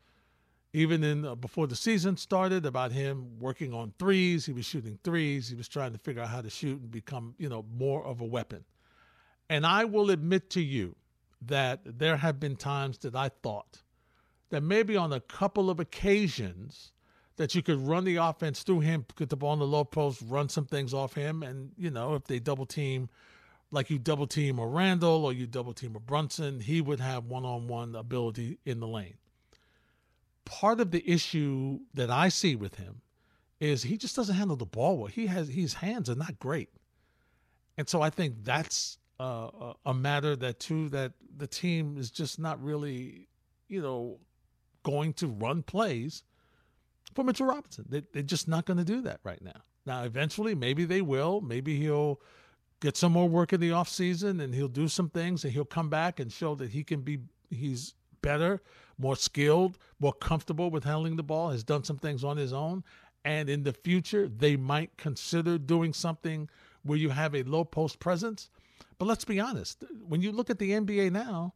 even 0.72 1.02
in 1.02 1.24
uh, 1.24 1.34
before 1.34 1.66
the 1.66 1.76
season 1.76 2.16
started, 2.16 2.64
about 2.64 2.92
him 2.92 3.38
working 3.38 3.74
on 3.74 3.92
threes. 3.98 4.46
He 4.46 4.52
was 4.52 4.64
shooting 4.64 4.98
threes. 5.02 5.48
He 5.48 5.56
was 5.56 5.68
trying 5.68 5.92
to 5.92 5.98
figure 5.98 6.22
out 6.22 6.28
how 6.28 6.40
to 6.40 6.50
shoot 6.50 6.80
and 6.80 6.90
become 6.90 7.34
you 7.38 7.48
know 7.48 7.64
more 7.76 8.04
of 8.04 8.20
a 8.20 8.24
weapon. 8.24 8.64
And 9.48 9.66
I 9.66 9.84
will 9.84 10.10
admit 10.10 10.50
to 10.50 10.62
you 10.62 10.94
that 11.42 11.80
there 11.84 12.16
have 12.16 12.38
been 12.38 12.56
times 12.56 12.98
that 12.98 13.16
I 13.16 13.30
thought 13.42 13.82
that 14.50 14.62
maybe 14.62 14.96
on 14.96 15.12
a 15.12 15.20
couple 15.20 15.70
of 15.70 15.80
occasions 15.80 16.92
that 17.36 17.54
you 17.54 17.62
could 17.62 17.78
run 17.78 18.04
the 18.04 18.16
offense 18.16 18.62
through 18.62 18.80
him, 18.80 19.06
get 19.16 19.30
the 19.30 19.36
ball 19.36 19.54
in 19.54 19.60
the 19.60 19.66
low 19.66 19.84
post, 19.84 20.22
run 20.26 20.48
some 20.48 20.66
things 20.66 20.92
off 20.92 21.14
him, 21.14 21.42
and 21.42 21.72
you 21.78 21.90
know 21.90 22.14
if 22.14 22.24
they 22.24 22.38
double 22.38 22.66
team 22.66 23.08
like 23.70 23.90
you 23.90 23.98
double 23.98 24.26
team 24.26 24.59
a 24.59 24.66
Randle 24.66 25.24
or 25.24 25.33
you 25.33 25.46
double 25.46 25.72
team 25.72 25.94
a 25.96 26.00
Brunson, 26.00 26.61
he 26.61 26.80
would 26.80 27.00
have 27.00 27.26
one 27.26 27.44
on 27.44 27.68
one 27.68 27.94
ability 27.94 28.59
in 28.64 28.80
the 28.80 28.88
lane. 28.88 29.14
Part 30.44 30.80
of 30.80 30.90
the 30.90 31.09
issue 31.09 31.80
that 31.94 32.11
I 32.11 32.28
see 32.28 32.56
with 32.56 32.76
him 32.76 33.02
is 33.61 33.83
he 33.83 33.96
just 33.96 34.16
doesn't 34.16 34.35
handle 34.35 34.56
the 34.56 34.66
ball 34.66 34.98
well. 34.98 35.06
He 35.06 35.26
has 35.26 35.48
his 35.48 35.74
hands 35.74 36.11
are 36.11 36.16
not 36.16 36.38
great, 36.38 36.70
and 37.78 37.88
so 37.88 38.02
I 38.02 38.11
think 38.11 38.42
that's 38.42 38.98
uh, 39.20 39.74
a 39.85 39.94
matter 39.94 40.35
that 40.37 40.59
too 40.59 40.88
that 40.88 41.12
the 41.37 41.46
team 41.46 41.96
is 41.98 42.11
just 42.11 42.38
not 42.38 42.62
really, 42.62 43.28
you 43.68 43.80
know, 43.80 44.18
going 44.83 45.12
to 45.14 45.26
run 45.26 45.62
plays 45.62 46.24
for 47.14 47.22
Mitchell 47.22 47.46
Robinson. 47.46 47.85
They, 47.88 48.02
they're 48.12 48.22
just 48.22 48.48
not 48.48 48.64
going 48.64 48.78
to 48.78 48.85
do 48.85 49.02
that 49.02 49.20
right 49.22 49.42
now. 49.42 49.62
Now, 49.87 50.04
eventually, 50.04 50.54
maybe 50.54 50.85
they 50.85 51.02
will. 51.02 51.40
Maybe 51.40 51.78
he'll 51.78 52.20
get 52.80 52.96
some 52.96 53.12
more 53.12 53.28
work 53.28 53.52
in 53.52 53.60
the 53.60 53.72
off 53.72 53.88
season 53.88 54.40
and 54.40 54.54
he'll 54.54 54.68
do 54.68 54.88
some 54.88 55.10
things 55.10 55.44
and 55.44 55.52
he'll 55.52 55.64
come 55.64 55.88
back 55.88 56.18
and 56.18 56.32
show 56.32 56.54
that 56.54 56.70
he 56.70 56.82
can 56.82 57.02
be 57.02 57.20
he's 57.50 57.94
better, 58.22 58.60
more 58.98 59.16
skilled, 59.16 59.78
more 59.98 60.12
comfortable 60.12 60.70
with 60.70 60.84
handling 60.84 61.16
the 61.16 61.22
ball, 61.22 61.50
has 61.50 61.64
done 61.64 61.84
some 61.84 61.98
things 61.98 62.24
on 62.24 62.36
his 62.36 62.52
own. 62.52 62.82
And 63.24 63.50
in 63.50 63.62
the 63.62 63.72
future, 63.72 64.28
they 64.28 64.56
might 64.56 64.96
consider 64.96 65.58
doing 65.58 65.92
something 65.92 66.48
where 66.82 66.98
you 66.98 67.10
have 67.10 67.34
a 67.34 67.42
low 67.42 67.64
post 67.64 67.98
presence. 67.98 68.48
But 68.98 69.06
let's 69.06 69.24
be 69.24 69.40
honest, 69.40 69.84
when 70.06 70.22
you 70.22 70.32
look 70.32 70.48
at 70.50 70.58
the 70.58 70.70
NBA 70.70 71.12
now, 71.12 71.54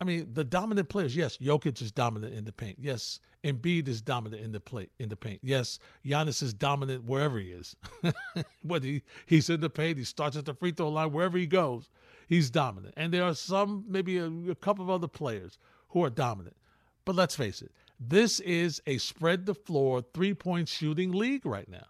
I 0.00 0.04
mean, 0.04 0.28
the 0.32 0.44
dominant 0.44 0.88
players, 0.88 1.14
yes, 1.14 1.36
Jokic 1.38 1.82
is 1.82 1.92
dominant 1.92 2.34
in 2.34 2.44
the 2.44 2.52
paint. 2.52 2.78
Yes, 2.80 3.20
Embiid 3.44 3.88
is 3.88 4.02
dominant 4.02 4.42
in 4.42 4.52
the 4.52 4.60
plate 4.60 4.90
in 4.98 5.08
the 5.08 5.16
paint. 5.16 5.40
Yes, 5.42 5.78
Giannis 6.04 6.42
is 6.42 6.52
dominant 6.52 7.04
wherever 7.04 7.38
he 7.38 7.48
is. 7.48 7.74
Whether 8.62 8.86
he, 8.86 9.02
he's 9.26 9.48
in 9.48 9.60
the 9.60 9.70
paint, 9.70 9.98
he 9.98 10.04
starts 10.04 10.36
at 10.36 10.44
the 10.44 10.54
free 10.54 10.72
throw 10.72 10.90
line, 10.90 11.12
wherever 11.12 11.38
he 11.38 11.46
goes, 11.46 11.88
he's 12.28 12.50
dominant. 12.50 12.94
And 12.96 13.12
there 13.12 13.24
are 13.24 13.34
some, 13.34 13.84
maybe 13.88 14.18
a, 14.18 14.26
a 14.50 14.54
couple 14.54 14.84
of 14.84 14.90
other 14.90 15.08
players 15.08 15.58
who 15.88 16.04
are 16.04 16.10
dominant. 16.10 16.56
But 17.04 17.16
let's 17.16 17.34
face 17.34 17.62
it, 17.62 17.72
this 17.98 18.40
is 18.40 18.82
a 18.86 18.98
spread 18.98 19.46
the 19.46 19.54
floor 19.54 20.04
three 20.14 20.34
point 20.34 20.68
shooting 20.68 21.12
league 21.12 21.46
right 21.46 21.68
now. 21.68 21.86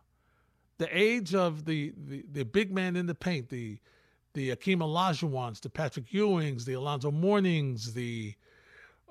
The 0.78 0.88
age 0.96 1.34
of 1.34 1.64
the, 1.64 1.92
the, 1.96 2.24
the 2.32 2.44
big 2.44 2.72
man 2.72 2.96
in 2.96 3.06
the 3.06 3.14
paint, 3.14 3.48
the 3.48 3.78
the 4.34 4.50
Akeem 4.50 4.78
Olajuwons, 4.78 5.60
the 5.60 5.68
Patrick 5.68 6.08
Ewings, 6.10 6.64
the 6.64 6.74
Alonzo 6.74 7.10
Mournings, 7.10 7.94
the 7.94 8.34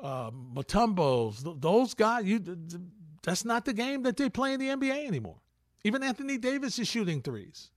uh, 0.01 0.31
Mutombos, 0.31 1.59
those 1.61 1.93
guys, 1.93 2.25
you 2.25 2.39
that's 3.23 3.45
not 3.45 3.65
the 3.65 3.73
game 3.73 4.03
that 4.03 4.17
they 4.17 4.29
play 4.29 4.53
in 4.53 4.59
the 4.59 4.67
NBA 4.67 5.05
anymore. 5.05 5.37
Even 5.83 6.03
Anthony 6.03 6.37
Davis 6.37 6.79
is 6.79 6.87
shooting 6.87 7.21
threes. 7.21 7.71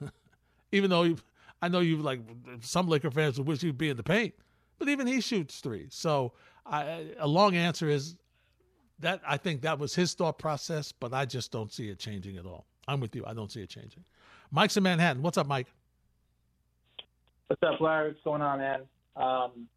even 0.72 0.90
though 0.90 1.16
I 1.60 1.68
know 1.68 1.80
you 1.80 1.98
like 1.98 2.20
some 2.60 2.88
Laker 2.88 3.10
fans 3.10 3.38
would 3.38 3.46
wish 3.46 3.60
he'd 3.60 3.78
be 3.78 3.90
in 3.90 3.96
the 3.96 4.02
paint, 4.02 4.34
but 4.78 4.88
even 4.88 5.06
he 5.06 5.20
shoots 5.20 5.60
threes. 5.60 5.94
So 5.94 6.32
I, 6.66 7.06
a 7.18 7.28
long 7.28 7.54
answer 7.54 7.88
is 7.88 8.16
that 8.98 9.20
I 9.26 9.36
think 9.36 9.62
that 9.62 9.78
was 9.78 9.94
his 9.94 10.14
thought 10.14 10.38
process, 10.38 10.92
but 10.92 11.12
I 11.12 11.24
just 11.24 11.52
don't 11.52 11.72
see 11.72 11.88
it 11.88 11.98
changing 11.98 12.36
at 12.36 12.46
all. 12.46 12.66
I'm 12.88 13.00
with 13.00 13.14
you. 13.14 13.24
I 13.26 13.34
don't 13.34 13.50
see 13.50 13.62
it 13.62 13.68
changing. 13.68 14.04
Mike's 14.50 14.76
in 14.76 14.82
Manhattan. 14.82 15.22
What's 15.22 15.38
up, 15.38 15.46
Mike? 15.46 15.68
What's 17.46 17.62
up, 17.62 17.80
Larry? 17.80 18.08
What's 18.08 18.22
going 18.22 18.42
on, 18.42 18.58
man? 18.58 18.80
Um, 19.16 19.68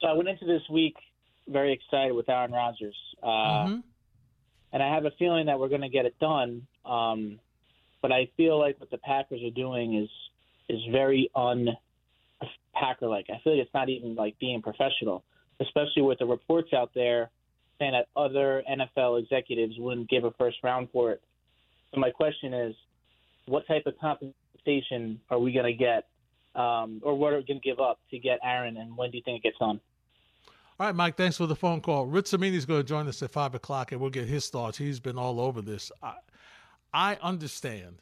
so 0.00 0.06
I 0.06 0.12
went 0.12 0.28
into 0.28 0.46
this 0.46 0.62
week 0.68 0.96
very 1.46 1.72
excited 1.72 2.12
with 2.12 2.28
Aaron 2.28 2.52
Rodgers, 2.52 2.96
uh, 3.22 3.66
Mhm. 3.66 3.82
and 4.72 4.82
I 4.82 4.88
have 4.94 5.06
a 5.06 5.10
feeling 5.12 5.46
that 5.46 5.58
we're 5.58 5.68
going 5.68 5.80
to 5.82 5.88
get 5.88 6.04
it 6.06 6.18
done. 6.18 6.66
Um, 6.84 7.40
but 8.00 8.12
I 8.12 8.26
feel 8.36 8.58
like 8.58 8.78
what 8.80 8.90
the 8.90 8.98
Packers 8.98 9.42
are 9.42 9.50
doing 9.50 9.94
is 9.94 10.10
is 10.68 10.84
very 10.92 11.30
un 11.34 11.76
Packer 12.74 13.08
like. 13.08 13.30
I 13.30 13.38
feel 13.38 13.54
like 13.54 13.62
it's 13.64 13.74
not 13.74 13.88
even 13.88 14.14
like 14.14 14.38
being 14.38 14.62
professional, 14.62 15.24
especially 15.60 16.02
with 16.02 16.18
the 16.18 16.26
reports 16.26 16.72
out 16.72 16.92
there 16.94 17.30
saying 17.78 17.92
that 17.92 18.08
other 18.14 18.62
NFL 18.68 19.16
executives 19.16 19.78
wouldn't 19.78 20.08
give 20.08 20.24
a 20.24 20.30
first 20.32 20.58
round 20.62 20.90
for 20.90 21.10
it. 21.12 21.22
So 21.92 21.98
my 21.98 22.10
question 22.10 22.52
is, 22.52 22.76
what 23.46 23.66
type 23.66 23.86
of 23.86 23.98
compensation 23.98 25.20
are 25.30 25.38
we 25.38 25.52
going 25.52 25.66
to 25.66 25.72
get, 25.72 26.06
um, 26.54 27.00
or 27.02 27.14
what 27.14 27.32
are 27.32 27.38
we 27.38 27.44
going 27.44 27.60
to 27.60 27.64
give 27.64 27.80
up 27.80 27.98
to 28.10 28.18
get 28.18 28.38
Aaron, 28.44 28.76
and 28.76 28.96
when 28.96 29.10
do 29.10 29.16
you 29.16 29.22
think 29.22 29.38
it 29.38 29.42
gets 29.42 29.58
done? 29.58 29.80
All 30.80 30.86
right, 30.86 30.94
Mike, 30.94 31.16
thanks 31.16 31.36
for 31.36 31.46
the 31.46 31.56
phone 31.56 31.80
call. 31.80 32.06
Rich 32.06 32.32
is 32.32 32.64
going 32.64 32.80
to 32.80 32.84
join 32.84 33.08
us 33.08 33.20
at 33.20 33.32
5 33.32 33.56
o'clock, 33.56 33.90
and 33.90 34.00
we'll 34.00 34.10
get 34.10 34.28
his 34.28 34.48
thoughts. 34.48 34.78
He's 34.78 35.00
been 35.00 35.18
all 35.18 35.40
over 35.40 35.60
this. 35.60 35.90
I, 36.04 36.14
I 36.94 37.18
understand 37.20 37.96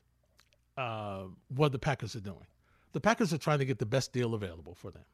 uh, 0.77 1.23
what 1.49 1.73
the 1.73 1.79
Packers 1.79 2.15
are 2.17 2.21
doing. 2.21 2.47
The 2.93 3.01
Packers 3.01 3.33
are 3.33 3.39
trying 3.39 3.61
to 3.61 3.65
get 3.65 3.79
the 3.79 3.87
best 3.87 4.13
deal 4.13 4.35
available 4.35 4.75
for 4.75 4.91
them. 4.91 5.05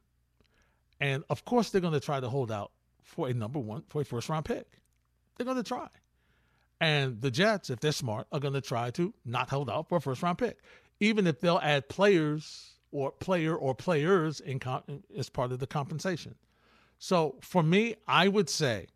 And, 0.99 1.23
of 1.29 1.45
course, 1.45 1.69
they're 1.69 1.79
going 1.79 1.93
to 1.93 2.01
try 2.01 2.19
to 2.19 2.27
hold 2.27 2.51
out 2.51 2.71
for 3.01 3.29
a 3.29 3.33
number 3.33 3.59
one, 3.59 3.83
for 3.87 4.01
a 4.01 4.05
first-round 4.05 4.43
pick. 4.43 4.67
They're 5.37 5.45
going 5.45 5.55
to 5.55 5.63
try. 5.63 5.87
And 6.81 7.21
the 7.21 7.31
Jets, 7.31 7.69
if 7.69 7.79
they're 7.79 7.93
smart, 7.93 8.27
are 8.33 8.41
going 8.41 8.55
to 8.55 8.61
try 8.61 8.91
to 8.91 9.13
not 9.23 9.49
hold 9.49 9.69
out 9.69 9.87
for 9.87 9.99
a 9.99 10.01
first-round 10.01 10.37
pick, 10.37 10.57
even 10.99 11.27
if 11.27 11.39
they'll 11.39 11.61
add 11.63 11.87
players 11.87 12.73
or 12.91 13.11
player 13.11 13.55
or 13.55 13.73
players 13.73 14.41
in 14.41 14.59
as 15.17 15.29
part 15.29 15.53
of 15.53 15.59
the 15.59 15.67
compensation. 15.67 16.35
So 17.03 17.35
for 17.41 17.61
me, 17.61 17.95
I 18.07 18.29
would 18.29 18.49
say 18.49 18.87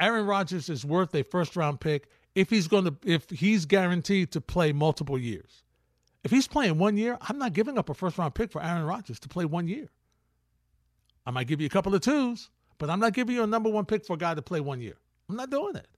Aaron 0.00 0.24
Rodgers 0.24 0.70
is 0.70 0.82
worth 0.82 1.14
a 1.14 1.22
first 1.22 1.54
round 1.54 1.80
pick 1.80 2.08
if 2.34 2.48
he's 2.48 2.66
going 2.66 2.84
to 2.86 2.96
if 3.04 3.28
he's 3.28 3.66
guaranteed 3.66 4.32
to 4.32 4.40
play 4.40 4.72
multiple 4.72 5.18
years. 5.18 5.64
If 6.24 6.30
he's 6.30 6.48
playing 6.48 6.78
one 6.78 6.96
year, 6.96 7.18
I'm 7.20 7.36
not 7.36 7.52
giving 7.52 7.76
up 7.76 7.90
a 7.90 7.94
first 7.94 8.16
round 8.16 8.34
pick 8.34 8.50
for 8.50 8.62
Aaron 8.62 8.84
Rodgers 8.84 9.20
to 9.20 9.28
play 9.28 9.44
one 9.44 9.68
year. 9.68 9.90
I 11.26 11.30
might 11.30 11.46
give 11.46 11.60
you 11.60 11.66
a 11.66 11.70
couple 11.76 11.94
of 11.94 12.00
twos, 12.00 12.48
but 12.78 12.88
I'm 12.88 13.00
not 13.00 13.12
giving 13.12 13.36
you 13.36 13.42
a 13.42 13.46
number 13.46 13.68
one 13.68 13.84
pick 13.84 14.06
for 14.06 14.14
a 14.14 14.18
guy 14.18 14.34
to 14.34 14.40
play 14.40 14.60
one 14.60 14.80
year. 14.80 14.96
I'm 15.28 15.36
not 15.36 15.50
doing 15.50 15.76
it. 15.76 15.88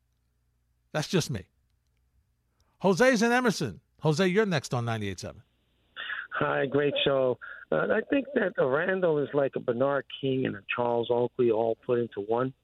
That's 0.91 1.07
just 1.07 1.31
me. 1.31 1.45
Jose's 2.83 3.23
in 3.23 3.31
Emerson. 3.31 3.79
Jose, 4.01 4.27
you're 4.27 4.45
next 4.45 4.75
on 4.75 4.87
98.7. 4.87 5.35
Hi, 6.41 6.65
great 6.65 6.95
show. 7.05 7.39
Uh, 7.71 7.87
I 7.91 8.01
think 8.09 8.27
that 8.35 8.53
Randle 8.59 9.19
is 9.19 9.29
like 9.35 9.53
a 9.57 9.61
Bernard 9.61 10.07
King 10.23 10.47
and 10.47 10.57
a 10.57 10.61
Charles 10.75 11.09
Oakley 11.11 11.51
all 11.51 11.77
put 11.85 11.99
into 11.99 12.21
one. 12.21 12.55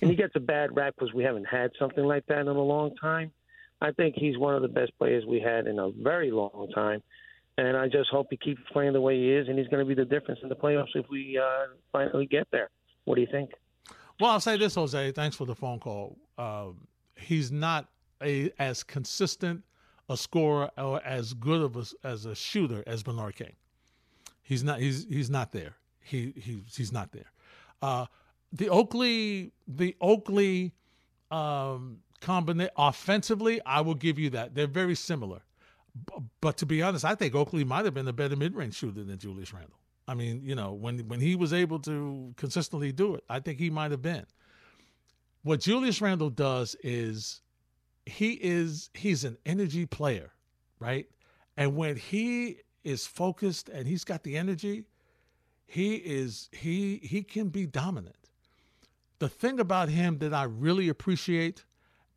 And 0.00 0.08
he 0.08 0.16
gets 0.16 0.34
a 0.36 0.40
bad 0.40 0.76
rap 0.76 0.94
because 0.96 1.12
we 1.12 1.24
haven't 1.24 1.46
had 1.46 1.72
something 1.76 2.04
like 2.04 2.24
that 2.26 2.38
in 2.38 2.46
a 2.46 2.52
long 2.52 2.94
time. 2.94 3.32
I 3.80 3.90
think 3.90 4.14
he's 4.16 4.38
one 4.38 4.54
of 4.54 4.62
the 4.62 4.68
best 4.68 4.92
players 4.98 5.24
we 5.26 5.40
had 5.40 5.66
in 5.66 5.80
a 5.80 5.90
very 5.90 6.30
long 6.30 6.68
time. 6.72 7.02
And 7.58 7.76
I 7.76 7.88
just 7.88 8.08
hope 8.10 8.28
he 8.30 8.36
keeps 8.36 8.60
playing 8.72 8.92
the 8.92 9.00
way 9.00 9.16
he 9.16 9.32
is, 9.32 9.48
and 9.48 9.58
he's 9.58 9.68
going 9.68 9.84
to 9.84 9.88
be 9.88 9.94
the 9.94 10.04
difference 10.04 10.40
in 10.42 10.48
the 10.48 10.56
playoffs 10.56 10.94
if 10.94 11.06
we 11.10 11.36
uh, 11.36 11.74
finally 11.90 12.26
get 12.26 12.46
there. 12.52 12.70
What 13.04 13.16
do 13.16 13.20
you 13.20 13.28
think? 13.30 13.50
Well, 14.20 14.30
I'll 14.30 14.40
say 14.40 14.56
this, 14.56 14.76
Jose. 14.76 15.10
Thanks 15.10 15.34
for 15.34 15.44
the 15.44 15.56
phone 15.56 15.80
call. 15.80 16.16
Um, 16.38 16.86
he's 17.16 17.50
not 17.50 17.88
a 18.22 18.52
as 18.60 18.84
consistent 18.84 19.64
a 20.08 20.16
scorer 20.16 20.70
or 20.76 21.02
as 21.04 21.34
good 21.34 21.62
of 21.62 21.76
a, 21.76 22.06
as 22.06 22.24
a 22.26 22.34
shooter 22.34 22.82
as 22.86 23.02
Bernard 23.02 23.36
King. 23.36 23.54
He's 24.42 24.62
not. 24.62 24.78
He's 24.80 25.06
he's 25.08 25.30
not 25.30 25.52
there. 25.52 25.76
He 26.00 26.34
he 26.36 26.62
he's 26.74 26.92
not 26.92 27.12
there. 27.12 27.30
Uh, 27.80 28.06
the 28.52 28.68
Oakley 28.68 29.52
the 29.66 29.96
Oakley 30.00 30.72
um, 31.30 31.98
offensively, 32.76 33.60
I 33.64 33.80
will 33.80 33.94
give 33.94 34.18
you 34.18 34.30
that. 34.30 34.54
They're 34.54 34.66
very 34.66 34.94
similar. 34.94 35.40
B- 36.06 36.24
but 36.40 36.56
to 36.58 36.66
be 36.66 36.82
honest, 36.82 37.04
I 37.04 37.14
think 37.14 37.34
Oakley 37.34 37.64
might 37.64 37.84
have 37.84 37.94
been 37.94 38.08
a 38.08 38.12
better 38.12 38.36
mid 38.36 38.54
range 38.54 38.74
shooter 38.74 39.02
than 39.02 39.18
Julius 39.18 39.52
Randle. 39.52 39.78
I 40.06 40.14
mean, 40.14 40.42
you 40.44 40.54
know, 40.54 40.72
when 40.72 41.00
when 41.08 41.20
he 41.20 41.36
was 41.36 41.52
able 41.52 41.78
to 41.80 42.34
consistently 42.36 42.92
do 42.92 43.14
it, 43.14 43.24
I 43.28 43.40
think 43.40 43.58
he 43.58 43.70
might 43.70 43.90
have 43.90 44.02
been. 44.02 44.26
What 45.42 45.60
Julius 45.60 46.00
Randle 46.00 46.30
does 46.30 46.76
is 46.82 47.42
he 48.06 48.32
is 48.32 48.90
he's 48.94 49.24
an 49.24 49.38
energy 49.46 49.86
player, 49.86 50.32
right? 50.78 51.08
And 51.56 51.76
when 51.76 51.96
he 51.96 52.58
is 52.82 53.06
focused 53.06 53.68
and 53.68 53.86
he's 53.86 54.04
got 54.04 54.22
the 54.22 54.36
energy, 54.36 54.84
he 55.66 55.94
is 55.96 56.48
he 56.52 56.98
he 57.02 57.22
can 57.22 57.48
be 57.48 57.66
dominant. 57.66 58.16
The 59.18 59.28
thing 59.28 59.58
about 59.58 59.88
him 59.88 60.18
that 60.18 60.34
I 60.34 60.44
really 60.44 60.88
appreciate, 60.88 61.64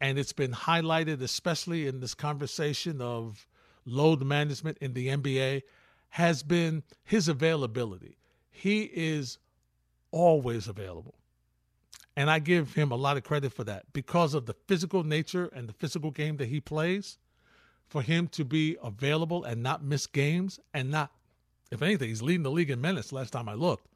and 0.01 0.19
it's 0.19 0.33
been 0.33 0.51
highlighted 0.51 1.21
especially 1.21 1.87
in 1.87 1.99
this 1.99 2.13
conversation 2.13 3.01
of 3.01 3.47
load 3.85 4.23
management 4.23 4.77
in 4.79 4.93
the 4.93 5.07
NBA, 5.07 5.61
has 6.09 6.43
been 6.43 6.83
his 7.03 7.27
availability. 7.27 8.17
He 8.49 8.83
is 8.83 9.37
always 10.11 10.67
available. 10.67 11.15
And 12.17 12.31
I 12.31 12.39
give 12.39 12.73
him 12.73 12.91
a 12.91 12.95
lot 12.95 13.15
of 13.15 13.23
credit 13.23 13.53
for 13.53 13.63
that 13.65 13.93
because 13.93 14.33
of 14.33 14.47
the 14.47 14.55
physical 14.67 15.03
nature 15.03 15.51
and 15.53 15.69
the 15.69 15.73
physical 15.73 16.09
game 16.09 16.37
that 16.37 16.47
he 16.47 16.59
plays. 16.59 17.19
For 17.89 18.01
him 18.01 18.27
to 18.29 18.43
be 18.43 18.75
available 18.83 19.45
and 19.45 19.63
not 19.63 19.81
miss 19.81 20.07
games 20.07 20.59
and 20.73 20.91
not, 20.91 21.11
if 21.71 21.81
anything, 21.81 22.09
he's 22.09 22.21
leading 22.21 22.43
the 22.43 22.51
league 22.51 22.69
in 22.69 22.81
minutes 22.81 23.13
last 23.13 23.31
time 23.31 23.47
I 23.47 23.53
looked. 23.53 23.87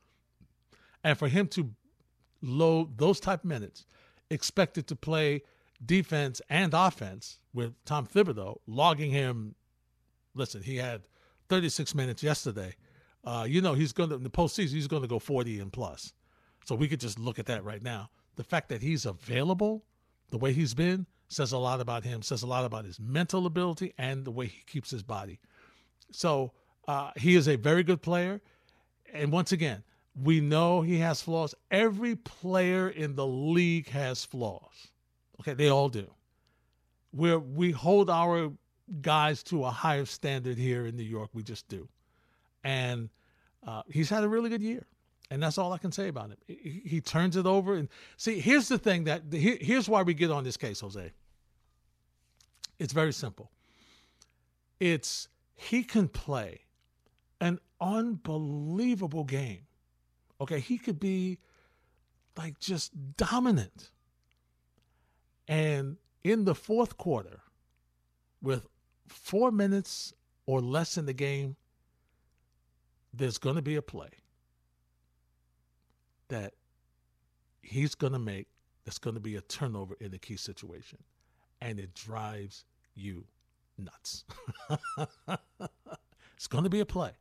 And 1.04 1.18
for 1.18 1.28
him 1.28 1.48
to 1.48 1.72
load 2.42 2.98
those 2.98 3.20
type 3.20 3.44
minutes, 3.44 3.86
expected 4.30 4.88
to 4.88 4.96
play 4.96 5.42
defense 5.86 6.42
and 6.50 6.74
offense 6.74 7.40
with 7.54 7.74
Tom 7.84 8.08
Thibodeau 8.08 8.60
logging 8.66 9.12
him. 9.12 9.56
Listen, 10.36 10.62
he 10.62 10.78
had 10.78 11.02
36 11.50 11.94
minutes 11.96 12.24
yesterday. 12.24 12.76
Uh, 13.26 13.46
you 13.50 13.62
know, 13.62 13.74
he's 13.74 13.92
going 13.92 14.10
to, 14.10 14.16
in 14.16 14.24
the 14.24 14.30
postseason, 14.30 14.72
he's 14.72 14.88
going 14.88 15.02
to 15.02 15.08
go 15.08 15.20
40 15.20 15.60
and 15.60 15.74
plus. 15.74 16.14
So 16.66 16.76
we 16.76 16.88
could 16.88 17.00
just 17.00 17.20
look 17.20 17.40
at 17.40 17.48
that 17.48 17.64
right 17.64 17.82
now. 17.82 18.10
The 18.36 18.44
fact 18.44 18.70
that 18.70 18.82
he's 18.82 19.06
available 19.06 19.84
the 20.32 20.38
way 20.38 20.54
he's 20.54 20.74
been 20.74 21.06
says 21.28 21.52
a 21.52 21.58
lot 21.58 21.80
about 21.80 22.04
him, 22.04 22.22
says 22.22 22.42
a 22.42 22.48
lot 22.48 22.66
about 22.66 22.86
his 22.86 23.00
mental 23.00 23.46
ability 23.46 23.94
and 23.98 24.26
the 24.26 24.32
way 24.32 24.48
he 24.48 24.64
keeps 24.66 24.90
his 24.90 25.04
body. 25.04 25.40
So 26.12 26.54
uh, 26.88 27.12
he 27.16 27.36
is 27.36 27.48
a 27.48 27.56
very 27.56 27.84
good 27.84 28.02
player. 28.02 28.42
And 29.14 29.32
once 29.32 29.52
again, 29.52 29.84
we 30.16 30.42
know 30.42 30.82
he 30.82 30.98
has 31.00 31.22
flaws. 31.22 31.56
Every 31.70 32.16
player 32.16 32.90
in 32.90 33.16
the 33.16 33.28
league 33.28 33.90
has 33.90 34.26
flaws. 34.26 34.88
Okay, 35.40 35.54
they 35.54 35.70
all 35.70 35.90
do. 35.90 36.10
Where 37.12 37.40
we 37.40 37.72
hold 37.72 38.10
our 38.10 38.52
guys 39.02 39.44
to 39.44 39.66
a 39.66 39.70
higher 39.70 40.06
standard 40.06 40.58
here 40.58 40.86
in 40.86 40.96
New 40.96 41.04
York, 41.04 41.30
we 41.34 41.44
just 41.44 41.68
do. 41.68 41.88
And 42.64 43.10
uh, 43.66 43.84
he's 43.90 44.10
had 44.10 44.24
a 44.24 44.30
really 44.30 44.50
good 44.50 44.62
year. 44.62 44.86
And 45.32 45.42
that's 45.42 45.58
all 45.58 45.72
I 45.72 45.78
can 45.78 45.94
say 45.94 46.10
about 46.10 46.32
him. 46.32 46.38
He, 46.46 46.82
he 46.86 47.00
turns 47.00 47.38
it 47.38 47.46
over. 47.46 47.76
And 47.76 47.88
see, 48.18 48.42
here's 48.42 48.68
the 48.68 48.78
thing 48.78 49.06
that 49.06 49.24
here, 49.32 49.58
here's 49.62 49.88
why 49.88 50.04
we 50.04 50.14
get 50.14 50.30
on 50.30 50.44
this 50.44 50.58
case, 50.58 50.82
Jose. 50.82 51.14
It's 52.78 52.92
very 52.92 53.14
simple. 53.14 53.50
It's 54.82 55.30
he 55.56 55.84
can 55.84 56.10
play 56.10 56.66
an 57.40 57.60
unbelievable 57.80 59.24
game. 59.24 59.62
Okay, 60.42 60.60
he 60.60 60.78
could 60.78 61.00
be 61.00 61.40
like 62.38 62.60
just 62.60 62.92
dominant. 63.16 63.90
And 65.48 65.96
in 66.26 66.44
the 66.44 66.56
fourth 66.56 66.98
quarter, 66.98 67.40
with 68.42 68.68
four 69.08 69.50
minutes 69.52 70.14
or 70.46 70.60
less 70.60 70.98
in 70.98 71.06
the 71.06 71.14
game, 71.14 71.56
there's 73.14 73.38
going 73.38 73.56
to 73.56 73.62
be 73.62 73.78
a 73.78 73.82
play 73.82 74.10
that 76.32 76.54
he's 77.62 77.96
going 77.96 78.14
to 78.14 78.20
make 78.20 78.48
that's 78.86 78.98
going 78.98 79.14
to 79.14 79.22
be 79.22 79.36
a 79.36 79.42
turnover 79.42 79.96
in 80.00 80.14
a 80.14 80.18
key 80.18 80.36
situation. 80.36 80.98
And 81.62 81.80
it 81.80 81.94
drives 81.94 82.66
you 82.96 83.26
nuts. 83.78 84.26
it's 86.36 86.48
going 86.48 86.64
to 86.64 86.70
be 86.70 86.80
a 86.80 86.86
play. 86.86 87.12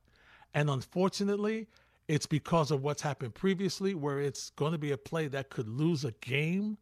And 0.55 0.71
unfortunately, 0.71 1.69
it's 2.09 2.27
because 2.27 2.71
of 2.71 2.83
what's 2.83 3.03
happened 3.03 3.35
previously, 3.35 3.95
where 3.95 4.21
it's 4.21 4.51
going 4.51 4.73
to 4.73 4.79
be 4.79 4.93
a 4.93 4.97
play 4.97 5.29
that 5.29 5.51
could 5.51 5.69
lose 5.69 6.05
a 6.05 6.13
game. 6.23 6.79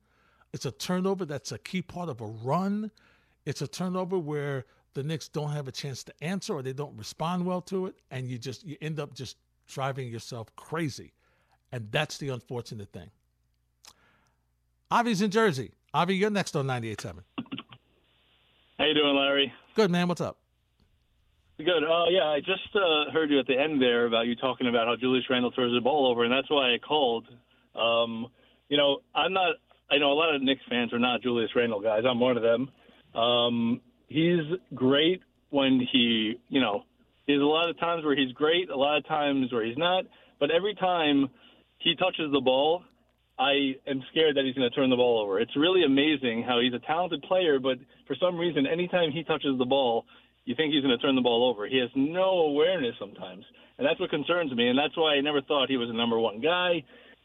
It's 0.53 0.65
a 0.65 0.71
turnover 0.71 1.25
that's 1.25 1.53
a 1.53 1.59
key 1.59 1.83
part 1.83 2.09
of 2.09 2.21
a 2.21 2.27
run. 2.27 2.91
It's 3.45 3.61
a 3.61 3.69
turnover 3.69 4.19
where 4.19 4.65
the 4.95 5.03
Knicks 5.03 5.29
don't 5.29 5.51
have 5.51 5.69
a 5.69 5.73
chance 5.73 6.03
to 6.05 6.15
answer 6.23 6.55
or 6.55 6.63
they 6.63 6.73
don't 6.73 6.97
respond 6.97 7.45
well 7.45 7.61
to 7.63 7.87
it. 7.87 7.97
And 8.11 8.29
you 8.29 8.39
just, 8.39 8.65
you 8.65 8.77
end 8.81 9.01
up 9.01 9.13
just 9.13 9.37
driving 9.67 10.09
yourself 10.09 10.55
crazy. 10.57 11.13
And 11.73 11.91
that's 11.91 12.19
the 12.19 12.31
unfortunate 12.31 12.91
thing. 12.93 13.11
Avi's 14.93 15.21
in 15.21 15.31
Jersey. 15.31 15.73
Avi, 15.93 16.17
you're 16.17 16.31
next 16.31 16.57
on 16.57 16.67
98.7. 16.67 17.19
How 18.79 18.85
you 18.85 18.95
doing, 18.95 19.17
Larry? 19.17 19.53
Good, 19.75 19.91
man. 19.91 20.09
What's 20.09 20.21
up? 20.21 20.39
Good. 21.59 21.83
Uh, 21.83 22.07
yeah, 22.11 22.27
I 22.27 22.39
just 22.39 22.75
uh, 22.75 23.11
heard 23.13 23.31
you 23.31 23.41
at 23.41 23.47
the 23.47 23.59
end 23.59 23.83
there 23.83 24.07
about 24.07 24.27
you 24.27 24.37
talking 24.37 24.69
about 24.69 24.87
how 24.87 24.95
Julius 24.95 25.25
Randle 25.29 25.51
throws 25.53 25.75
the 25.75 25.81
ball 25.81 26.09
over, 26.09 26.23
and 26.23 26.33
that's 26.33 26.49
why 26.49 26.73
I 26.73 26.79
called. 26.79 27.27
Um, 27.75 28.29
you 28.69 28.77
know, 28.77 28.99
I'm 29.15 29.33
not. 29.33 29.57
I 29.91 29.99
know 29.99 30.13
a 30.13 30.15
lot 30.15 30.35
of 30.35 30.43
Knicks 30.43 30.61
fans 30.69 30.93
are 30.93 30.99
not 30.99 31.23
Julius 31.23 31.51
Randle 31.57 31.81
guys. 31.81 32.05
I'm 32.09 32.21
one 32.21 32.37
of 32.37 32.45
them. 32.45 32.71
Um, 33.21 33.81
he's 34.07 34.43
great 34.75 35.23
when 35.51 35.81
he, 35.91 36.39
you 36.49 36.61
know, 36.61 36.85
there's 37.27 37.41
a 37.43 37.45
lot 37.45 37.69
of 37.71 37.79
times 37.81 38.05
where 38.05 38.15
he's 38.15 38.33
great, 38.33 38.71
a 38.71 38.77
lot 38.77 38.97
of 38.99 39.07
times 39.09 39.53
where 39.53 39.65
he's 39.65 39.79
not. 39.79 40.05
But 40.39 40.51
every 40.51 40.75
time 40.75 41.29
he 41.79 41.95
touches 41.97 42.33
the 42.33 42.41
ball, 42.41 42.83
I 43.39 43.77
am 43.87 44.03
scared 44.11 44.37
that 44.37 44.45
he's 44.45 44.55
going 44.55 44.69
to 44.69 44.75
turn 44.75 44.91
the 44.91 44.97
ball 44.97 45.21
over. 45.21 45.39
It's 45.39 45.57
really 45.57 45.85
amazing 45.85 46.43
how 46.47 46.61
he's 46.61 46.75
a 46.75 46.85
talented 46.85 47.23
player, 47.23 47.61
but 47.61 47.79
for 48.07 48.17
some 48.21 48.37
reason, 48.37 48.67
anytime 48.67 49.13
he 49.13 49.23
touches 49.23 49.57
the 49.59 49.65
ball, 49.65 50.05
you 50.45 50.55
think 50.57 50.73
he's 50.73 50.83
going 50.83 50.97
to 50.97 51.03
turn 51.03 51.15
the 51.15 51.23
ball 51.23 51.49
over. 51.49 51.69
He 51.69 51.79
has 51.79 51.91
no 51.95 52.51
awareness 52.51 52.95
sometimes, 52.99 53.45
and 53.79 53.87
that's 53.87 54.01
what 54.01 54.11
concerns 54.11 54.53
me. 54.53 54.69
And 54.69 54.79
that's 54.79 54.97
why 54.97 55.15
I 55.15 55.21
never 55.21 55.41
thought 55.43 55.69
he 55.69 55.77
was 55.77 55.91
a 55.91 55.93
number 55.93 56.19
one 56.19 56.41
guy. 56.41 56.83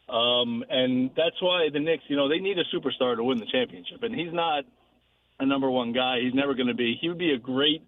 Um, 0.09 0.63
and 0.69 1.09
that's 1.15 1.41
why 1.41 1.69
the 1.71 1.79
Knicks, 1.79 2.03
you 2.09 2.17
know, 2.17 2.27
they 2.27 2.39
need 2.39 2.57
a 2.59 2.65
superstar 2.75 3.15
to 3.15 3.23
win 3.23 3.39
the 3.39 3.47
championship, 3.51 4.03
and 4.03 4.13
he's 4.13 4.33
not 4.33 4.65
a 5.39 5.45
number 5.45 5.71
one 5.71 5.93
guy. 5.93 6.19
He's 6.21 6.33
never 6.33 6.53
going 6.53 6.67
to 6.67 6.73
be. 6.73 6.97
He 6.99 7.07
would 7.07 7.17
be 7.17 7.31
a 7.31 7.39
great, 7.39 7.81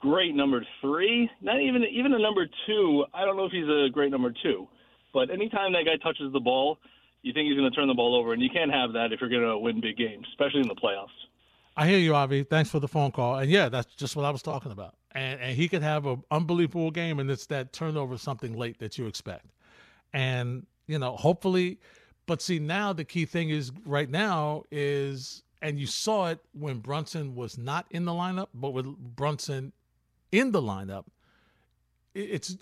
great 0.00 0.34
number 0.34 0.64
three. 0.80 1.30
Not 1.40 1.60
even 1.60 1.84
even 1.84 2.14
a 2.14 2.18
number 2.18 2.46
two. 2.66 3.04
I 3.12 3.24
don't 3.24 3.36
know 3.36 3.44
if 3.44 3.52
he's 3.52 3.68
a 3.68 3.88
great 3.92 4.10
number 4.10 4.32
two, 4.42 4.66
but 5.14 5.30
anytime 5.30 5.72
that 5.72 5.84
guy 5.86 5.96
touches 6.02 6.32
the 6.32 6.40
ball, 6.40 6.78
you 7.22 7.32
think 7.32 7.46
he's 7.46 7.56
going 7.56 7.70
to 7.70 7.74
turn 7.74 7.88
the 7.88 7.94
ball 7.94 8.14
over, 8.14 8.34
and 8.34 8.42
you 8.42 8.50
can't 8.50 8.70
have 8.70 8.92
that 8.92 9.12
if 9.12 9.20
you're 9.20 9.30
going 9.30 9.42
to 9.42 9.56
win 9.56 9.80
big 9.80 9.96
games, 9.96 10.26
especially 10.30 10.60
in 10.60 10.68
the 10.68 10.74
playoffs. 10.74 11.08
I 11.76 11.88
hear 11.88 11.98
you, 11.98 12.14
Avi. 12.14 12.42
Thanks 12.42 12.70
for 12.70 12.80
the 12.80 12.88
phone 12.88 13.10
call. 13.10 13.36
And 13.38 13.50
yeah, 13.50 13.68
that's 13.68 13.94
just 13.94 14.14
what 14.14 14.24
I 14.24 14.30
was 14.30 14.42
talking 14.42 14.72
about. 14.72 14.96
And 15.12 15.40
and 15.40 15.56
he 15.56 15.68
could 15.68 15.82
have 15.82 16.06
an 16.06 16.22
unbelievable 16.30 16.90
game, 16.90 17.18
and 17.20 17.30
it's 17.30 17.46
that 17.46 17.72
turnover 17.72 18.18
something 18.18 18.56
late 18.56 18.78
that 18.80 18.98
you 18.98 19.06
expect. 19.06 19.46
And 20.12 20.66
you 20.86 20.98
know, 20.98 21.16
hopefully, 21.16 21.78
but 22.26 22.42
see 22.42 22.58
now 22.58 22.92
the 22.92 23.04
key 23.04 23.24
thing 23.24 23.50
is 23.50 23.72
right 23.86 24.10
now 24.10 24.64
is, 24.70 25.42
and 25.62 25.78
you 25.78 25.86
saw 25.86 26.28
it 26.28 26.40
when 26.52 26.78
Brunson 26.78 27.34
was 27.34 27.56
not 27.56 27.86
in 27.90 28.04
the 28.04 28.12
lineup, 28.12 28.48
but 28.54 28.70
with 28.70 28.86
Brunson 28.86 29.72
in 30.30 30.52
the 30.52 30.60
lineup, 30.60 31.04
it's 32.14 32.56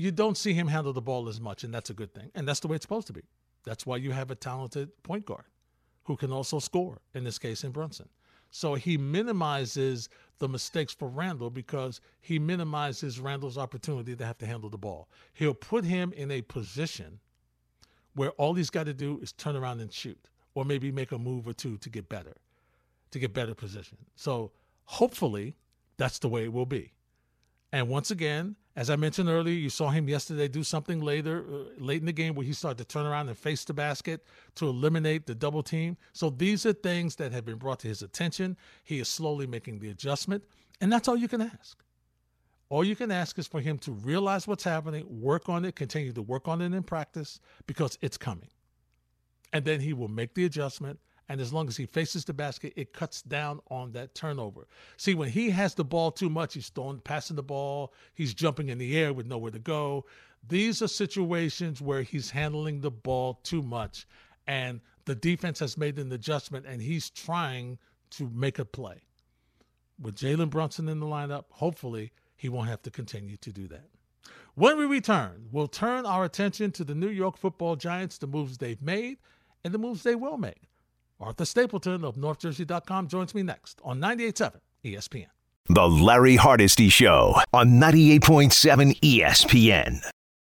you 0.00 0.10
don't 0.10 0.38
see 0.38 0.54
him 0.54 0.66
handle 0.66 0.94
the 0.94 1.02
ball 1.02 1.28
as 1.28 1.40
much, 1.40 1.62
and 1.62 1.74
that's 1.74 1.90
a 1.90 1.94
good 1.94 2.14
thing. 2.14 2.30
And 2.34 2.48
that's 2.48 2.60
the 2.60 2.68
way 2.68 2.76
it's 2.76 2.84
supposed 2.84 3.06
to 3.08 3.12
be. 3.12 3.22
That's 3.64 3.84
why 3.84 3.98
you 3.98 4.12
have 4.12 4.30
a 4.30 4.34
talented 4.34 4.90
point 5.02 5.26
guard 5.26 5.44
who 6.04 6.16
can 6.16 6.32
also 6.32 6.58
score, 6.58 7.02
in 7.14 7.22
this 7.22 7.38
case, 7.38 7.64
in 7.64 7.70
Brunson. 7.70 8.08
So 8.50 8.74
he 8.74 8.96
minimizes 8.96 10.08
the 10.38 10.48
mistakes 10.48 10.94
for 10.94 11.08
Randle 11.08 11.50
because 11.50 12.00
he 12.22 12.38
minimizes 12.38 13.20
Randle's 13.20 13.58
opportunity 13.58 14.16
to 14.16 14.24
have 14.24 14.38
to 14.38 14.46
handle 14.46 14.70
the 14.70 14.78
ball. 14.78 15.08
He'll 15.34 15.52
put 15.52 15.84
him 15.84 16.14
in 16.16 16.30
a 16.30 16.40
position 16.40 17.20
where 18.14 18.30
all 18.30 18.54
he's 18.54 18.70
got 18.70 18.86
to 18.86 18.94
do 18.94 19.20
is 19.20 19.32
turn 19.32 19.54
around 19.54 19.80
and 19.80 19.92
shoot, 19.92 20.28
or 20.54 20.64
maybe 20.64 20.90
make 20.90 21.12
a 21.12 21.18
move 21.18 21.46
or 21.46 21.52
two 21.52 21.76
to 21.76 21.90
get 21.90 22.08
better, 22.08 22.36
to 23.10 23.18
get 23.18 23.34
better 23.34 23.54
position. 23.54 23.98
So 24.16 24.50
hopefully 24.84 25.56
that's 25.98 26.18
the 26.18 26.28
way 26.28 26.44
it 26.44 26.52
will 26.54 26.66
be. 26.66 26.94
And 27.70 27.88
once 27.88 28.10
again, 28.10 28.56
as 28.76 28.88
I 28.88 28.96
mentioned 28.96 29.28
earlier, 29.28 29.54
you 29.54 29.68
saw 29.68 29.90
him 29.90 30.08
yesterday 30.08 30.46
do 30.46 30.62
something 30.62 31.00
later, 31.00 31.44
uh, 31.50 31.82
late 31.82 32.00
in 32.00 32.06
the 32.06 32.12
game, 32.12 32.34
where 32.34 32.46
he 32.46 32.52
started 32.52 32.78
to 32.78 32.84
turn 32.84 33.04
around 33.04 33.28
and 33.28 33.36
face 33.36 33.64
the 33.64 33.74
basket 33.74 34.24
to 34.54 34.68
eliminate 34.68 35.26
the 35.26 35.34
double 35.34 35.62
team. 35.62 35.96
So 36.12 36.30
these 36.30 36.64
are 36.66 36.72
things 36.72 37.16
that 37.16 37.32
have 37.32 37.44
been 37.44 37.56
brought 37.56 37.80
to 37.80 37.88
his 37.88 38.02
attention. 38.02 38.56
He 38.84 39.00
is 39.00 39.08
slowly 39.08 39.46
making 39.46 39.80
the 39.80 39.90
adjustment, 39.90 40.44
and 40.80 40.92
that's 40.92 41.08
all 41.08 41.16
you 41.16 41.28
can 41.28 41.42
ask. 41.42 41.82
All 42.68 42.84
you 42.84 42.94
can 42.94 43.10
ask 43.10 43.36
is 43.40 43.48
for 43.48 43.60
him 43.60 43.78
to 43.78 43.90
realize 43.90 44.46
what's 44.46 44.62
happening, 44.62 45.04
work 45.20 45.48
on 45.48 45.64
it, 45.64 45.74
continue 45.74 46.12
to 46.12 46.22
work 46.22 46.46
on 46.46 46.62
it 46.62 46.72
in 46.72 46.82
practice 46.84 47.40
because 47.66 47.98
it's 48.00 48.16
coming. 48.16 48.48
And 49.52 49.64
then 49.64 49.80
he 49.80 49.92
will 49.92 50.08
make 50.08 50.34
the 50.34 50.44
adjustment. 50.44 51.00
And 51.30 51.40
as 51.40 51.52
long 51.52 51.68
as 51.68 51.76
he 51.76 51.86
faces 51.86 52.24
the 52.24 52.34
basket, 52.34 52.72
it 52.74 52.92
cuts 52.92 53.22
down 53.22 53.60
on 53.70 53.92
that 53.92 54.16
turnover. 54.16 54.66
See, 54.96 55.14
when 55.14 55.28
he 55.28 55.50
has 55.50 55.74
the 55.76 55.84
ball 55.84 56.10
too 56.10 56.28
much, 56.28 56.54
he's 56.54 56.70
throwing, 56.70 56.98
passing 56.98 57.36
the 57.36 57.42
ball, 57.44 57.94
he's 58.14 58.34
jumping 58.34 58.68
in 58.68 58.78
the 58.78 58.98
air 58.98 59.12
with 59.12 59.26
nowhere 59.26 59.52
to 59.52 59.60
go. 59.60 60.06
These 60.48 60.82
are 60.82 60.88
situations 60.88 61.80
where 61.80 62.02
he's 62.02 62.30
handling 62.30 62.80
the 62.80 62.90
ball 62.90 63.38
too 63.44 63.62
much. 63.62 64.08
And 64.48 64.80
the 65.04 65.14
defense 65.14 65.60
has 65.60 65.78
made 65.78 66.00
an 66.00 66.10
adjustment 66.10 66.66
and 66.66 66.82
he's 66.82 67.10
trying 67.10 67.78
to 68.10 68.28
make 68.34 68.58
a 68.58 68.64
play. 68.64 69.02
With 70.00 70.16
Jalen 70.16 70.50
Brunson 70.50 70.88
in 70.88 70.98
the 70.98 71.06
lineup, 71.06 71.44
hopefully 71.50 72.10
he 72.36 72.48
won't 72.48 72.70
have 72.70 72.82
to 72.82 72.90
continue 72.90 73.36
to 73.36 73.52
do 73.52 73.68
that. 73.68 73.88
When 74.56 74.76
we 74.78 74.84
return, 74.84 75.46
we'll 75.52 75.68
turn 75.68 76.06
our 76.06 76.24
attention 76.24 76.72
to 76.72 76.82
the 76.82 76.96
New 76.96 77.08
York 77.08 77.36
football 77.36 77.76
giants, 77.76 78.18
the 78.18 78.26
moves 78.26 78.58
they've 78.58 78.82
made, 78.82 79.18
and 79.62 79.72
the 79.72 79.78
moves 79.78 80.02
they 80.02 80.16
will 80.16 80.36
make. 80.36 80.69
Arthur 81.20 81.44
Stapleton 81.44 82.04
of 82.04 82.16
NorthJersey.com 82.16 83.08
joins 83.08 83.34
me 83.34 83.42
next 83.42 83.80
on 83.84 84.00
98.7 84.00 84.60
ESPN. 84.84 85.26
The 85.68 85.86
Larry 85.86 86.36
Hardesty 86.36 86.88
Show 86.88 87.36
on 87.52 87.72
98.7 87.72 88.98
ESPN. 89.00 90.00